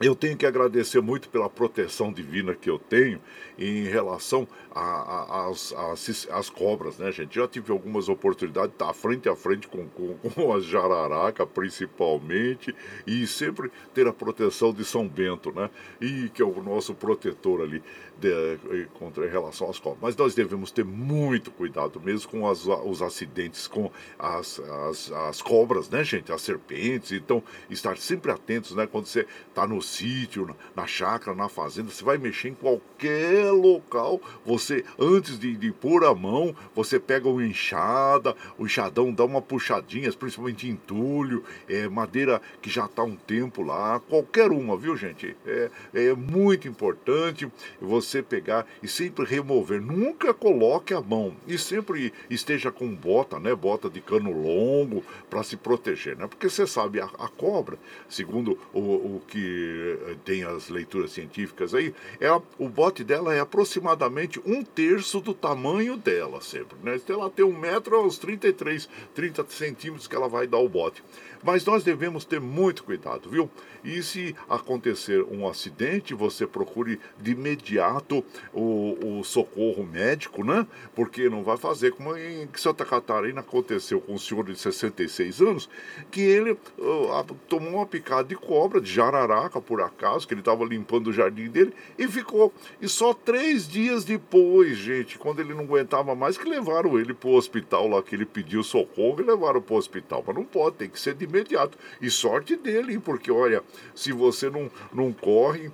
eu 0.00 0.14
tenho 0.14 0.34
que 0.34 0.46
agradecer 0.46 1.00
muito 1.02 1.28
pela 1.28 1.50
proteção 1.50 2.10
divina 2.10 2.54
que 2.54 2.70
eu 2.70 2.78
tenho 2.78 3.20
em 3.58 3.84
relação 3.84 4.48
às 4.72 6.48
cobras, 6.48 6.96
né, 6.96 7.12
gente? 7.12 7.34
Já 7.34 7.46
tive 7.46 7.70
algumas 7.70 8.08
oportunidades 8.08 8.70
de 8.70 8.76
estar 8.76 8.94
frente 8.94 9.28
a 9.28 9.36
frente 9.36 9.68
com, 9.68 9.86
com, 9.88 10.14
com 10.30 10.54
as 10.54 10.64
jararaca, 10.64 11.46
principalmente, 11.46 12.74
e 13.06 13.26
sempre 13.26 13.70
ter 13.92 14.06
a 14.06 14.12
proteção 14.12 14.72
de 14.72 14.86
São 14.86 15.06
Bento, 15.06 15.52
né? 15.52 15.68
E 16.00 16.30
que 16.30 16.40
é 16.40 16.46
o 16.46 16.62
nosso 16.62 16.94
protetor 16.94 17.60
ali 17.60 17.82
de, 18.20 18.86
contra 18.94 19.26
em 19.26 19.30
relação 19.30 19.70
às 19.70 19.78
cobras. 19.78 20.00
Mas 20.02 20.16
nós 20.16 20.34
devemos 20.34 20.70
ter 20.70 20.84
muito 20.84 21.50
cuidado 21.50 22.00
mesmo 22.00 22.30
com 22.30 22.48
as, 22.48 22.66
os 22.66 23.00
acidentes 23.00 23.66
com 23.66 23.90
as, 24.18 24.60
as, 24.88 25.10
as 25.12 25.42
cobras, 25.42 25.88
né, 25.88 26.04
gente? 26.04 26.30
As 26.30 26.42
serpentes. 26.42 27.12
Então, 27.12 27.42
estar 27.70 27.96
sempre 27.96 28.30
atentos, 28.30 28.74
né? 28.74 28.86
Quando 28.86 29.06
você 29.06 29.26
está 29.48 29.66
no 29.66 29.80
sítio, 29.80 30.46
na, 30.46 30.82
na 30.82 30.86
chácara, 30.86 31.34
na 31.34 31.48
fazenda, 31.48 31.90
você 31.90 32.04
vai 32.04 32.18
mexer 32.18 32.48
em 32.48 32.54
qualquer 32.54 33.50
local, 33.50 34.20
você, 34.44 34.84
antes 34.98 35.38
de, 35.38 35.56
de 35.56 35.72
pôr 35.72 36.04
a 36.04 36.14
mão, 36.14 36.54
você 36.74 37.00
pega 37.00 37.28
uma 37.28 37.44
enxada, 37.44 38.36
o 38.58 38.66
enxadão 38.66 39.12
dá 39.12 39.24
uma 39.24 39.40
puxadinha, 39.40 40.12
principalmente 40.12 40.68
entulho, 40.68 41.42
é, 41.68 41.88
madeira 41.88 42.42
que 42.60 42.68
já 42.68 42.84
está 42.84 43.02
um 43.02 43.16
tempo 43.16 43.62
lá, 43.62 44.00
qualquer 44.00 44.50
uma, 44.50 44.76
viu 44.76 44.96
gente? 44.96 45.36
É, 45.46 45.70
é 45.94 46.14
muito 46.14 46.68
importante 46.68 47.50
você 47.80 48.09
pegar 48.22 48.66
e 48.82 48.88
sempre 48.88 49.24
remover, 49.24 49.80
nunca 49.80 50.34
coloque 50.34 50.92
a 50.92 51.00
mão 51.00 51.36
e 51.46 51.56
sempre 51.56 52.12
esteja 52.28 52.72
com 52.72 52.94
bota, 52.94 53.38
né? 53.38 53.54
Bota 53.54 53.88
de 53.88 54.00
cano 54.00 54.32
longo 54.32 55.04
para 55.28 55.42
se 55.42 55.56
proteger, 55.56 56.16
né? 56.16 56.26
Porque 56.26 56.50
você 56.50 56.66
sabe, 56.66 57.00
a, 57.00 57.04
a 57.04 57.28
cobra, 57.28 57.78
segundo 58.08 58.58
o, 58.72 58.80
o 58.80 59.22
que 59.28 59.98
eh, 60.08 60.16
tem 60.24 60.42
as 60.44 60.68
leituras 60.68 61.12
científicas 61.12 61.74
aí, 61.74 61.94
ela, 62.18 62.42
o 62.58 62.68
bote 62.68 63.04
dela 63.04 63.34
é 63.34 63.40
aproximadamente 63.40 64.40
um 64.44 64.64
terço 64.64 65.20
do 65.20 65.32
tamanho 65.32 65.96
dela 65.96 66.40
sempre, 66.40 66.76
né? 66.82 66.96
Então 66.96 67.20
ela 67.20 67.30
tem 67.30 67.44
um 67.44 67.56
metro 67.56 67.96
aos 67.96 68.18
33, 68.18 68.88
30 69.14 69.46
centímetros 69.48 70.08
que 70.08 70.16
ela 70.16 70.28
vai 70.28 70.46
dar 70.46 70.58
o 70.58 70.68
bote. 70.68 71.02
Mas 71.42 71.64
nós 71.64 71.82
devemos 71.82 72.24
ter 72.24 72.40
muito 72.40 72.84
cuidado, 72.84 73.30
viu? 73.30 73.50
E 73.84 74.02
se 74.02 74.34
acontecer 74.48 75.22
um 75.22 75.48
acidente, 75.48 76.14
você 76.14 76.46
procure 76.46 77.00
de 77.18 77.32
imediato 77.32 78.24
o, 78.52 79.18
o 79.20 79.24
socorro 79.24 79.84
médico, 79.84 80.44
né? 80.44 80.66
Porque 80.94 81.28
não 81.28 81.42
vai 81.42 81.56
fazer 81.56 81.92
como 81.92 82.16
em 82.16 82.48
Santa 82.54 82.84
Catarina 82.84 83.40
aconteceu 83.40 84.00
com 84.00 84.14
um 84.14 84.18
senhor 84.18 84.44
de 84.44 84.56
66 84.56 85.40
anos, 85.40 85.68
que 86.10 86.20
ele 86.20 86.52
uh, 86.52 87.34
tomou 87.48 87.74
uma 87.74 87.86
picada 87.86 88.24
de 88.24 88.36
cobra, 88.36 88.80
de 88.80 88.92
jararaca, 88.92 89.60
por 89.60 89.80
acaso, 89.80 90.26
que 90.26 90.34
ele 90.34 90.40
estava 90.40 90.64
limpando 90.64 91.08
o 91.08 91.12
jardim 91.12 91.48
dele, 91.48 91.72
e 91.98 92.06
ficou. 92.08 92.52
E 92.80 92.88
só 92.88 93.14
três 93.14 93.68
dias 93.68 94.04
depois, 94.04 94.76
gente, 94.76 95.18
quando 95.18 95.40
ele 95.40 95.54
não 95.54 95.64
aguentava 95.64 96.14
mais, 96.14 96.36
que 96.36 96.48
levaram 96.48 96.98
ele 96.98 97.14
para 97.14 97.28
o 97.28 97.34
hospital 97.34 97.88
lá, 97.88 98.02
que 98.02 98.14
ele 98.14 98.26
pediu 98.26 98.62
socorro 98.62 99.20
e 99.20 99.24
levaram 99.24 99.60
para 99.60 99.74
o 99.74 99.78
hospital. 99.78 100.22
Mas 100.26 100.36
não 100.36 100.44
pode, 100.44 100.76
tem 100.76 100.88
que 100.88 100.98
ser 100.98 101.14
de 101.14 101.24
imediato. 101.24 101.78
E 102.00 102.10
sorte 102.10 102.56
dele? 102.56 102.98
Porque 102.98 103.30
olha, 103.30 103.62
se 103.94 104.12
você 104.12 104.50
não, 104.50 104.70
não 104.92 105.12
corre 105.12 105.70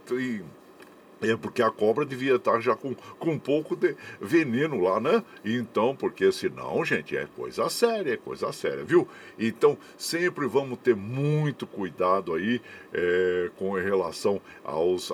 é 1.23 1.37
porque 1.37 1.63
a 1.63 1.71
cobra 1.71 2.05
devia 2.05 2.37
estar 2.37 2.61
já 2.61 2.77
com, 2.77 2.95
com 3.19 3.31
um 3.31 3.39
pouco 3.39 3.75
de 3.75 3.97
veneno 4.21 4.79
lá, 4.81 5.01
né? 5.01 5.25
Então, 5.45 5.97
porque 5.97 6.31
senão, 6.31 6.85
gente, 6.85 7.17
é 7.17 7.27
coisa 7.35 7.71
séria, 7.71 8.13
é 8.13 8.17
coisa 8.17 8.53
séria, 8.53 8.85
viu? 8.85 9.09
Então, 9.39 9.79
sempre 9.97 10.47
vamos 10.47 10.79
ter 10.79 10.95
muito 10.95 11.67
cuidado 11.67 12.35
aí 12.35 12.61
é, 12.93 13.51
com 13.57 13.73
relação 13.73 14.41
aos, 14.63 15.11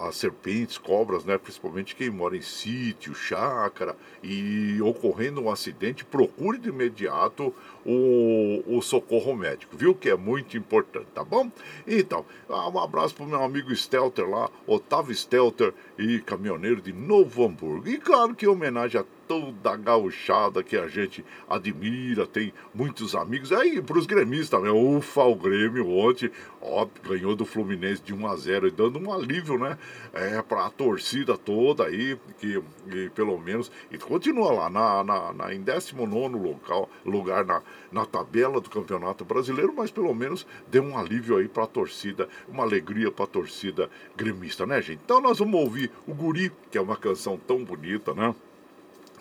às 0.00 0.16
serpentes, 0.16 0.76
cobras, 0.76 1.24
né? 1.24 1.38
Principalmente 1.38 1.94
quem 1.94 2.10
mora 2.10 2.36
em 2.36 2.42
sítio, 2.42 3.14
chácara 3.14 3.96
e 4.22 4.80
ocorrendo 4.82 5.40
um 5.40 5.50
acidente, 5.50 6.04
procure 6.04 6.58
de 6.58 6.68
imediato 6.68 7.54
o, 7.84 8.62
o 8.66 8.82
socorro 8.82 9.34
médico, 9.34 9.76
viu? 9.76 9.94
Que 9.94 10.10
é 10.10 10.16
muito 10.16 10.56
importante, 10.56 11.06
tá 11.14 11.24
bom? 11.24 11.50
Então, 11.86 12.24
ah, 12.48 12.68
um 12.68 12.78
abraço 12.78 13.14
pro 13.14 13.26
meu 13.26 13.42
amigo 13.42 13.74
Stelter 13.74 14.28
lá, 14.28 14.50
Otávio 14.66 15.14
Stelter 15.14 15.72
e 15.98 16.18
caminhoneiro 16.20 16.80
de 16.80 16.92
Novo 16.92 17.44
Hamburgo. 17.44 17.88
E 17.88 17.98
claro 17.98 18.34
que 18.34 18.46
em 18.46 18.48
homenagem 18.48 19.00
a 19.00 19.04
toda 19.26 19.70
a 19.70 19.76
gauchada 19.76 20.62
que 20.62 20.76
a 20.76 20.86
gente 20.88 21.24
admira, 21.48 22.26
tem 22.26 22.52
muitos 22.74 23.14
amigos. 23.14 23.52
Aí, 23.52 23.80
para 23.80 23.98
os 23.98 24.06
gremistas 24.06 24.50
também, 24.50 24.70
ufa, 24.70 25.22
o 25.22 25.34
Grêmio 25.34 25.88
ontem, 25.90 26.30
ó, 26.60 26.86
ganhou 27.02 27.34
do 27.34 27.44
Fluminense 27.44 28.02
de 28.02 28.14
1 28.14 28.26
a 28.26 28.36
0 28.36 28.68
e 28.68 28.70
dando 28.70 28.98
um 28.98 29.12
alívio, 29.12 29.58
né? 29.58 29.78
É, 30.12 30.40
para 30.42 30.66
a 30.66 30.70
torcida 30.70 31.36
toda 31.36 31.84
aí, 31.84 32.18
que, 32.38 32.62
que, 32.90 33.10
pelo 33.10 33.38
menos, 33.38 33.70
e 33.90 33.98
continua 33.98 34.52
lá 34.52 34.70
na, 34.70 35.04
na, 35.04 35.32
na 35.32 35.54
em 35.54 35.60
19 35.60 36.36
local, 36.36 36.88
lugar 37.04 37.44
na, 37.44 37.62
na 37.90 38.04
tabela 38.04 38.60
do 38.60 38.70
Campeonato 38.70 39.24
Brasileiro, 39.24 39.72
mas 39.76 39.90
pelo 39.90 40.14
menos 40.14 40.46
deu 40.68 40.82
um 40.82 40.98
alívio 40.98 41.36
aí 41.36 41.48
para 41.48 41.64
a 41.64 41.66
torcida, 41.66 42.28
uma 42.48 42.62
alegria 42.62 43.10
para 43.10 43.24
a 43.24 43.28
torcida 43.28 43.90
gremista, 44.16 44.66
né, 44.66 44.80
gente? 44.80 45.00
Então 45.04 45.20
nós 45.20 45.38
vamos 45.38 45.60
ouvir 45.60 45.90
o 46.06 46.14
Guri, 46.14 46.52
que 46.70 46.78
é 46.78 46.80
uma 46.80 46.96
canção 46.96 47.38
tão 47.38 47.64
bonita, 47.64 48.14
né? 48.14 48.34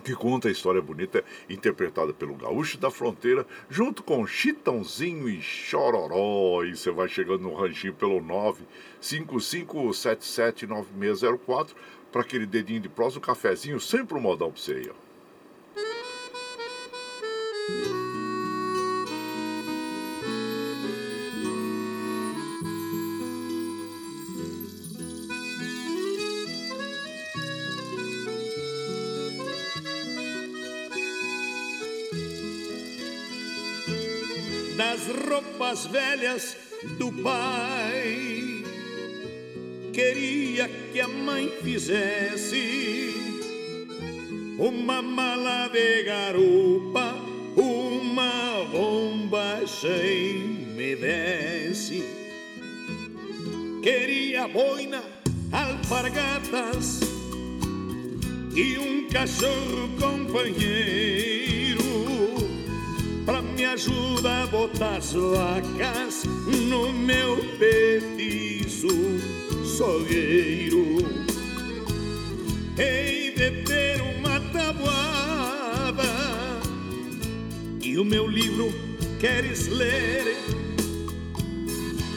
Que 0.04 0.14
conta 0.14 0.50
a 0.50 0.52
história 0.52 0.82
bonita 0.82 1.24
interpretada 1.50 2.14
pelo 2.14 2.36
Gaúcho 2.36 2.78
da 2.78 2.92
Fronteira, 2.92 3.48
junto 3.70 4.04
com 4.04 4.28
Chitãozinho 4.28 5.30
e 5.30 5.42
Chororó. 5.42 6.62
E 6.64 6.76
você 6.76 6.92
vai 6.92 7.08
chegando 7.08 7.44
no 7.44 7.56
ranchinho 7.56 7.94
pelo 7.94 8.20
955779604 9.02 11.70
para 12.12 12.22
aquele 12.22 12.46
dedinho 12.46 12.82
de 12.82 12.90
prosa, 12.90 13.18
um 13.18 13.22
cafezinho, 13.22 13.80
sempre 13.80 14.18
um 14.18 14.22
modal 14.22 14.52
para 14.52 14.62
você 14.62 14.74
aí, 14.74 14.90
ó. 14.90 14.94
Roupas 35.34 35.88
velhas 35.88 36.56
do 37.00 37.12
pai. 37.12 38.64
Queria 39.92 40.68
que 40.68 41.02
a 41.02 41.08
mãe 41.08 41.50
fizesse 41.64 43.14
uma 44.60 45.02
mala 45.02 45.70
de 45.70 46.04
garupa, 46.04 47.16
uma 47.56 48.64
bomba 48.72 49.62
sem 49.66 50.38
me 50.76 50.96
desse. 50.96 52.04
Queria 53.82 54.48
boina, 54.48 55.04
alpargatas 55.52 57.00
e 58.56 58.78
um 58.78 59.08
cachorro 59.10 59.90
companheiro 60.00 61.63
Pra 63.26 63.42
me 63.42 63.64
ajudar 63.64 64.44
a 64.44 64.48
botar 64.48 64.98
as 64.98 65.14
vacas 65.14 66.26
no 66.68 66.92
meu 66.92 67.38
petiço 67.58 68.90
sogueiro 69.64 70.98
Hei 72.78 73.34
de 73.34 73.64
ter 73.64 74.02
uma 74.02 74.42
tabuada 74.52 76.04
E 77.82 77.98
o 77.98 78.04
meu 78.04 78.28
livro 78.28 78.74
queres 79.22 79.68
ler? 79.68 80.36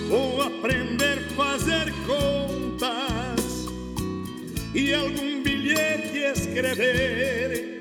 Vou 0.08 0.42
aprender 0.42 1.18
a 1.18 1.34
fazer 1.36 1.94
contas 2.04 3.68
E 4.74 4.92
algum 4.92 5.40
bilhete 5.40 6.18
escrever 6.18 7.75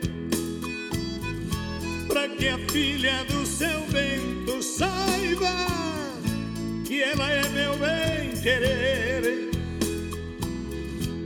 que 2.38 2.48
a 2.50 2.58
filha 2.70 3.24
do 3.26 3.46
seu 3.46 3.82
vento 3.88 4.62
saiba 4.62 5.68
que 6.86 7.02
ela 7.02 7.32
é 7.32 7.48
meu 7.50 7.74
bem 7.78 8.32
querer. 8.42 9.50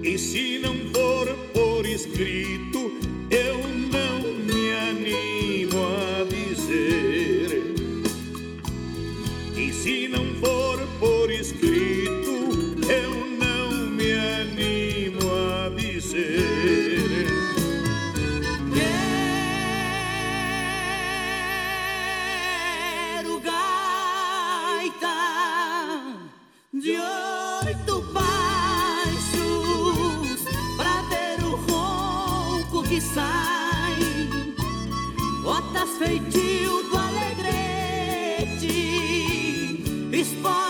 E 0.03 0.17
se 0.17 0.59
não 0.59 0.75
for 0.93 1.27
por 1.53 1.85
escrito, 1.85 2.97
eu 3.31 3.57
não 3.91 4.21
me 4.45 4.71
animo 4.89 5.79
a 5.83 6.23
dizer. 6.25 7.73
E 9.57 9.73
se 9.73 10.07
não 10.07 10.25
for 10.35 10.68
feitio 35.99 36.83
do 36.89 36.97
alegrete, 36.97 38.63
esporas 40.13 40.68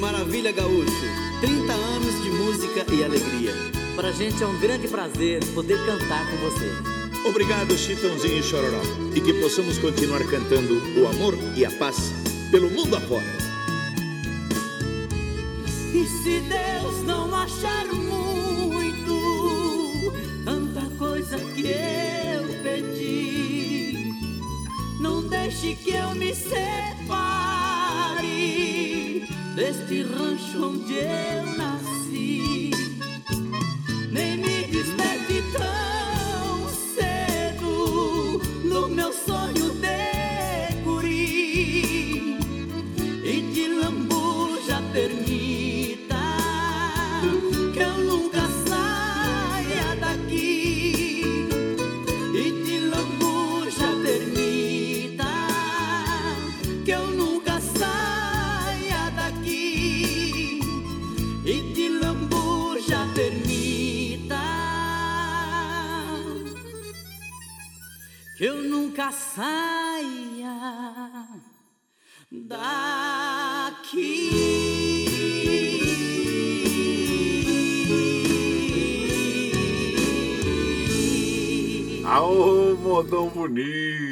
Maravilha, 0.00 0.52
gaúcho! 0.52 1.06
30 1.40 1.72
anos 1.72 2.22
de 2.22 2.30
música 2.30 2.86
e 2.92 3.04
alegria. 3.04 3.52
Pra 3.96 4.12
gente 4.12 4.42
é 4.42 4.46
um 4.46 4.58
grande 4.60 4.86
prazer 4.88 5.44
poder 5.54 5.78
cantar 5.84 6.24
com 6.30 6.36
você. 6.36 6.70
Obrigado, 7.28 7.76
Chitãozinho 7.76 8.38
e 8.38 8.42
Chororó. 8.42 8.80
E 9.14 9.20
que 9.20 9.32
possamos 9.34 9.76
continuar 9.78 10.22
cantando 10.24 10.80
o 11.00 11.06
amor 11.08 11.34
e 11.56 11.64
a 11.64 11.70
paz 11.72 12.12
pelo 12.50 12.70
mundo 12.70 12.96
afora. 12.96 13.26
E 15.92 16.06
se 16.22 16.40
Deus 16.40 17.02
não 17.04 17.34
achar 17.34 17.86
muito, 17.86 19.14
tanta 20.44 20.82
coisa 20.96 21.38
que 21.38 21.66
eu 21.66 22.62
pedi 22.62 22.98
deixe 25.48 25.74
que 25.76 25.90
eu 25.90 26.14
me 26.14 26.34
separe 26.34 26.97
deste 29.58 30.04
rancho 30.04 30.68
onde 30.68 30.94
eu 30.94 31.56
nasci. 31.56 31.77
Saia 69.38 70.58
daqui. 72.32 72.88
Ao 82.04 82.74
modão 82.82 83.28
bonito, 83.28 84.07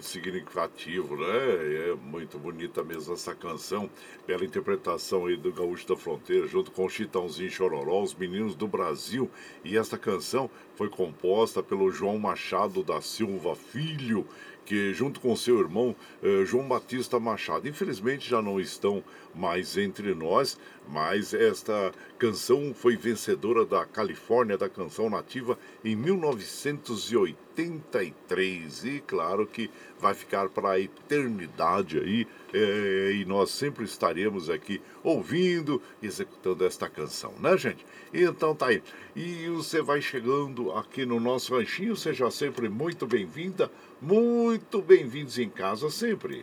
muito 0.00 0.06
significativo, 0.06 1.16
né? 1.16 1.90
É 1.90 1.94
muito 1.94 2.38
bonita 2.38 2.82
mesmo 2.82 3.12
essa 3.12 3.34
canção, 3.34 3.90
pela 4.26 4.44
interpretação 4.44 5.26
aí 5.26 5.36
do 5.36 5.52
Gaúcho 5.52 5.86
da 5.86 5.96
Fronteira, 5.96 6.46
junto 6.46 6.70
com 6.70 6.88
Chitãozinho 6.88 7.50
Chororó, 7.50 8.02
os 8.02 8.14
meninos 8.14 8.54
do 8.54 8.66
Brasil. 8.66 9.30
E 9.62 9.76
essa 9.76 9.98
canção 9.98 10.50
foi 10.74 10.88
composta 10.88 11.62
pelo 11.62 11.90
João 11.90 12.18
Machado 12.18 12.82
da 12.82 13.00
Silva 13.02 13.54
Filho, 13.54 14.26
que 14.64 14.94
junto 14.94 15.20
com 15.20 15.36
seu 15.36 15.58
irmão 15.60 15.94
eh, 16.22 16.44
João 16.46 16.66
Batista 16.66 17.20
Machado, 17.20 17.68
infelizmente 17.68 18.28
já 18.28 18.40
não 18.40 18.58
estão 18.58 19.02
mais 19.34 19.76
entre 19.76 20.14
nós, 20.14 20.56
mas 20.88 21.32
esta 21.32 21.92
canção 22.18 22.74
foi 22.74 22.96
vencedora 22.96 23.64
da 23.64 23.86
Califórnia 23.86 24.58
da 24.58 24.68
canção 24.68 25.08
nativa 25.08 25.56
em 25.84 25.94
1983 25.94 28.84
e 28.84 29.00
claro 29.06 29.46
que 29.46 29.70
vai 30.00 30.14
ficar 30.14 30.48
para 30.48 30.72
a 30.72 30.80
eternidade 30.80 31.96
aí 31.98 32.26
eh, 32.52 33.12
e 33.14 33.24
nós 33.24 33.50
sempre 33.50 33.84
estaremos 33.84 34.50
aqui 34.50 34.82
ouvindo, 35.02 35.80
executando 36.02 36.64
esta 36.64 36.88
canção, 36.88 37.32
né, 37.38 37.56
gente? 37.56 37.86
Então 38.12 38.52
tá 38.54 38.66
aí. 38.66 38.82
E 39.14 39.48
você 39.48 39.80
vai 39.80 40.02
chegando 40.02 40.72
aqui 40.72 41.06
no 41.06 41.20
nosso 41.20 41.54
ranchinho, 41.54 41.94
seja 41.94 42.28
sempre 42.30 42.68
muito 42.68 43.06
bem-vinda, 43.06 43.70
muito 44.00 44.82
bem-vindos 44.82 45.38
em 45.38 45.48
casa 45.48 45.88
sempre. 45.90 46.42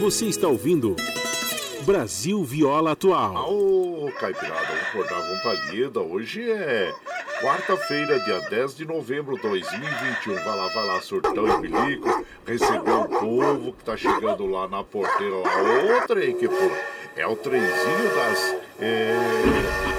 Você 0.00 0.26
está 0.26 0.48
ouvindo 0.48 0.96
Brasil 1.82 2.44
Viola 2.44 2.92
Atual. 2.92 3.52
Ô, 3.52 4.10
Caipirada, 4.18 4.66
vamos 4.66 4.82
acordar 4.88 5.22
com 5.22 5.38
palhida. 5.38 6.00
Hoje 6.00 6.50
é 6.50 6.94
quarta-feira, 7.40 8.18
dia 8.20 8.40
10 8.50 8.76
de 8.76 8.84
novembro 8.84 9.36
de 9.36 9.42
2021. 9.42 10.34
Vai 10.34 10.56
lá, 10.56 10.68
vai 10.68 10.86
lá, 10.86 11.00
surtão 11.00 11.46
e 11.48 11.68
bilico, 11.68 12.24
receber 12.46 12.90
o 12.90 13.08
povo 13.08 13.72
que 13.72 13.84
tá 13.84 13.96
chegando 13.96 14.46
lá 14.46 14.68
na 14.68 14.84
porteira 14.84 15.36
lá. 15.36 16.02
Ô, 16.02 16.06
trem 16.06 16.36
que 16.36 16.48
pô, 16.48 16.70
é 17.16 17.26
o 17.26 17.36
trenzinho 17.36 18.14
das... 18.14 18.56
É... 18.78 19.89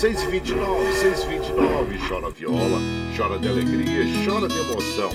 6h29, 0.00 0.56
6h29, 1.02 2.08
chora 2.08 2.30
viola, 2.30 2.78
chora 3.14 3.38
de 3.38 3.46
alegria, 3.46 4.02
chora 4.24 4.48
de 4.48 4.58
emoção. 4.58 5.10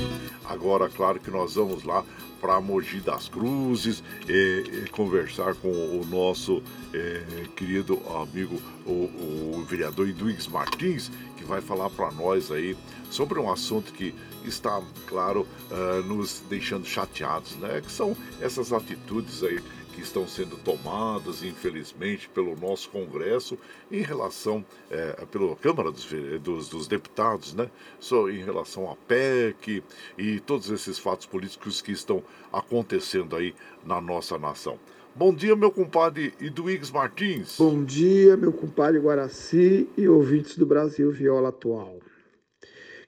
Agora, 0.48 0.88
claro 0.88 1.20
que 1.20 1.32
nós 1.32 1.56
vamos 1.56 1.84
lá 1.84 2.06
para 2.40 2.62
Mogi 2.62 3.00
das 3.00 3.28
Cruzes 3.28 4.04
e, 4.30 4.84
e 4.86 4.90
conversar 4.92 5.56
com 5.56 5.70
o 5.70 6.06
nosso 6.06 6.62
eh, 6.94 7.24
querido 7.56 8.00
amigo, 8.22 8.62
o, 8.86 9.58
o 9.58 9.66
vereador 9.68 10.08
Eduígues 10.08 10.46
Martins, 10.46 11.10
que 11.36 11.44
vai 11.44 11.62
falar 11.62 11.90
para 11.90 12.12
nós 12.12 12.52
aí 12.52 12.78
sobre 13.10 13.40
um 13.40 13.52
assunto 13.52 13.92
que 13.92 14.14
está, 14.46 14.80
claro, 15.08 15.48
ah, 15.72 16.04
nos 16.06 16.44
deixando 16.48 16.86
chateados, 16.86 17.56
né? 17.56 17.82
Que 17.84 17.92
são 17.92 18.16
essas 18.40 18.72
atitudes 18.72 19.42
aí 19.42 19.60
que 19.96 20.02
estão 20.02 20.28
sendo 20.28 20.58
tomadas, 20.58 21.42
infelizmente, 21.42 22.28
pelo 22.28 22.56
nosso 22.58 22.90
Congresso 22.90 23.58
em 23.90 24.02
relação, 24.02 24.64
é, 24.92 25.26
pela 25.32 25.56
Câmara 25.56 25.90
dos, 25.90 26.06
dos, 26.42 26.68
dos 26.68 26.88
Deputados, 26.88 27.54
né? 27.54 27.72
Só 28.00 28.30
em 28.30 28.44
relação 28.44 28.92
à 28.92 28.96
PEC 28.96 29.82
e 30.18 30.42
todos 30.42 30.70
esses 30.70 31.00
fatos 31.00 31.26
políticos 31.26 31.82
que 31.82 31.94
estão 31.94 32.22
acontecendo 32.52 33.36
aí 33.36 33.56
na 33.86 34.02
nossa 34.02 34.38
nação. 34.38 34.78
Bom 35.16 35.34
dia, 35.34 35.56
meu 35.56 35.72
compadre 35.72 36.34
Iduígues 36.42 36.92
Martins. 36.92 37.56
Bom 37.58 37.86
dia, 37.86 38.36
meu 38.36 38.52
compadre 38.52 39.00
Guaraci 39.00 39.88
e 39.98 40.10
ouvintes 40.10 40.58
do 40.58 40.66
Brasil 40.66 41.10
Viola 41.10 41.50
Atual. 41.50 42.00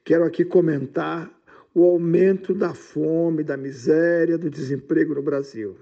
Quero 0.05 0.23
aqui 0.23 0.45
comentar 0.45 1.29
o 1.75 1.83
aumento 1.83 2.53
da 2.53 2.73
fome, 2.73 3.43
da 3.43 3.57
miséria, 3.57 4.37
do 4.37 4.49
desemprego 4.49 5.13
no 5.15 5.21
Brasil. 5.21 5.75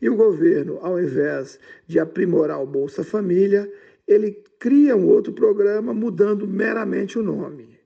E 0.00 0.08
o 0.08 0.16
governo, 0.16 0.78
ao 0.82 1.00
invés 1.00 1.58
de 1.86 1.98
aprimorar 1.98 2.62
o 2.62 2.66
Bolsa 2.66 3.02
Família, 3.02 3.70
ele 4.06 4.42
cria 4.58 4.96
um 4.96 5.06
outro 5.06 5.32
programa 5.32 5.92
mudando 5.92 6.46
meramente 6.46 7.18
o 7.18 7.22
nome. 7.22 7.76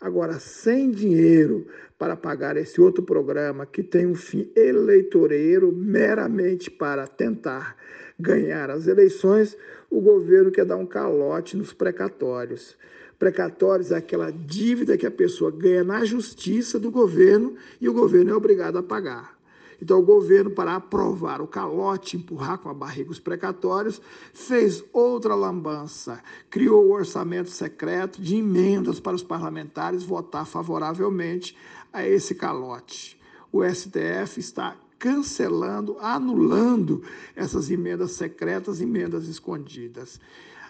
Agora, 0.00 0.38
sem 0.38 0.90
dinheiro 0.90 1.66
para 1.98 2.16
pagar 2.16 2.56
esse 2.56 2.80
outro 2.80 3.02
programa 3.02 3.66
que 3.66 3.82
tem 3.82 4.06
um 4.06 4.14
fim 4.14 4.48
eleitoreiro 4.54 5.72
meramente 5.72 6.70
para 6.70 7.06
tentar 7.06 7.76
ganhar 8.18 8.70
as 8.70 8.86
eleições, 8.86 9.56
o 9.90 10.00
governo 10.00 10.50
quer 10.50 10.64
dar 10.64 10.76
um 10.76 10.86
calote 10.86 11.56
nos 11.56 11.72
precatórios. 11.72 12.76
Precatórios 13.18 13.90
é 13.90 13.96
aquela 13.96 14.30
dívida 14.30 14.96
que 14.96 15.06
a 15.06 15.10
pessoa 15.10 15.50
ganha 15.50 15.82
na 15.82 16.04
justiça 16.04 16.78
do 16.78 16.90
governo 16.90 17.56
e 17.80 17.88
o 17.88 17.92
governo 17.92 18.30
é 18.30 18.34
obrigado 18.34 18.78
a 18.78 18.82
pagar. 18.82 19.37
Então, 19.80 20.00
o 20.00 20.02
governo, 20.02 20.50
para 20.50 20.74
aprovar 20.74 21.40
o 21.40 21.46
calote, 21.46 22.16
empurrar 22.16 22.58
com 22.58 22.68
a 22.68 22.74
barriga 22.74 23.12
os 23.12 23.20
precatórios, 23.20 24.00
fez 24.34 24.82
outra 24.92 25.34
lambança. 25.34 26.20
Criou 26.50 26.86
o 26.86 26.92
orçamento 26.92 27.50
secreto 27.50 28.20
de 28.20 28.36
emendas 28.36 28.98
para 28.98 29.14
os 29.14 29.22
parlamentares 29.22 30.02
votar 30.02 30.46
favoravelmente 30.46 31.56
a 31.92 32.06
esse 32.06 32.34
calote. 32.34 33.18
O 33.52 33.62
STF 33.64 34.40
está 34.40 34.76
cancelando, 34.98 35.96
anulando 36.00 37.02
essas 37.36 37.70
emendas 37.70 38.12
secretas, 38.12 38.80
emendas 38.80 39.28
escondidas. 39.28 40.20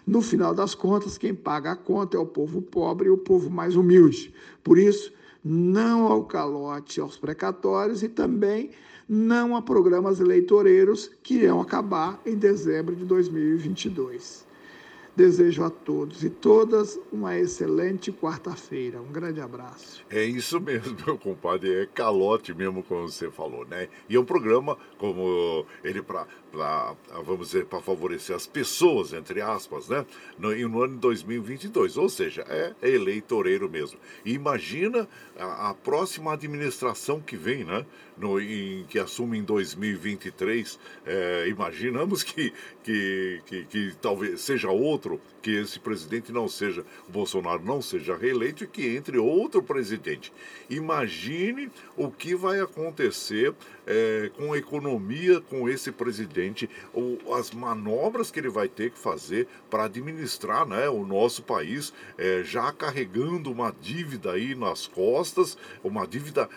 No 0.06 0.20
final 0.20 0.54
das 0.54 0.74
contas, 0.74 1.16
quem 1.16 1.34
paga 1.34 1.72
a 1.72 1.76
conta 1.76 2.16
é 2.16 2.20
o 2.20 2.26
povo 2.26 2.61
pobre 2.61 3.09
e 3.09 3.11
o 3.11 3.16
povo 3.16 3.50
mais 3.50 3.74
humilde. 3.74 4.34
Por 4.62 4.78
isso, 4.78 5.12
não 5.42 6.06
ao 6.06 6.24
calote 6.24 7.00
aos 7.00 7.16
precatórios 7.16 8.02
e 8.02 8.09
também 8.09 8.70
não 9.09 9.56
a 9.56 9.62
programas 9.62 10.20
eleitoreiros 10.20 11.11
que 11.22 11.34
irão 11.34 11.61
acabar 11.61 12.20
em 12.26 12.36
dezembro 12.36 12.94
de 12.94 13.04
2022. 13.04 14.46
Desejo 15.16 15.64
a 15.64 15.70
todos 15.70 16.22
e 16.22 16.30
todas 16.30 16.96
uma 17.11 17.36
excelente 17.36 18.12
quarta-feira. 18.12 19.00
Um 19.00 19.11
grande 19.11 19.40
abraço. 19.40 20.04
É 20.09 20.24
isso 20.24 20.61
mesmo, 20.61 20.96
meu 21.04 21.18
compadre, 21.18 21.74
é 21.74 21.86
calote 21.86 22.54
mesmo, 22.54 22.84
como 22.84 23.09
você 23.09 23.28
falou, 23.28 23.66
né? 23.66 23.88
E 24.09 24.14
é 24.14 24.20
um 24.20 24.24
programa 24.24 24.78
como 24.96 25.66
ele 25.82 26.02
para, 26.02 26.24
vamos 27.24 27.49
dizer, 27.49 27.66
para 27.66 27.80
favorecer 27.80 28.34
as 28.34 28.46
pessoas, 28.46 29.12
entre 29.12 29.40
aspas, 29.40 29.88
né? 29.88 30.05
No, 30.38 30.55
no 30.68 30.82
ano 30.82 30.94
de 30.94 31.01
2022, 31.01 31.96
ou 31.96 32.09
seja, 32.09 32.44
é, 32.49 32.74
é 32.80 32.90
eleitoreiro 32.90 33.68
mesmo. 33.68 33.99
E 34.24 34.32
imagina 34.32 35.09
a, 35.38 35.70
a 35.70 35.74
próxima 35.74 36.32
administração 36.32 37.20
que 37.20 37.36
vem, 37.36 37.64
né? 37.64 37.84
No, 38.16 38.40
em, 38.40 38.84
que 38.88 38.99
assume 38.99 39.38
em 39.38 39.44
2023, 39.44 40.78
é, 41.07 41.49
imaginamos 41.49 42.24
que, 42.24 42.53
que, 42.82 43.40
que, 43.46 43.64
que 43.64 43.94
talvez 44.01 44.40
seja 44.40 44.70
outro, 44.70 45.20
que 45.40 45.53
esse 45.53 45.78
presidente 45.78 46.32
não 46.32 46.49
seja, 46.49 46.84
o 47.09 47.12
Bolsonaro 47.12 47.64
não 47.64 47.80
seja 47.80 48.16
reeleito 48.16 48.64
e 48.64 48.66
que 48.66 48.96
entre 48.96 49.18
outro 49.18 49.62
presidente. 49.62 50.32
Imagine 50.68 51.70
o 51.96 52.11
que 52.11 52.34
vai 52.34 52.61
acontecer 52.61 53.55
é, 53.86 54.30
com 54.36 54.53
a 54.53 54.59
economia, 54.59 55.40
com 55.40 55.68
esse 55.68 55.90
presidente, 55.92 56.38
ou 56.93 57.34
as 57.34 57.51
manobras 57.51 58.30
que 58.30 58.39
ele 58.39 58.49
vai 58.49 58.68
ter 58.68 58.91
que 58.91 58.99
fazer 58.99 59.47
para 59.68 59.84
administrar 59.84 60.66
né, 60.66 60.89
o 60.89 61.05
nosso 61.05 61.43
país, 61.43 61.93
é, 62.16 62.43
já 62.43 62.72
carregando 62.72 63.51
uma 63.51 63.74
dívida 63.80 64.32
aí 64.32 64.55
nas 64.55 64.86
costas, 64.86 65.57
uma 65.82 66.07
dívida 66.07 66.49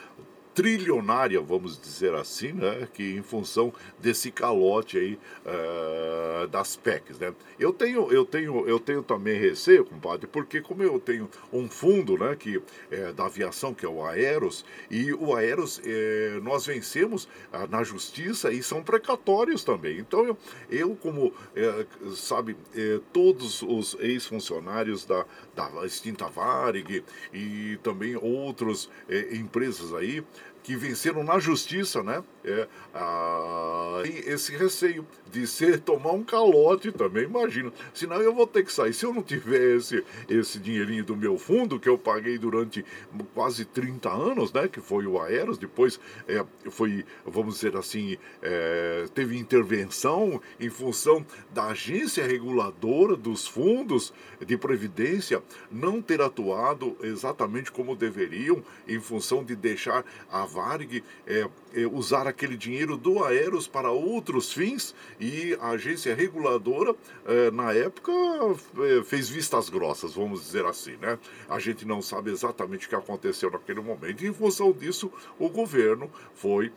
trilionária, 0.62 1.42
vamos 1.42 1.82
dizer 1.82 2.14
assim, 2.14 2.52
né? 2.52 2.88
Que 2.94 3.16
em 3.16 3.24
função 3.24 3.74
desse 3.98 4.30
calote 4.30 4.96
aí 4.96 5.20
uh, 5.44 6.48
das 6.50 6.76
PECs, 6.76 7.18
né? 7.18 7.34
Eu 7.60 7.74
tenho, 7.74 8.12
eu 8.12 8.24
tenho, 8.24 8.68
eu 8.68 8.80
tenho 8.80 9.02
também 9.02 9.40
receio, 9.40 9.84
compadre, 9.84 10.28
porque 10.28 10.62
como 10.62 10.84
eu 10.84 11.00
tenho 11.00 11.28
um 11.52 11.68
fundo, 11.68 12.16
né? 12.16 12.36
Que 12.36 12.62
é 12.92 13.12
da 13.12 13.26
aviação, 13.26 13.74
que 13.74 13.84
é 13.84 13.90
o 13.90 14.06
Aeros, 14.06 14.64
e 14.92 15.12
o 15.12 15.36
Aeros 15.36 15.82
é, 15.84 16.40
nós 16.44 16.68
vencemos 16.68 17.24
uh, 17.52 17.68
na 17.68 17.84
justiça 17.84 18.54
e 18.54 18.62
são 18.62 18.84
precatórios 18.84 19.64
também. 19.64 19.98
Então 19.98 20.24
eu, 20.28 20.38
eu 20.70 20.96
como 20.96 21.34
é, 21.56 21.88
sabe, 22.14 22.56
é, 22.76 23.00
todos 23.12 23.64
os 23.64 23.98
ex-funcionários 24.00 25.06
da, 25.06 25.26
da 25.56 25.84
extinta 25.88 26.30
Varig 26.30 27.04
e 27.34 27.80
também 27.82 28.16
outras 28.16 28.88
empresas 29.32 29.94
aí 29.94 30.24
que 30.64 30.76
venceram 30.76 31.24
na 31.24 31.40
justiça, 31.40 32.04
né? 32.04 32.24
É, 32.44 32.68
a, 32.94 34.02
esse 34.06 34.56
receio 34.56 35.06
de 35.32 35.46
ser 35.46 35.80
tomar 35.80 36.12
um 36.12 36.24
calote 36.24 36.92
também, 36.92 37.24
imagina. 37.24 37.72
Senão 37.94 38.22
eu 38.22 38.34
vou 38.34 38.48
ter 38.48 38.64
que 38.64 38.72
sair. 38.72 38.94
Se 38.94 39.06
eu 39.06 39.14
não 39.14 39.22
tiver 39.22 39.78
esse, 39.78 40.04
esse 40.30 40.60
dinheirinho 40.60 41.04
do 41.04 41.16
meu 41.16 41.38
fundo, 41.38 41.80
que 41.80 41.90
eu 41.90 41.98
paguei 41.98 42.38
durante 42.38 42.86
quase 43.34 43.66
30 43.66 44.10
anos, 44.10 44.52
né? 44.52 44.68
Que 44.68 44.80
foi 44.80 45.06
o 45.06 45.22
Aeros, 45.22 45.58
depois 45.58 46.00
é, 46.28 46.44
foi, 46.70 47.06
vamos 47.26 47.56
dizer 47.56 47.76
assim, 47.76 48.18
é, 48.42 49.06
teve 49.14 49.38
intervenção 49.38 50.42
em 50.60 50.70
função 50.70 51.26
da 51.54 51.68
agência 51.68 52.26
reguladora 52.26 53.16
dos 53.16 53.48
fundos 53.48 54.14
de 54.46 54.58
previdência 54.58 55.44
não 55.72 56.02
ter 56.02 56.22
atuado 56.22 56.98
exatamente 57.02 57.72
como 57.72 57.96
deveriam, 57.96 58.64
em 58.88 59.00
função 59.00 59.44
de 59.44 59.56
deixar 59.56 60.04
a 60.32 60.46
Varig 60.46 61.04
é, 61.28 61.42
é, 61.42 61.50
usar 61.92 62.28
aquele 62.28 62.58
dinheiro 62.58 62.98
do 62.98 63.24
Aeros 63.24 63.68
para 63.68 63.92
outros 63.92 64.52
fins 64.52 64.94
e 65.20 65.58
a 65.62 65.70
agência 65.70 66.14
reguladora, 66.14 66.96
é, 67.26 67.52
na 67.52 67.74
época, 67.74 68.12
é, 68.12 69.04
fez 69.04 69.30
vistas 69.30 69.70
grossas, 69.70 70.14
vamos 70.14 70.44
dizer 70.44 70.66
assim, 70.66 70.98
né? 70.98 71.18
A 71.50 71.60
gente 71.60 71.86
não 71.86 72.02
sabe 72.02 72.32
exatamente 72.32 72.86
o 72.86 72.90
que 72.90 72.96
aconteceu 72.96 73.50
naquele 73.52 73.82
momento. 73.82 74.24
E, 74.24 74.28
em 74.28 74.34
função 74.34 74.72
disso, 74.72 75.12
o 75.40 75.50
governo 75.50 76.10
foi 76.34 76.72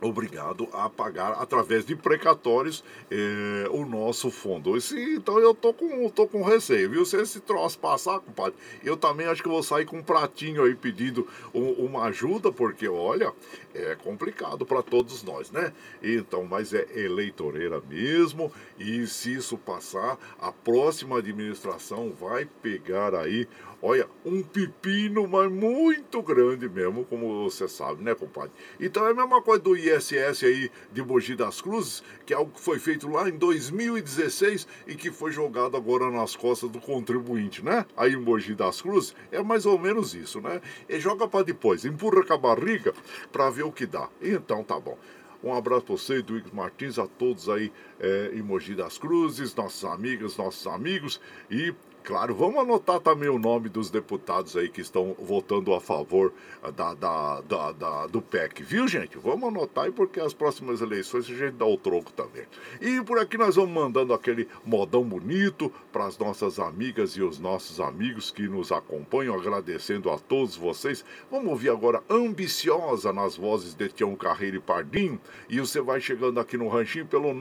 obrigado 0.00 0.68
a 0.72 0.88
pagar 0.88 1.32
através 1.40 1.84
de 1.84 1.96
precatórios 1.96 2.84
eh, 3.10 3.66
o 3.70 3.84
nosso 3.84 4.30
fundo. 4.30 4.76
Esse, 4.76 4.98
então 5.14 5.38
eu 5.38 5.54
tô 5.54 5.72
com, 5.72 6.08
tô 6.10 6.26
com 6.26 6.42
receio, 6.42 6.90
viu? 6.90 7.04
Se 7.04 7.16
esse 7.16 7.40
troço 7.40 7.78
passar, 7.78 8.20
compadre, 8.20 8.54
eu 8.84 8.96
também 8.96 9.26
acho 9.26 9.42
que 9.42 9.48
vou 9.48 9.62
sair 9.62 9.86
com 9.86 9.98
um 9.98 10.02
pratinho 10.02 10.64
aí 10.64 10.74
pedindo 10.74 11.26
um, 11.54 11.70
uma 11.72 12.04
ajuda, 12.04 12.52
porque 12.52 12.88
olha, 12.88 13.32
é 13.74 13.94
complicado 13.94 14.66
para 14.66 14.82
todos 14.82 15.22
nós, 15.22 15.50
né? 15.50 15.72
Então, 16.02 16.44
mas 16.44 16.72
é 16.74 16.86
eleitoreira 16.94 17.80
mesmo, 17.88 18.52
e 18.78 19.06
se 19.06 19.34
isso 19.34 19.56
passar, 19.56 20.18
a 20.38 20.52
próxima 20.52 21.18
administração 21.18 22.12
vai 22.12 22.44
pegar 22.62 23.14
aí 23.14 23.48
Olha, 23.82 24.08
um 24.24 24.42
pepino, 24.42 25.28
mas 25.28 25.52
muito 25.52 26.22
grande 26.22 26.66
mesmo, 26.68 27.04
como 27.04 27.44
você 27.44 27.68
sabe, 27.68 28.02
né, 28.02 28.14
compadre? 28.14 28.50
Então 28.80 29.06
é 29.06 29.10
a 29.10 29.14
mesma 29.14 29.42
coisa 29.42 29.62
do 29.62 29.76
ISS 29.76 30.44
aí 30.44 30.70
de 30.90 31.02
Mogi 31.02 31.36
das 31.36 31.60
Cruzes, 31.60 32.02
que 32.24 32.32
é 32.32 32.36
algo 32.36 32.52
que 32.52 32.60
foi 32.60 32.78
feito 32.78 33.06
lá 33.08 33.28
em 33.28 33.36
2016 33.36 34.66
e 34.86 34.94
que 34.94 35.10
foi 35.10 35.30
jogado 35.30 35.76
agora 35.76 36.10
nas 36.10 36.34
costas 36.34 36.70
do 36.70 36.80
contribuinte, 36.80 37.62
né? 37.62 37.84
Aí 37.96 38.14
em 38.14 38.16
Mogi 38.16 38.54
das 38.54 38.80
Cruzes 38.80 39.14
é 39.30 39.42
mais 39.42 39.66
ou 39.66 39.78
menos 39.78 40.14
isso, 40.14 40.40
né? 40.40 40.60
E 40.88 40.98
joga 40.98 41.28
para 41.28 41.44
depois, 41.44 41.84
empurra 41.84 42.24
com 42.24 42.32
a 42.32 42.38
barriga 42.38 42.94
para 43.30 43.50
ver 43.50 43.64
o 43.64 43.72
que 43.72 43.84
dá. 43.84 44.08
Então 44.22 44.64
tá 44.64 44.80
bom. 44.80 44.98
Um 45.44 45.54
abraço 45.54 45.82
para 45.82 45.96
você, 45.96 46.22
Duígues 46.22 46.50
Martins, 46.50 46.98
a 46.98 47.06
todos 47.06 47.48
aí 47.48 47.70
é, 48.00 48.30
em 48.32 48.42
Mogi 48.42 48.74
das 48.74 48.96
Cruzes, 48.96 49.54
nossas 49.54 49.84
amigas, 49.84 50.36
nossos 50.36 50.66
amigos 50.66 51.20
e 51.50 51.74
Claro, 52.06 52.34
vamos 52.36 52.60
anotar 52.60 53.00
também 53.00 53.28
o 53.28 53.36
nome 53.36 53.68
dos 53.68 53.90
deputados 53.90 54.56
aí 54.56 54.68
que 54.68 54.80
estão 54.80 55.16
votando 55.18 55.74
a 55.74 55.80
favor 55.80 56.32
ah, 56.62 56.70
da, 56.70 56.94
da, 56.94 57.40
da, 57.40 57.72
da, 57.72 58.06
do 58.06 58.22
PEC, 58.22 58.62
viu, 58.62 58.86
gente? 58.86 59.18
Vamos 59.18 59.48
anotar 59.48 59.86
aí 59.86 59.90
porque 59.90 60.20
as 60.20 60.32
próximas 60.32 60.80
eleições 60.80 61.24
a 61.24 61.34
gente 61.34 61.54
dá 61.54 61.66
o 61.66 61.76
troco 61.76 62.12
também. 62.12 62.44
E 62.80 63.02
por 63.02 63.18
aqui 63.18 63.36
nós 63.36 63.56
vamos 63.56 63.72
mandando 63.72 64.14
aquele 64.14 64.46
modão 64.64 65.02
bonito 65.02 65.68
para 65.90 66.06
as 66.06 66.16
nossas 66.16 66.60
amigas 66.60 67.16
e 67.16 67.22
os 67.22 67.40
nossos 67.40 67.80
amigos 67.80 68.30
que 68.30 68.46
nos 68.46 68.70
acompanham, 68.70 69.34
agradecendo 69.34 70.08
a 70.08 70.16
todos 70.16 70.54
vocês. 70.54 71.04
Vamos 71.28 71.50
ouvir 71.50 71.70
agora 71.70 72.04
Ambiciosa 72.08 73.12
nas 73.12 73.36
vozes 73.36 73.74
de 73.74 73.88
Tião 73.88 74.14
Carreiro 74.14 74.58
e 74.58 74.60
Pardim. 74.60 75.18
E 75.48 75.58
você 75.58 75.80
vai 75.80 76.00
chegando 76.00 76.38
aqui 76.38 76.56
no 76.56 76.68
ranchinho 76.68 77.06
pelo 77.06 77.34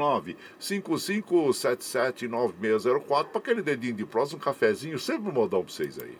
955779604 0.59 3.25
para 3.25 3.37
aquele 3.37 3.61
dedinho 3.61 3.93
de 3.93 4.07
próximo 4.07 4.39
café 4.39 4.54
cafezinho, 4.55 4.97
sempre 4.97 5.29
um 5.29 5.33
modão 5.33 5.63
pra 5.63 5.71
vocês 5.71 5.99
aí. 5.99 6.17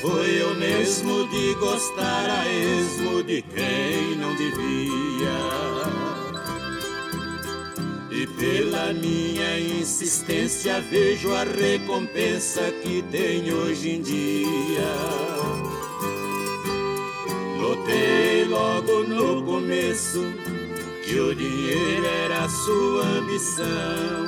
Foi 0.00 0.40
eu 0.40 0.54
mesmo 0.54 1.28
de 1.28 1.54
gostar 1.54 2.30
a 2.30 2.48
esmo 2.48 3.22
de 3.24 3.42
quem 3.42 4.16
não 4.16 4.34
devia. 4.36 5.77
E 8.20 8.26
pela 8.26 8.92
minha 8.92 9.60
insistência 9.60 10.80
vejo 10.80 11.32
a 11.32 11.44
recompensa 11.44 12.62
que 12.82 13.00
tem 13.12 13.52
hoje 13.52 13.90
em 13.90 14.02
dia. 14.02 14.92
Notei 17.60 18.44
logo 18.46 19.04
no 19.04 19.44
começo 19.44 20.20
que 21.04 21.14
o 21.14 21.32
dinheiro 21.32 22.06
era 22.24 22.48
sua 22.48 23.04
ambição. 23.04 24.26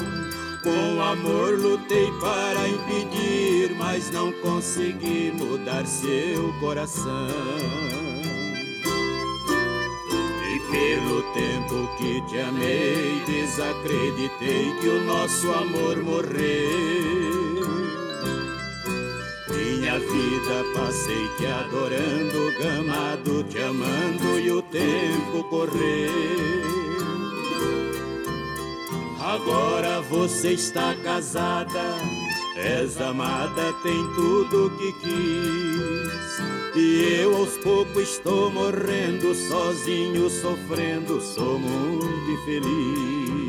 Com 0.62 1.02
amor 1.02 1.58
lutei 1.58 2.12
para 2.20 2.68
impedir, 2.68 3.74
mas 3.76 4.08
não 4.12 4.30
consegui 4.34 5.32
mudar 5.32 5.84
seu 5.84 6.52
coração. 6.60 8.09
Pelo 10.70 11.22
tempo 11.32 11.88
que 11.96 12.20
te 12.28 12.38
amei, 12.38 13.20
desacreditei 13.26 14.72
que 14.80 14.88
o 14.88 15.04
nosso 15.04 15.50
amor 15.52 15.96
morreu. 16.02 17.50
Minha 19.48 19.98
vida 19.98 20.64
passei 20.74 21.28
te 21.36 21.46
adorando, 21.46 22.52
gamado, 22.60 23.42
te 23.44 23.58
amando 23.58 24.38
e 24.38 24.52
o 24.52 24.62
tempo 24.62 25.42
correu. 25.50 26.60
Agora 29.20 30.00
você 30.02 30.52
está 30.52 30.94
casada, 31.02 31.96
és 32.56 33.00
amada, 33.00 33.72
tem 33.82 34.06
tudo 34.14 34.70
que 34.78 34.92
quis. 35.00 36.59
E 36.74 37.20
eu 37.20 37.36
aos 37.36 37.56
poucos 37.58 38.10
estou 38.10 38.48
morrendo 38.50 39.34
sozinho, 39.34 40.30
sofrendo, 40.30 41.20
sou 41.20 41.58
muito 41.58 42.30
infeliz. 42.30 43.39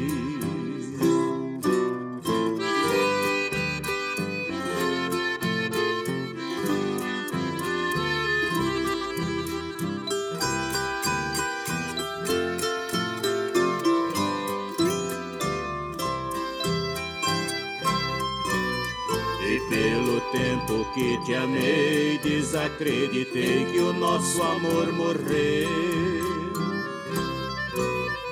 Que 20.93 21.17
te 21.25 21.33
amei, 21.33 22.17
desacreditei 22.19 23.65
que 23.65 23.79
o 23.79 23.93
nosso 23.93 24.41
amor 24.41 24.91
morreu. 24.93 25.69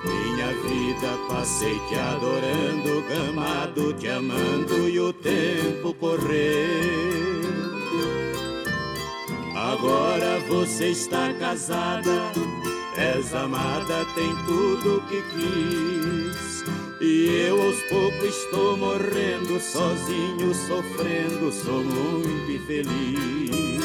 Minha 0.04 0.47
vida 0.64 1.18
passei 1.28 1.80
te 1.88 1.95
adorando, 1.95 3.04
gamado, 3.08 3.93
te 3.93 4.08
amando 4.08 4.89
e 4.89 5.00
o 5.00 5.14
tempo 5.14 5.93
correu. 5.95 7.50
Agora 9.56 10.39
você 10.47 10.89
está 10.89 11.34
casada, 11.34 12.32
és 12.95 13.34
amada, 13.34 14.05
tem 14.16 14.36
tudo 14.46 15.04
que 15.08 15.21
quis. 15.34 16.49
E 17.01 17.46
eu 17.47 17.62
aos 17.62 17.82
poucos 17.84 18.24
estou 18.24 18.76
morrendo, 18.76 19.58
sozinho, 19.58 20.54
sofrendo, 20.54 21.50
sou 21.50 21.82
muito 21.82 22.51
infeliz. 22.51 23.80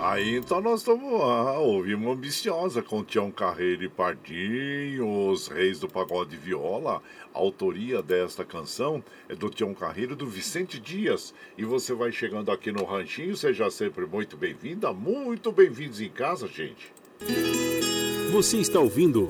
Aí 0.00 0.36
então 0.36 0.62
nós 0.62 0.80
estamos 0.80 1.20
lá, 1.20 1.58
ouvimos 1.58 2.16
ambiciosa 2.16 2.80
com 2.80 3.04
Tião 3.04 3.30
Carreiro 3.30 3.84
e 3.84 3.90
Pardinho, 3.90 5.28
os 5.28 5.48
reis 5.48 5.80
do 5.80 5.88
pagode 5.88 6.30
de 6.30 6.38
viola. 6.38 7.02
A 7.34 7.38
autoria 7.38 8.02
desta 8.02 8.42
canção 8.42 9.04
é 9.28 9.34
do 9.34 9.50
Tião 9.50 9.74
Carreiro 9.74 10.14
e 10.14 10.16
do 10.16 10.26
Vicente 10.26 10.80
Dias. 10.80 11.34
E 11.58 11.64
você 11.66 11.92
vai 11.92 12.10
chegando 12.10 12.50
aqui 12.50 12.72
no 12.72 12.84
Ranchinho, 12.86 13.36
seja 13.36 13.70
sempre 13.70 14.06
muito 14.06 14.34
bem-vinda, 14.34 14.94
muito 14.94 15.52
bem-vindos 15.52 16.00
em 16.00 16.08
casa, 16.08 16.48
gente. 16.48 16.90
Você 18.32 18.56
está 18.56 18.80
ouvindo 18.80 19.28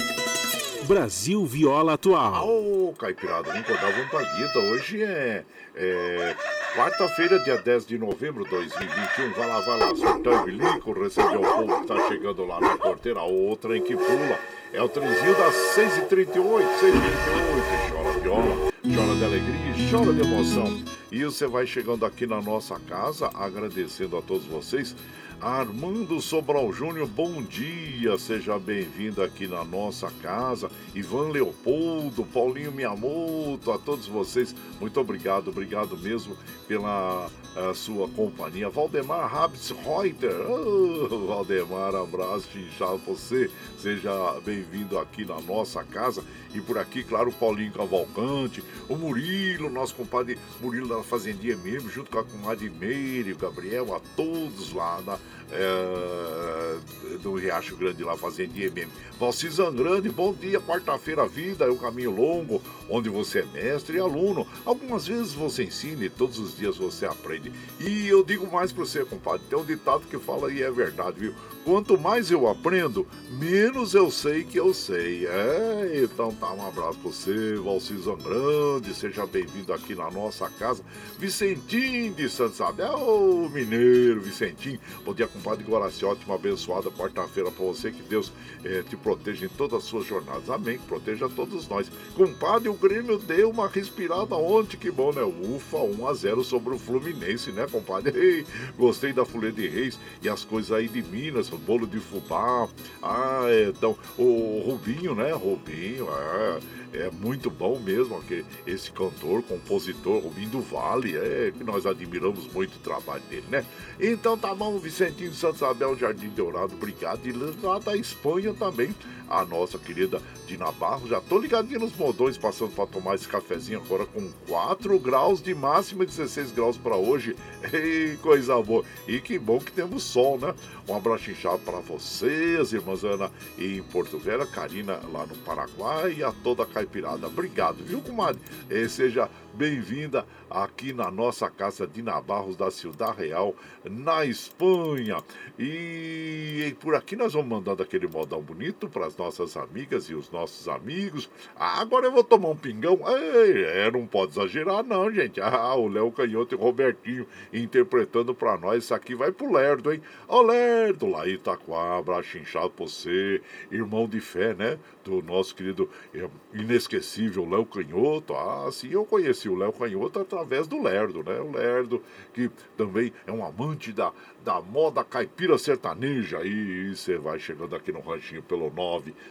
Brasil 0.84 1.44
Viola 1.44 1.94
Atual. 1.94 2.48
Ô, 2.48 2.92
Caipirada, 2.98 3.50
vamos 3.50 3.60
acordar 3.60 3.92
vontade. 3.92 4.58
Hoje 4.58 5.02
é, 5.02 5.44
é 5.74 6.36
quarta-feira, 6.74 7.38
dia 7.40 7.58
10 7.58 7.86
de 7.86 7.98
novembro 7.98 8.44
de 8.44 8.50
2021. 8.50 9.32
Vai 9.32 9.48
lá, 9.48 9.60
vai 9.60 9.78
lá, 9.78 9.96
surtão 9.96 10.42
e 10.42 10.44
bilico, 10.44 10.92
receber 10.92 11.36
o 11.36 11.40
povo 11.40 11.80
que 11.80 11.86
tá 11.86 12.08
chegando 12.08 12.44
lá 12.44 12.60
na 12.60 12.76
porteira. 12.76 13.22
Outra 13.22 13.76
em 13.76 13.82
que 13.82 13.96
pula. 13.96 14.38
É 14.72 14.82
o 14.82 14.88
trenzinho 14.88 15.34
das 15.36 15.54
6h38, 15.76 16.34
6h38. 16.34 17.90
Chora 17.90 18.18
viola, 18.20 18.72
chora 18.82 19.14
de 19.16 19.24
alegria, 19.24 19.90
chora 19.90 20.12
de 20.12 20.20
emoção. 20.20 20.84
E 21.10 21.24
você 21.24 21.46
vai 21.46 21.66
chegando 21.66 22.04
aqui 22.04 22.26
na 22.26 22.42
nossa 22.42 22.78
casa, 22.80 23.30
agradecendo 23.34 24.16
a 24.18 24.22
todos 24.22 24.44
vocês 24.46 24.94
Armando 25.40 26.20
Sobral 26.20 26.72
Júnior, 26.72 27.06
bom 27.06 27.42
dia, 27.42 28.18
seja 28.18 28.58
bem-vindo 28.58 29.22
aqui 29.22 29.46
na 29.46 29.62
nossa 29.64 30.10
casa. 30.22 30.70
Ivan 30.94 31.28
Leopoldo, 31.28 32.24
Paulinho 32.24 32.72
Miyamoto, 32.72 33.70
a 33.70 33.78
todos 33.78 34.06
vocês, 34.06 34.54
muito 34.80 34.98
obrigado, 34.98 35.48
obrigado 35.48 35.96
mesmo 35.96 36.36
pela 36.66 37.28
sua 37.74 38.08
companhia. 38.08 38.68
Valdemar 38.68 39.34
Habs 39.34 39.70
Reuter, 39.70 40.34
oh, 40.50 41.26
Valdemar, 41.26 41.94
abraço 41.94 42.48
inchado 42.58 42.98
você, 42.98 43.50
seja 43.78 44.10
bem-vindo 44.44 44.98
aqui 44.98 45.24
na 45.24 45.40
nossa 45.40 45.82
casa. 45.84 46.22
E 46.54 46.60
por 46.60 46.78
aqui, 46.78 47.02
claro, 47.02 47.30
o 47.30 47.32
Paulinho 47.32 47.72
Cavalcante, 47.72 48.62
o 48.88 48.96
Murilo, 48.96 49.68
nosso 49.68 49.94
compadre 49.94 50.38
Murilo 50.60 50.88
da 50.88 51.02
Fazendinha 51.02 51.56
mesmo, 51.56 51.90
junto 51.90 52.10
com 52.10 52.18
a 52.18 52.24
comadre 52.24 52.70
Meire, 52.70 53.32
o 53.32 53.36
Gabriel, 53.36 53.94
a 53.94 54.00
todos 54.16 54.72
lá 54.72 55.02
na, 55.02 55.18
é, 55.50 56.78
do 57.22 57.34
Riacho 57.34 57.76
Grande 57.76 58.02
lá, 58.02 58.16
Fazendinha 58.16 58.70
mesmo. 58.70 58.92
Valci 59.18 59.48
Zangrande, 59.48 60.08
bom 60.08 60.32
dia, 60.32 60.60
quarta-feira, 60.60 61.26
vida 61.26 61.64
é 61.64 61.70
um 61.70 61.76
caminho 61.76 62.10
longo, 62.10 62.62
onde 62.88 63.08
você 63.08 63.40
é 63.40 63.44
mestre 63.44 63.96
e 63.96 64.00
aluno. 64.00 64.46
Algumas 64.64 65.06
vezes 65.06 65.32
você 65.32 65.64
ensina 65.64 66.04
e 66.04 66.10
todos 66.10 66.38
os 66.38 66.56
dias 66.56 66.76
você 66.76 67.06
aprende. 67.06 67.45
E 67.80 68.08
eu 68.08 68.24
digo 68.24 68.50
mais 68.50 68.72
para 68.72 68.84
você, 68.84 69.04
compadre, 69.04 69.46
tem 69.48 69.58
um 69.58 69.64
ditado 69.64 70.06
que 70.08 70.18
fala 70.18 70.52
e 70.52 70.62
é 70.62 70.70
verdade, 70.70 71.20
viu? 71.20 71.34
Quanto 71.66 71.98
mais 71.98 72.30
eu 72.30 72.46
aprendo, 72.46 73.04
menos 73.28 73.92
eu 73.92 74.08
sei 74.08 74.44
que 74.44 74.56
eu 74.56 74.72
sei. 74.72 75.26
É, 75.26 76.00
então 76.04 76.32
tá, 76.32 76.52
um 76.52 76.64
abraço 76.64 76.96
pra 77.00 77.10
você, 77.10 77.56
Valcizão 77.56 78.16
Grande, 78.16 78.94
seja 78.94 79.26
bem-vindo 79.26 79.72
aqui 79.72 79.92
na 79.96 80.08
nossa 80.08 80.48
casa. 80.48 80.84
Vicentim 81.18 82.12
de 82.12 82.28
Santo 82.28 82.54
Isabel, 82.54 82.94
ô 82.96 83.48
mineiro, 83.48 84.20
Vicentim. 84.20 84.78
Bom 85.04 85.12
dia, 85.12 85.26
compadre 85.26 85.64
Guaraciote, 85.64 86.24
uma 86.24 86.36
abençoada 86.36 86.88
quarta-feira 86.88 87.50
pra 87.50 87.66
você, 87.66 87.90
que 87.90 88.02
Deus 88.04 88.32
é, 88.62 88.84
te 88.84 88.96
proteja 88.96 89.46
em 89.46 89.48
todas 89.48 89.78
as 89.78 89.84
suas 89.86 90.06
jornadas. 90.06 90.48
Amém, 90.48 90.78
que 90.78 90.86
proteja 90.86 91.28
todos 91.28 91.66
nós. 91.66 91.90
Compadre, 92.14 92.68
o 92.68 92.74
Grêmio 92.74 93.18
deu 93.18 93.50
uma 93.50 93.66
respirada 93.66 94.36
ontem, 94.36 94.76
que 94.76 94.88
bom, 94.92 95.12
né? 95.12 95.22
Ufa, 95.24 95.78
1 95.78 96.06
a 96.06 96.14
0 96.14 96.44
sobre 96.44 96.72
o 96.72 96.78
Fluminense, 96.78 97.50
né, 97.50 97.66
compadre? 97.68 98.14
Ei, 98.16 98.46
gostei 98.78 99.12
da 99.12 99.24
Folha 99.24 99.50
de 99.50 99.66
Reis 99.66 99.98
e 100.22 100.28
as 100.28 100.44
coisas 100.44 100.70
aí 100.70 100.86
de 100.86 101.02
Minas, 101.02 101.55
bolo 101.58 101.86
de 101.86 101.98
fubá. 101.98 102.68
Ah, 103.02 103.46
então, 103.68 103.96
o 104.18 104.62
Rubinho, 104.66 105.14
né? 105.14 105.32
Rubinho, 105.32 106.08
é, 106.10 106.58
é 106.96 107.10
muito 107.10 107.50
bom 107.50 107.78
mesmo 107.78 108.22
que 108.22 108.44
esse 108.66 108.90
cantor, 108.90 109.42
compositor, 109.42 110.22
Rubinho 110.22 110.50
do 110.50 110.60
Vale, 110.60 111.16
é 111.16 111.52
que 111.56 111.62
nós 111.62 111.86
admiramos 111.86 112.50
muito 112.52 112.76
o 112.76 112.80
trabalho 112.80 113.22
dele, 113.28 113.46
né? 113.50 113.64
Então 114.00 114.36
tá 114.36 114.54
bom, 114.54 114.78
Vicentinho 114.78 115.32
Santos 115.32 115.62
Abel 115.62 115.96
Jardim 115.96 116.28
Dourado, 116.30 116.74
obrigado. 116.74 117.26
E 117.26 117.32
lá 117.32 117.78
da 117.78 117.96
Espanha 117.96 118.54
também, 118.54 118.94
a 119.28 119.44
nossa 119.44 119.78
querida 119.78 120.20
Dina 120.46 120.70
Barros. 120.72 121.10
Já 121.10 121.20
tô 121.20 121.38
ligadinho 121.38 121.80
nos 121.80 121.96
modões, 121.96 122.38
passando 122.38 122.74
para 122.74 122.86
tomar 122.86 123.16
esse 123.16 123.26
cafezinho 123.26 123.80
agora 123.80 124.06
com 124.06 124.30
4 124.48 124.98
graus 124.98 125.42
de 125.42 125.54
máxima 125.54 126.04
e 126.04 126.06
16 126.06 126.52
graus 126.52 126.76
para 126.76 126.96
hoje. 126.96 127.36
Ei, 127.72 128.16
coisa 128.18 128.60
boa. 128.62 128.84
E 129.06 129.20
que 129.20 129.38
bom 129.38 129.58
que 129.58 129.72
temos 129.72 130.02
sol, 130.02 130.38
né? 130.38 130.54
Um 130.88 130.94
abraço 130.94 131.30
inchado 131.30 131.58
para 131.58 131.80
vocês, 131.80 132.72
irmãs 132.72 133.02
Ana 133.04 133.30
em 133.58 133.82
Porto 133.82 134.18
Velho, 134.18 134.46
Karina 134.46 135.00
lá 135.12 135.26
no 135.26 135.36
Paraguai 135.38 136.14
e 136.18 136.24
a 136.24 136.30
toda 136.30 136.62
a 136.62 136.66
caipirada. 136.86 137.26
Obrigado, 137.26 137.84
viu, 137.84 138.00
comadre? 138.00 138.40
E 138.70 138.88
seja 138.88 139.28
bem-vinda 139.56 140.26
aqui 140.50 140.92
na 140.92 141.10
nossa 141.10 141.50
casa 141.50 141.86
de 141.86 142.02
Nabarros 142.02 142.56
da 142.56 142.70
Ciudad 142.70 143.16
Real, 143.16 143.54
na 143.84 144.24
Espanha. 144.26 145.16
E 145.58 146.76
por 146.78 146.94
aqui 146.94 147.16
nós 147.16 147.32
vamos 147.32 147.48
mandando 147.48 147.82
aquele 147.82 148.06
modão 148.06 148.42
bonito 148.42 148.86
para 148.86 149.06
as 149.06 149.16
nossas 149.16 149.56
amigas 149.56 150.10
e 150.10 150.14
os 150.14 150.30
nossos 150.30 150.68
amigos. 150.68 151.30
Ah, 151.56 151.80
agora 151.80 152.06
eu 152.06 152.12
vou 152.12 152.22
tomar 152.22 152.50
um 152.50 152.56
pingão. 152.56 153.00
Ei, 153.08 153.64
é, 153.64 153.90
não 153.90 154.06
pode 154.06 154.32
exagerar 154.32 154.84
não, 154.84 155.10
gente. 155.10 155.40
Ah, 155.56 155.74
o 155.74 155.88
Léo 155.88 156.12
Canhoto 156.12 156.54
e 156.54 156.58
o 156.58 156.60
Robertinho 156.60 157.26
interpretando 157.50 158.34
para 158.34 158.58
nós. 158.58 158.84
Isso 158.84 158.94
aqui 158.94 159.14
vai 159.14 159.32
pro 159.32 159.50
Lerdo, 159.50 159.90
hein? 159.92 160.02
Ô 160.28 160.42
Lerdo, 160.42 161.06
lá 161.06 161.26
Itaquá, 161.26 161.96
abraço 161.96 162.36
inchado 162.36 162.72
você, 162.76 163.40
irmão 163.70 164.06
de 164.06 164.20
fé, 164.20 164.52
né? 164.54 164.78
Do 165.02 165.22
nosso 165.22 165.54
querido 165.54 165.88
é, 166.14 166.28
inesquecível 166.52 167.48
Léo 167.48 167.64
Canhoto. 167.64 168.34
Ah, 168.34 168.68
sim, 168.70 168.90
eu 168.90 169.04
conheci 169.06 169.45
o 169.48 169.54
Léo 169.54 169.72
Canhoto 169.72 170.18
através 170.20 170.66
do 170.66 170.82
Lerdo, 170.82 171.22
né? 171.22 171.38
O 171.40 171.52
Lerdo, 171.52 172.02
que 172.32 172.50
também 172.76 173.12
é 173.26 173.32
um 173.32 173.44
amante 173.44 173.92
da, 173.92 174.12
da 174.44 174.60
moda 174.60 175.04
caipira 175.04 175.56
sertaneja. 175.58 176.42
E 176.44 176.94
você 176.94 177.18
vai 177.18 177.38
chegando 177.38 177.76
aqui 177.76 177.92
no 177.92 178.00
ranchinho 178.00 178.42
pelo 178.42 178.70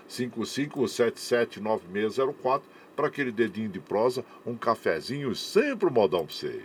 955779604 0.09 2.61
para 2.95 3.07
aquele 3.07 3.31
dedinho 3.31 3.69
de 3.69 3.79
prosa, 3.79 4.23
um 4.45 4.55
cafezinho, 4.55 5.35
sempre 5.35 5.89
um 5.89 5.91
modão 5.91 6.25
para 6.25 6.33
você. 6.33 6.61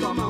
Toma 0.00 0.22
um 0.22 0.23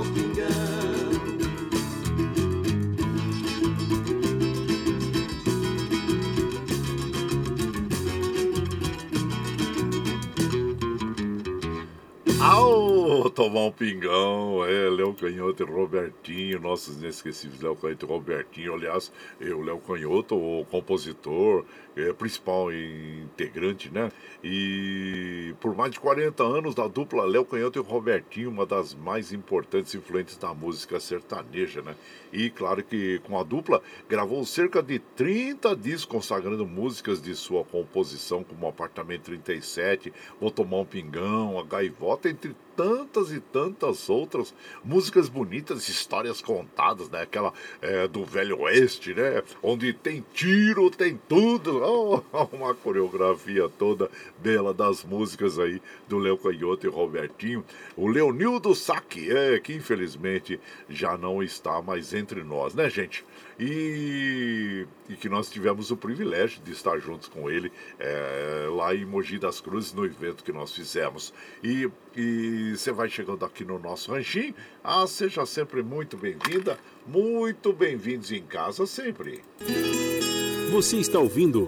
tomar 13.35 13.65
um 13.65 13.73
pingão, 13.73 14.65
é, 14.65 14.89
Léo 14.89 15.13
Canhoto 15.13 15.65
e 15.65 15.67
Robertinho, 15.67 16.61
nossos 16.61 16.97
inesquecíveis 16.97 17.61
Léo 17.61 17.75
Canhoto 17.75 18.07
e 18.07 18.09
Robertinho, 18.09 18.75
aliás, 18.75 19.13
o 19.41 19.61
Léo 19.61 19.79
Canhoto, 19.81 20.37
o 20.37 20.65
compositor, 20.67 21.65
é, 21.97 22.13
principal 22.13 22.73
integrante, 22.73 23.93
né? 23.93 24.11
E 24.43 25.53
por 25.61 25.75
mais 25.75 25.91
de 25.93 26.01
40 26.01 26.43
anos 26.45 26.75
da 26.75 26.87
dupla 26.87 27.25
Léo 27.25 27.45
Canhoto 27.45 27.79
e 27.79 27.83
Robertinho, 27.83 28.51
uma 28.51 28.65
das 28.65 28.95
mais 28.95 29.33
importantes 29.33 29.95
influentes 29.95 30.37
da 30.37 30.55
música 30.55 31.01
sertaneja, 31.01 31.83
né? 31.83 31.97
E 32.33 32.51
claro 32.51 32.83
que 32.85 33.19
com 33.21 33.39
a 33.39 33.43
dupla 33.43 33.83
gravou 34.09 34.45
cerca 34.45 34.83
de 34.83 35.01
30 35.01 35.75
discos 35.75 36.05
consagrando 36.05 36.67
músicas 36.67 37.21
de 37.21 37.35
sua 37.35 37.65
composição, 37.65 38.45
como 38.45 38.69
Apartamento 38.69 39.25
37, 39.25 40.13
Vou 40.41 40.51
Tomar 40.51 40.79
um 40.79 40.85
Pingão, 40.85 41.59
A 41.59 41.65
Gaivota, 41.65 42.29
entre 42.29 42.55
tantas 42.77 43.33
e 43.33 43.41
tantas 43.41 44.09
outras 44.09 44.55
músicas 44.85 45.29
bonitas, 45.29 45.89
histórias 45.89 46.41
contadas, 46.41 47.09
né? 47.09 47.23
Aquela 47.23 47.53
é, 47.81 48.07
do 48.07 48.25
Velho 48.25 48.61
Oeste, 48.61 49.15
né? 49.15 49.43
Onde 49.63 49.93
tem 49.93 50.25
tiro, 50.33 50.91
tem 50.91 51.21
tudo. 51.29 51.83
Oh, 51.83 52.47
uma 52.53 52.75
coreografia 52.75 53.69
toda 53.69 54.11
bela 54.39 54.75
das 54.75 55.05
músicas 55.05 55.59
aí 55.59 55.81
do 56.09 56.19
Léo 56.19 56.39
Canhoto 56.39 56.87
e 56.87 56.91
Robertinho. 56.91 57.65
O 57.97 58.09
Leonildo 58.09 58.75
Saque, 58.75 59.31
é, 59.31 59.59
que 59.59 59.75
infelizmente 59.75 60.61
já 60.89 61.17
não 61.17 61.43
está 61.43 61.81
mais 61.81 62.13
entre 62.13 62.43
nós, 62.43 62.75
né, 62.75 62.91
gente? 62.91 63.25
E, 63.59 64.87
e, 65.09 65.17
que 65.17 65.29
nós 65.29 65.49
tivemos 65.49 65.91
o 65.91 65.97
privilégio 65.97 66.61
de 66.63 66.73
estar 66.73 66.99
juntos 66.99 67.29
com 67.29 67.51
ele 67.51 67.71
é, 67.99 68.67
lá 68.71 68.95
em 68.95 69.05
Mogi 69.05 69.39
das 69.39 69.61
Cruzes, 69.61 69.93
no 69.93 70.05
evento 70.05 70.43
que 70.43 70.53
nós 70.53 70.75
fizemos. 70.75 71.33
E, 71.63 71.91
você 72.77 72.93
vai 72.93 73.09
chegando 73.09 73.45
aqui 73.45 73.65
no 73.65 73.79
nosso 73.79 74.13
ranchinho. 74.13 74.55
Ah, 74.83 75.07
seja 75.07 75.45
sempre 75.47 75.83
muito 75.83 76.17
bem-vinda, 76.17 76.79
muito 77.07 77.73
bem-vindos 77.73 78.33
em 78.33 78.43
casa 78.43 78.87
sempre. 78.87 79.43
Você 80.71 80.97
está 80.97 81.19
ouvindo. 81.19 81.67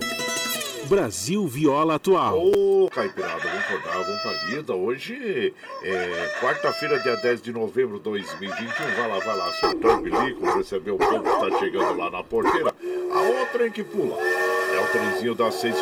Brasil 0.86 1.46
Viola 1.46 1.96
Atual. 1.96 2.38
Ô, 2.38 2.84
oh, 2.84 2.90
Caipirada, 2.90 3.40
vamos 3.40 3.58
acordar, 3.58 4.04
vamos 4.04 4.22
pra 4.22 4.32
lida. 4.44 4.74
Hoje 4.74 5.52
é 5.82 6.38
quarta-feira, 6.40 6.98
dia 7.00 7.16
10 7.16 7.42
de 7.42 7.52
novembro 7.52 7.98
de 7.98 8.04
2021. 8.04 8.94
Vai 8.94 9.08
lá, 9.08 9.18
vai 9.18 9.36
lá, 9.36 9.52
soltar 9.54 9.98
o 9.98 10.02
bilico, 10.02 10.56
receber 10.56 10.92
o 10.92 10.96
povo 10.96 11.22
que 11.22 11.50
tá 11.50 11.58
chegando 11.58 11.98
lá 11.98 12.10
na 12.10 12.22
porteira. 12.22 12.72
A 13.12 13.20
outra 13.20 13.66
em 13.66 13.70
que 13.70 13.82
pula. 13.82 14.16
É 14.18 14.80
o 14.80 14.86
trenzinho 14.86 15.34
das 15.34 15.54
6h45, 15.56 15.74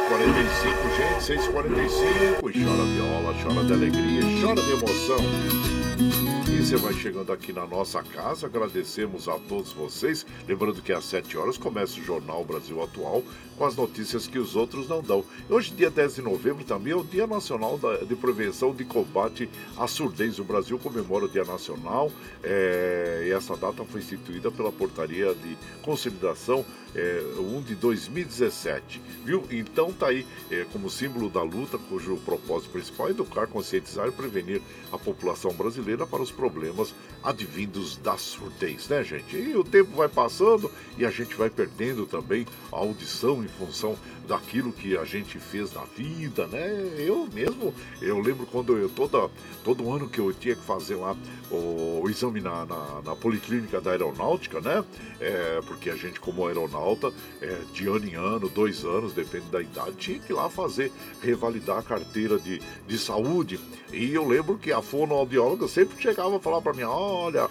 gente, 0.96 1.38
6h45. 1.38 2.50
E 2.54 2.64
chora 2.64 2.84
viola, 2.84 3.34
chora 3.42 3.64
de 3.66 3.72
alegria, 3.72 4.22
chora 4.40 4.62
de 4.62 4.70
emoção. 4.72 6.43
Você 6.64 6.76
vai 6.76 6.94
chegando 6.94 7.30
aqui 7.30 7.52
na 7.52 7.66
nossa 7.66 8.02
casa, 8.02 8.46
agradecemos 8.46 9.28
a 9.28 9.38
todos 9.38 9.70
vocês. 9.70 10.24
Lembrando 10.48 10.80
que 10.80 10.94
às 10.94 11.04
7 11.04 11.36
horas 11.36 11.58
começa 11.58 12.00
o 12.00 12.02
Jornal 12.02 12.42
Brasil 12.42 12.82
Atual 12.82 13.22
com 13.58 13.66
as 13.66 13.76
notícias 13.76 14.26
que 14.26 14.38
os 14.38 14.56
outros 14.56 14.88
não 14.88 15.02
dão. 15.02 15.22
Hoje, 15.50 15.72
dia 15.72 15.90
10 15.90 16.14
de 16.14 16.22
novembro, 16.22 16.64
também 16.64 16.94
é 16.94 16.96
o 16.96 17.04
Dia 17.04 17.26
Nacional 17.26 17.78
de 18.08 18.16
Prevenção 18.16 18.74
de 18.74 18.82
Combate 18.82 19.46
à 19.76 19.86
Surdez. 19.86 20.38
O 20.38 20.44
Brasil 20.44 20.78
comemora 20.78 21.26
o 21.26 21.28
Dia 21.28 21.44
Nacional 21.44 22.10
é, 22.42 23.26
e 23.26 23.30
essa 23.30 23.54
data 23.58 23.84
foi 23.84 24.00
instituída 24.00 24.50
pela 24.50 24.72
Portaria 24.72 25.34
de 25.34 25.58
Consolidação 25.82 26.64
é, 26.94 27.22
1 27.38 27.60
de 27.62 27.74
2017, 27.74 29.02
viu? 29.24 29.44
Então 29.50 29.92
tá 29.92 30.08
aí 30.08 30.24
é, 30.50 30.64
como 30.72 30.88
símbolo 30.88 31.28
da 31.28 31.42
luta, 31.42 31.76
cujo 31.76 32.16
propósito 32.18 32.70
principal 32.70 33.08
é 33.08 33.10
educar, 33.10 33.48
conscientizar 33.48 34.08
e 34.08 34.12
prevenir 34.12 34.62
a 34.92 34.98
população 34.98 35.52
brasileira 35.52 36.06
para 36.06 36.22
os 36.22 36.30
problemas 36.30 36.53
advindos 37.22 37.96
da 37.96 38.18
surdez, 38.18 38.88
né, 38.88 39.02
gente? 39.02 39.34
E 39.36 39.56
o 39.56 39.64
tempo 39.64 39.96
vai 39.96 40.08
passando 40.08 40.70
e 40.98 41.06
a 41.06 41.10
gente 41.10 41.34
vai 41.34 41.48
perdendo 41.48 42.06
também 42.06 42.46
a 42.70 42.76
audição 42.76 43.42
em 43.42 43.48
função 43.48 43.96
daquilo 44.26 44.72
que 44.72 44.96
a 44.96 45.04
gente 45.04 45.38
fez 45.38 45.72
na 45.72 45.84
vida, 45.84 46.46
né? 46.46 46.94
Eu 46.98 47.28
mesmo, 47.32 47.74
eu 48.00 48.18
lembro 48.18 48.46
quando 48.46 48.76
eu, 48.76 48.88
toda, 48.88 49.30
todo 49.62 49.92
ano 49.92 50.08
que 50.08 50.18
eu 50.18 50.32
tinha 50.32 50.54
que 50.54 50.62
fazer 50.62 50.96
lá 50.96 51.16
o, 51.50 52.02
o 52.02 52.10
exame 52.10 52.40
na, 52.40 52.64
na, 52.64 53.02
na, 53.04 53.16
Policlínica 53.16 53.80
da 53.80 53.92
Aeronáutica, 53.92 54.60
né? 54.60 54.84
É, 55.20 55.60
porque 55.66 55.90
a 55.90 55.96
gente, 55.96 56.20
como 56.20 56.46
aeronauta, 56.46 57.12
é, 57.40 57.60
de 57.72 57.86
ano 57.86 58.06
em 58.06 58.14
ano, 58.14 58.48
dois 58.48 58.84
anos, 58.84 59.12
depende 59.12 59.46
da 59.46 59.60
idade, 59.60 59.92
tinha 59.96 60.18
que 60.18 60.32
ir 60.32 60.34
lá 60.34 60.48
fazer, 60.50 60.90
revalidar 61.22 61.78
a 61.78 61.82
carteira 61.82 62.38
de, 62.38 62.60
de 62.86 62.98
saúde. 62.98 63.60
E 63.92 64.12
eu 64.12 64.26
lembro 64.26 64.58
que 64.58 64.72
a 64.72 64.82
fonoaudióloga 64.82 65.68
sempre 65.68 66.00
chegava 66.00 66.36
a 66.36 66.40
falar 66.40 66.60
para 66.60 66.72
mim, 66.72 66.82
olha, 66.82 67.48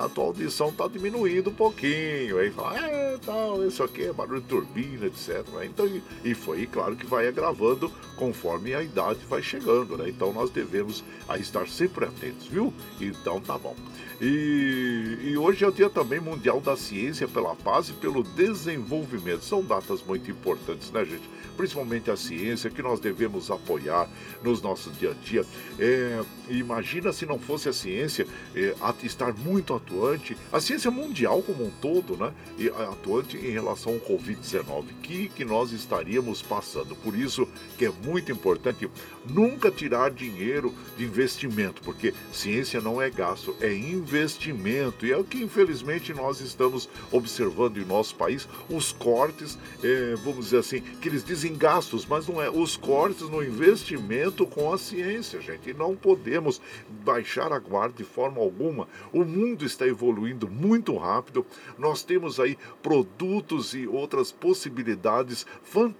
a 0.00 0.08
tua 0.08 0.24
audição 0.24 0.72
tá 0.72 0.88
diminuindo 0.88 1.50
um 1.50 1.54
pouquinho. 1.54 2.38
Aí 2.38 2.50
fala, 2.50 2.76
é, 2.78 3.18
tal, 3.24 3.64
isso 3.64 3.82
aqui 3.82 4.04
é 4.04 4.12
barulho 4.12 4.40
de 4.40 4.48
turbina, 4.48 5.06
etc. 5.06 5.44
Então, 5.64 5.86
e 6.22 6.34
foi, 6.34 6.66
claro, 6.66 6.96
que 6.96 7.06
vai 7.06 7.26
agravando 7.26 7.90
conforme 8.16 8.74
a 8.74 8.82
idade 8.82 9.20
vai 9.28 9.42
chegando, 9.42 9.96
né? 9.96 10.08
Então 10.08 10.32
nós 10.32 10.50
devemos 10.50 11.02
aí 11.28 11.40
estar 11.40 11.68
sempre 11.68 12.04
atentos, 12.04 12.46
viu? 12.46 12.72
Então 13.00 13.40
tá 13.40 13.58
bom. 13.58 13.74
E, 14.20 15.18
e, 15.22 15.36
hoje 15.36 15.64
é 15.64 15.68
o 15.68 15.72
Dia 15.72 15.90
também 15.90 16.20
Mundial 16.20 16.60
da 16.60 16.76
Ciência 16.76 17.26
pela 17.26 17.54
Paz 17.56 17.88
e 17.88 17.92
pelo 17.92 18.22
Desenvolvimento. 18.22 19.44
São 19.44 19.62
datas 19.62 20.02
muito 20.02 20.30
importantes, 20.30 20.90
né, 20.92 21.04
gente? 21.04 21.28
Principalmente 21.56 22.10
a 22.10 22.16
ciência 22.16 22.70
que 22.70 22.82
nós 22.82 23.00
devemos 23.00 23.50
apoiar 23.50 24.08
nos 24.42 24.62
nossos 24.62 24.96
dia 24.98 25.10
a 25.10 25.14
dia. 25.14 25.44
É, 25.78 26.22
imagina 26.48 27.12
se 27.12 27.26
não 27.26 27.38
fosse 27.38 27.68
a 27.68 27.72
ciência 27.72 28.26
é, 28.54 28.74
estar 29.02 29.32
muito 29.34 29.74
atuante, 29.74 30.36
a 30.52 30.60
ciência 30.60 30.90
mundial 30.90 31.42
como 31.42 31.64
um 31.64 31.70
todo, 31.70 32.16
né? 32.16 32.32
E 32.58 32.68
atuante 32.68 33.36
em 33.36 33.50
relação 33.50 33.94
ao 33.94 34.00
Covid-19, 34.00 34.84
que, 35.02 35.28
que 35.28 35.44
nós 35.44 35.72
estaríamos 35.72 36.03
passando. 36.48 36.94
Por 36.96 37.16
isso 37.16 37.48
que 37.78 37.86
é 37.86 37.92
muito 38.04 38.30
importante 38.30 38.88
nunca 39.28 39.70
tirar 39.70 40.10
dinheiro 40.10 40.74
de 40.96 41.04
investimento, 41.04 41.82
porque 41.82 42.14
ciência 42.32 42.80
não 42.80 43.00
é 43.00 43.10
gasto, 43.10 43.56
é 43.60 43.72
investimento. 43.72 45.06
E 45.06 45.12
é 45.12 45.16
o 45.16 45.24
que 45.24 45.42
infelizmente 45.42 46.12
nós 46.12 46.40
estamos 46.40 46.88
observando 47.10 47.78
em 47.78 47.84
nosso 47.84 48.14
país, 48.14 48.48
os 48.68 48.92
cortes, 48.92 49.58
é, 49.82 50.14
vamos 50.16 50.46
dizer 50.46 50.58
assim, 50.58 50.80
que 50.80 51.08
eles 51.08 51.24
dizem 51.24 51.56
gastos, 51.56 52.06
mas 52.06 52.26
não 52.26 52.40
é, 52.40 52.50
os 52.50 52.76
cortes 52.76 53.28
no 53.28 53.42
investimento 53.42 54.46
com 54.46 54.72
a 54.72 54.78
ciência, 54.78 55.40
gente. 55.40 55.70
E 55.70 55.74
não 55.74 55.96
podemos 55.96 56.60
baixar 57.04 57.52
a 57.52 57.58
guarda 57.58 57.94
de 57.96 58.04
forma 58.04 58.40
alguma. 58.40 58.88
O 59.12 59.24
mundo 59.24 59.64
está 59.64 59.86
evoluindo 59.86 60.48
muito 60.48 60.96
rápido. 60.96 61.46
Nós 61.78 62.02
temos 62.02 62.38
aí 62.38 62.58
produtos 62.82 63.74
e 63.74 63.86
outras 63.86 64.30
possibilidades 64.30 65.46
fantásticas 65.62 65.93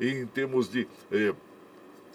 em 0.00 0.26
termos 0.26 0.70
de. 0.70 0.86
Eh, 1.10 1.34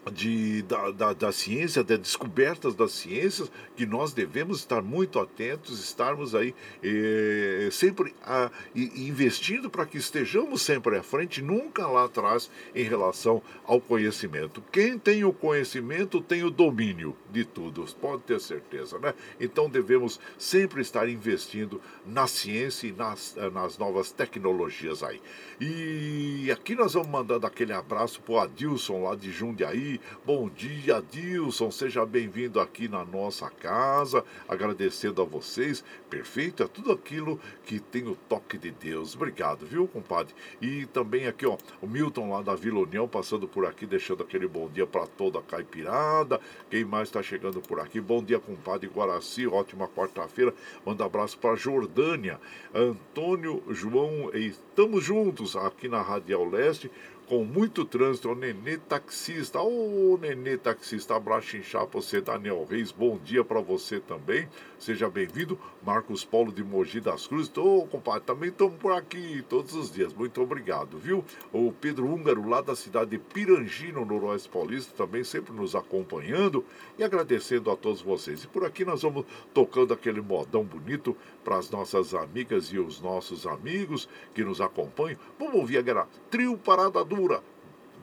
de, 0.10 0.62
da, 0.64 0.92
da, 0.92 1.14
da, 1.14 1.32
ciência, 1.32 1.84
das 1.84 2.00
descobertas 2.00 2.76
das 2.76 2.92
ciências, 2.92 3.52
que 3.76 3.86
nós 3.86 4.14
devemos 4.14 4.60
estar 4.60 4.82
muito 4.82 5.20
atentos, 5.20 5.84
estarmos 5.84 6.34
aí 6.36 6.54
eh, 6.84 7.70
sempre 7.72 8.14
a, 8.24 8.50
investindo 8.76 9.70
para 9.70 9.86
que 9.86 9.98
estejamos 9.98 10.62
sempre 10.62 10.98
à 10.98 11.04
frente, 11.04 11.42
nunca 11.42 11.88
lá 11.88 12.06
atrás 12.06 12.50
em 12.74 12.84
relação 12.84 13.42
ao 13.66 13.80
conhecimento. 13.80 14.64
Quem 14.72 14.98
tem 14.98 15.24
o 15.24 15.34
conhecimento 15.34 16.22
tem 16.22 16.44
o 16.44 16.50
domínio 16.50 17.16
de 17.32 17.46
tudo, 17.46 17.86
pode 18.00 18.24
ter 18.24 18.40
certeza, 18.40 19.00
né? 19.00 19.14
Então 19.40 19.70
devemos 19.70 20.20
sempre 20.38 20.82
estar 20.82 21.08
investindo 21.10 21.82
na 22.06 22.28
ciência 22.28 22.88
e 22.88 22.92
nas, 22.92 23.36
nas 23.54 23.78
novas 23.78 24.12
tecnologias 24.12 25.04
aí. 25.04 25.22
E 25.60 26.52
aqui 26.52 26.76
nós 26.76 26.94
vamos 26.94 27.10
mandando 27.10 27.46
aquele 27.48 27.74
abraço 27.74 28.22
para 28.22 28.34
o 28.34 28.40
Adilson 28.40 29.04
lá 29.04 29.16
de 29.16 29.32
Jundiaí. 29.32 29.97
Bom 30.26 30.49
dia, 30.49 30.98
Adilson. 30.98 31.72
Seja 31.72 32.06
bem-vindo 32.06 32.60
aqui 32.60 32.88
na 32.88 33.03
nossa 33.06 33.49
casa. 33.49 34.24
Agradecendo 34.48 35.22
a 35.22 35.26
vocês. 35.26 35.84
Perfeito, 36.10 36.64
é 36.64 36.68
tudo 36.68 36.91
aquilo 36.91 37.40
que 37.65 37.80
tem 37.80 38.07
o 38.07 38.15
toque 38.28 38.57
de 38.57 38.72
Deus. 38.72 39.15
Obrigado, 39.15 39.65
viu, 39.65 39.88
compadre? 39.88 40.34
E 40.61 40.86
também 40.88 41.28
aqui, 41.28 41.45
ó, 41.45 41.57
o 41.82 41.88
Milton 41.88 42.30
lá 42.30 42.41
da 42.41 42.56
Vila 42.56 42.80
União 42.80 43.07
passando 43.07 43.48
por 43.48 43.65
aqui, 43.65 43.86
deixando 43.86 44.24
aquele 44.24 44.48
bom 44.48 44.68
dia 44.69 44.88
para 44.88 45.06
toda 45.06 45.40
a 45.40 45.44
caipirada. 45.44 46.40
Quem 46.69 46.86
mais 46.86 47.10
está 47.10 47.22
chegando 47.22 47.61
por 47.61 47.80
aqui? 47.80 47.99
Bom 47.99 48.24
dia, 48.24 48.40
compadre 48.40 48.90
Guaraci. 48.90 49.48
Ótima 49.48 49.88
quarta-feira. 49.88 50.53
Manda 50.86 51.06
abraço 51.06 51.38
para 51.38 51.56
Jordânia. 51.56 52.40
Antônio 52.74 53.64
João, 53.69 54.32
estamos 54.34 55.03
juntos 55.03 55.56
aqui 55.56 55.88
na 55.88 56.02
Radial 56.02 56.45
Leste 56.45 56.91
com 57.28 57.44
muito 57.44 57.84
trânsito, 57.84 58.30
o 58.30 58.36
Nenê 58.36 58.78
Taxista. 58.78 59.60
Ô, 59.62 60.18
Nenê 60.20 60.58
Taxista, 60.58 61.16
abraço 61.16 61.58
em 61.58 61.62
chapa, 61.62 62.02
você, 62.02 62.22
Daniel 62.22 62.66
Reis, 62.70 62.91
bom 62.91 63.18
dia 63.18 63.44
para 63.44 63.60
você 63.60 63.99
também. 63.99 64.48
Seja 64.80 65.10
bem-vindo, 65.10 65.60
Marcos 65.84 66.24
Paulo 66.24 66.52
de 66.52 66.64
Mogi 66.64 67.02
das 67.02 67.26
Cruzes. 67.26 67.52
Ô, 67.58 67.88
compadre, 67.88 68.22
também 68.22 68.49
estamos 68.49 68.76
por 68.76 68.91
aqui 68.91 69.44
todos 69.49 69.74
os 69.74 69.91
dias, 69.91 70.14
muito 70.14 70.40
obrigado, 70.40 70.99
viu? 70.99 71.26
O 71.52 71.72
Pedro 71.72 72.08
Húngaro, 72.08 72.48
lá 72.48 72.62
da 72.62 72.76
cidade 72.76 73.10
de 73.10 73.18
Pirangi, 73.18 73.91
no 73.91 74.06
Noroeste 74.06 74.48
Paulista, 74.48 74.94
também 74.95 75.24
sempre 75.24 75.52
nos 75.52 75.76
acompanhando 75.76 76.64
e 76.95 77.04
agradecendo 77.04 77.72
a 77.72 77.76
todos 77.76 78.04
vocês. 78.04 78.44
E 78.44 78.48
por 78.48 78.64
aqui 78.64 78.86
nós 78.86 79.02
vamos 79.02 79.26
tocando 79.52 79.95
aquele 79.95 80.22
modão 80.22 80.64
bonito 80.64 81.18
para 81.44 81.58
as 81.58 81.72
nossas 81.72 82.14
amigas 82.14 82.68
e 82.68 82.78
os 82.78 83.02
nossos 83.02 83.48
amigos 83.48 84.08
que 84.36 84.44
nos 84.44 84.62
acompanham. 84.62 85.18
Vamos 85.40 85.56
ouvir 85.56 85.80
agora 85.80 86.08
Trio 86.30 86.56
Parada 86.56 87.04
Dura, 87.04 87.41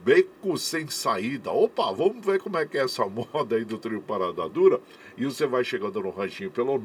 Beco 0.04 0.58
Sem 0.58 0.86
Saída. 0.88 1.50
Opa, 1.50 1.90
vamos 1.90 2.26
ver 2.26 2.38
como 2.38 2.58
é 2.58 2.66
que 2.66 2.76
é 2.76 2.84
essa 2.84 3.06
moda 3.08 3.56
aí 3.56 3.64
do 3.64 3.78
Trio 3.78 4.02
Parada 4.02 4.46
Dura. 4.50 4.78
E 5.16 5.24
você 5.24 5.46
vai 5.46 5.64
chegando 5.64 6.02
no 6.02 6.10
ranchinho 6.10 6.50
pelo 6.50 6.78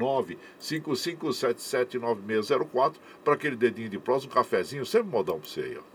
955779604 0.58 2.94
para 3.22 3.34
aquele 3.34 3.56
dedinho 3.56 3.90
de 3.90 3.98
prós, 3.98 4.24
um 4.24 4.28
cafezinho, 4.28 4.86
sempre 4.86 5.10
modão 5.10 5.38
para 5.38 5.50
você 5.50 5.60
aí, 5.60 5.76
ó. 5.76 5.89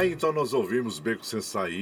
Aí 0.00 0.14
então 0.14 0.32
nós 0.32 0.54
ouvimos 0.54 0.98
Beco 0.98 1.26
Sem 1.26 1.42
Saída, 1.42 1.74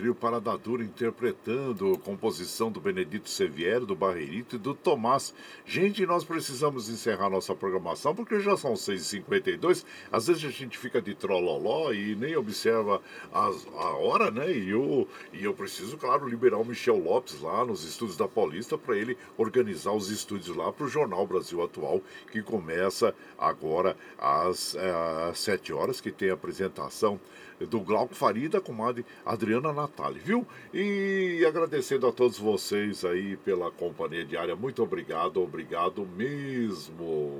trio 0.00 0.14
Parada 0.14 0.56
Dura 0.56 0.82
interpretando 0.82 1.98
composição 1.98 2.72
do 2.72 2.80
Benedito 2.80 3.28
Seviero, 3.28 3.84
do 3.84 3.94
Barreirito 3.94 4.56
e 4.56 4.58
do 4.58 4.72
Tomás. 4.72 5.34
Gente, 5.66 6.06
nós 6.06 6.24
precisamos 6.24 6.88
encerrar 6.88 7.28
nossa 7.28 7.54
programação 7.54 8.14
porque 8.14 8.40
já 8.40 8.56
são 8.56 8.72
6h52, 8.72 9.84
às 10.10 10.26
vezes 10.26 10.42
a 10.42 10.48
gente 10.48 10.78
fica 10.78 11.02
de 11.02 11.14
trololó 11.14 11.92
e 11.92 12.16
nem 12.16 12.34
observa 12.34 13.02
as, 13.30 13.66
a 13.76 13.90
hora, 13.90 14.30
né? 14.30 14.50
E 14.50 14.70
eu, 14.70 15.06
e 15.34 15.44
eu 15.44 15.52
preciso, 15.52 15.98
claro, 15.98 16.26
liberar 16.26 16.56
o 16.56 16.64
Michel 16.64 16.96
Lopes 16.96 17.38
lá 17.42 17.62
nos 17.62 17.84
estúdios 17.84 18.16
da 18.16 18.26
Paulista 18.26 18.78
para 18.78 18.96
ele 18.96 19.18
organizar 19.36 19.92
os 19.92 20.08
estúdios 20.08 20.56
lá 20.56 20.72
para 20.72 20.86
o 20.86 20.88
Jornal 20.88 21.26
Brasil 21.26 21.62
Atual, 21.62 22.00
que 22.32 22.40
começa 22.40 23.14
agora 23.38 23.94
às, 24.18 24.74
é, 24.76 25.28
às 25.28 25.38
7 25.40 25.74
horas, 25.74 26.00
que 26.00 26.10
tem 26.10 26.30
a 26.30 26.34
apresentação 26.34 27.20
do 27.66 27.80
Glauco 27.80 28.14
Farida 28.14 28.60
com 28.60 28.84
a 28.84 28.94
Adriana 29.24 29.72
Natali, 29.72 30.18
viu? 30.18 30.46
E 30.72 31.44
agradecendo 31.46 32.06
a 32.06 32.12
todos 32.12 32.38
vocês 32.38 33.04
aí 33.04 33.36
pela 33.36 33.70
companhia 33.70 34.24
diária. 34.24 34.56
Muito 34.56 34.82
obrigado, 34.82 35.42
obrigado 35.42 36.06
mesmo. 36.16 37.38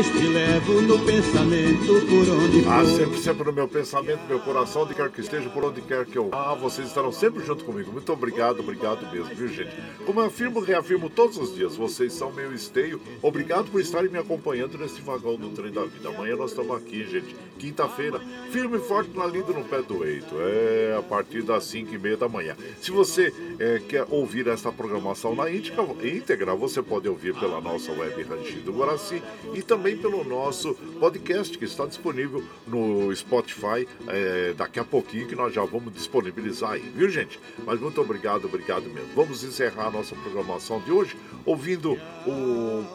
Mas 0.00 0.08
te 0.08 0.26
levo 0.28 0.80
no 0.80 0.98
pensamento 1.00 2.06
por 2.06 2.26
onde 2.30 2.62
for. 2.62 2.72
Ah, 2.72 2.86
sempre, 2.86 3.18
sempre 3.18 3.44
no 3.44 3.52
meu 3.52 3.68
pensamento, 3.68 4.20
meu 4.26 4.40
coração, 4.40 4.84
onde 4.84 4.94
quer 4.94 5.10
que 5.10 5.20
esteja, 5.20 5.50
por 5.50 5.62
onde 5.62 5.82
quer 5.82 6.06
que 6.06 6.16
eu. 6.16 6.30
Ah, 6.32 6.54
vocês 6.54 6.88
estarão 6.88 7.12
sempre 7.12 7.44
junto 7.44 7.66
comigo. 7.66 7.92
Muito 7.92 8.10
obrigado, 8.10 8.60
obrigado 8.60 9.02
mesmo, 9.12 9.34
viu, 9.34 9.48
gente? 9.48 9.76
Como 10.06 10.20
eu 10.20 10.24
afirmo, 10.24 10.58
reafirmo 10.60 11.10
todos 11.10 11.36
os 11.36 11.54
dias, 11.54 11.76
vocês 11.76 12.14
são 12.14 12.32
meu 12.32 12.54
esteio. 12.54 12.98
Obrigado 13.20 13.70
por 13.70 13.78
estarem 13.78 14.10
me 14.10 14.16
acompanhando 14.16 14.78
nesse 14.78 15.02
vagão 15.02 15.36
do 15.36 15.50
trem 15.50 15.70
da 15.70 15.84
vida. 15.84 16.08
Amanhã 16.08 16.34
nós 16.34 16.52
estamos 16.52 16.74
aqui, 16.74 17.06
gente. 17.06 17.36
Quinta-feira, 17.58 18.18
firme 18.50 18.78
e 18.78 18.80
forte 18.80 19.14
na 19.14 19.26
linda 19.26 19.52
no 19.52 19.64
pé 19.64 19.82
do 19.82 20.02
eito. 20.02 20.34
É 20.38 20.96
a 20.98 21.02
partir 21.02 21.42
das 21.42 21.64
5 21.64 21.94
e 21.94 21.98
meia 21.98 22.16
da 22.16 22.26
manhã. 22.26 22.56
Se 22.80 22.90
você 22.90 23.34
é, 23.58 23.82
quer 23.86 24.06
ouvir 24.08 24.48
essa 24.48 24.72
programação 24.72 25.34
na 25.34 25.50
íntegra, 25.50 26.54
você 26.54 26.80
pode 26.80 27.06
ouvir 27.06 27.34
pela 27.34 27.60
nossa 27.60 27.92
web 27.92 28.22
Ranchinho 28.22 28.62
do 28.62 28.72
Guaraci 28.72 29.22
e 29.52 29.60
também 29.60 29.89
pelo 29.96 30.24
nosso 30.24 30.74
podcast 30.98 31.56
que 31.56 31.64
está 31.64 31.86
disponível 31.86 32.42
no 32.66 33.14
Spotify 33.14 33.86
é, 34.08 34.52
daqui 34.56 34.78
a 34.78 34.84
pouquinho 34.84 35.26
que 35.26 35.34
nós 35.34 35.52
já 35.52 35.64
vamos 35.64 35.92
disponibilizar 35.92 36.72
aí, 36.72 36.80
viu 36.80 37.08
gente? 37.08 37.38
Mas 37.64 37.80
muito 37.80 38.00
obrigado, 38.00 38.46
obrigado 38.46 38.84
mesmo. 38.84 39.10
Vamos 39.14 39.44
encerrar 39.44 39.88
a 39.88 39.90
nossa 39.90 40.14
programação 40.14 40.80
de 40.80 40.90
hoje 40.90 41.16
ouvindo 41.44 41.98
o, 42.26 42.30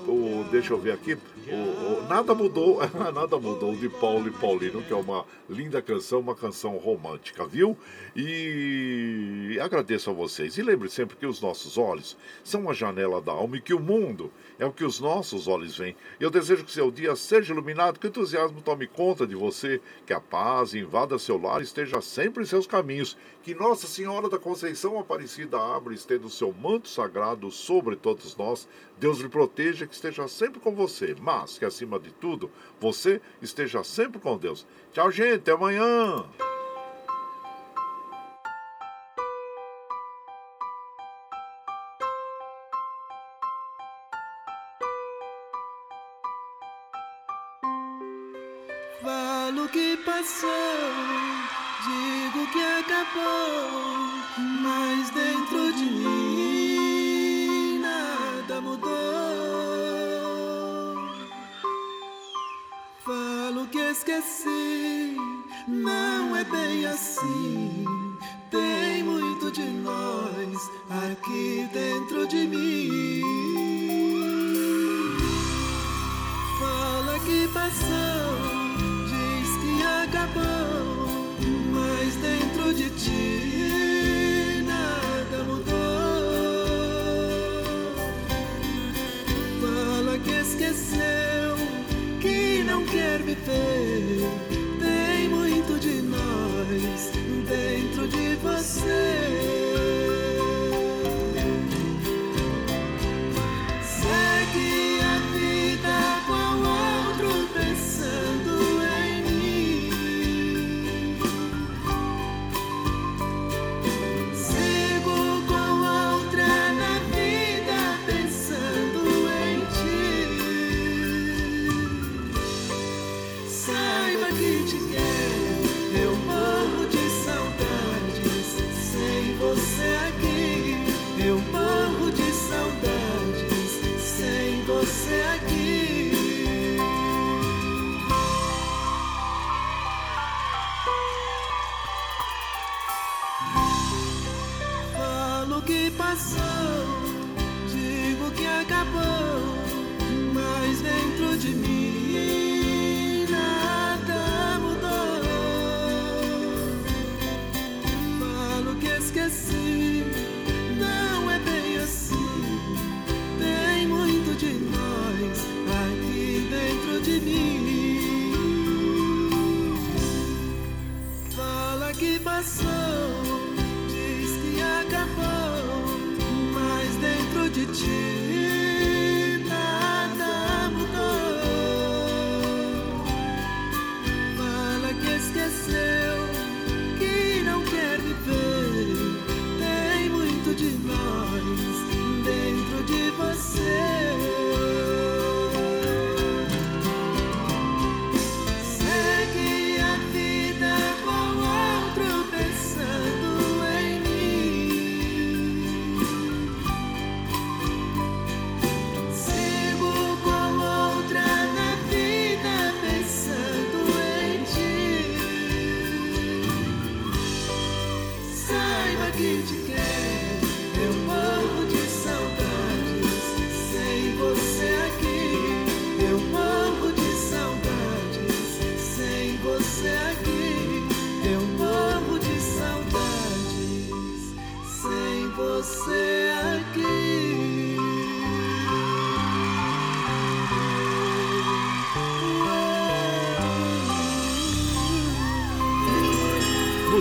o 0.07 0.47
deixa 0.51 0.73
eu 0.73 0.79
ver 0.79 0.91
aqui, 0.91 1.17
o, 1.51 1.99
o 1.99 2.07
Nada 2.07 2.33
Mudou, 2.33 2.79
Nada 3.13 3.37
Mudou 3.37 3.75
de 3.75 3.89
Paulo 3.89 4.27
e 4.27 4.31
Paulino, 4.31 4.81
que 4.81 4.93
é 4.93 4.95
uma 4.95 5.25
linda 5.49 5.81
canção, 5.81 6.19
uma 6.19 6.35
canção 6.35 6.77
romântica, 6.77 7.45
viu? 7.45 7.77
E 8.15 9.57
agradeço 9.61 10.09
a 10.09 10.13
vocês. 10.13 10.57
E 10.57 10.61
lembre 10.61 10.89
sempre 10.89 11.15
que 11.15 11.25
os 11.25 11.41
nossos 11.41 11.77
olhos 11.77 12.17
são 12.43 12.69
a 12.69 12.73
janela 12.73 13.21
da 13.21 13.31
alma 13.31 13.57
e 13.57 13.61
que 13.61 13.73
o 13.73 13.79
mundo 13.79 14.31
é 14.57 14.65
o 14.65 14.71
que 14.71 14.83
os 14.83 14.99
nossos 14.99 15.47
olhos 15.47 15.77
veem. 15.77 15.95
Eu 16.19 16.29
desejo 16.29 16.63
que 16.63 16.71
seu 16.71 16.89
dia 16.89 17.15
seja 17.15 17.53
iluminado, 17.53 17.99
que 17.99 18.07
o 18.07 18.09
entusiasmo 18.09 18.61
tome 18.61 18.87
conta 18.87 19.27
de 19.27 19.35
você, 19.35 19.81
que 20.05 20.13
a 20.13 20.19
paz 20.19 20.73
invada 20.73 21.19
seu 21.19 21.39
lar 21.39 21.61
e 21.61 21.63
esteja 21.63 22.01
sempre 22.01 22.43
em 22.43 22.45
seus 22.45 22.65
caminhos. 22.65 23.17
Que 23.43 23.53
Nossa 23.53 23.85
Senhora 23.85 24.27
da 24.29 24.39
Conceição 24.39 24.97
Aparecida 24.97 25.59
abra 25.59 25.93
e 25.93 25.95
estenda 25.95 26.25
o 26.25 26.29
seu 26.29 26.51
manto 26.53 26.87
sagrado 26.87 27.51
sobre 27.51 27.95
todos 27.95 28.35
nós. 28.35 28.67
Deus 28.97 29.19
lhe 29.19 29.29
proteja, 29.29 29.85
que 29.85 29.93
esteja 29.93 30.27
sempre 30.27 30.59
com 30.59 30.73
você, 30.73 31.15
mas 31.19 31.57
que 31.57 31.65
acima 31.65 31.99
de 31.99 32.11
tudo, 32.11 32.49
você 32.79 33.21
esteja 33.41 33.83
sempre 33.83 34.19
com 34.19 34.37
Deus. 34.37 34.65
Tchau, 34.93 35.11
gente, 35.11 35.35
até 35.35 35.51
amanhã! 35.51 36.25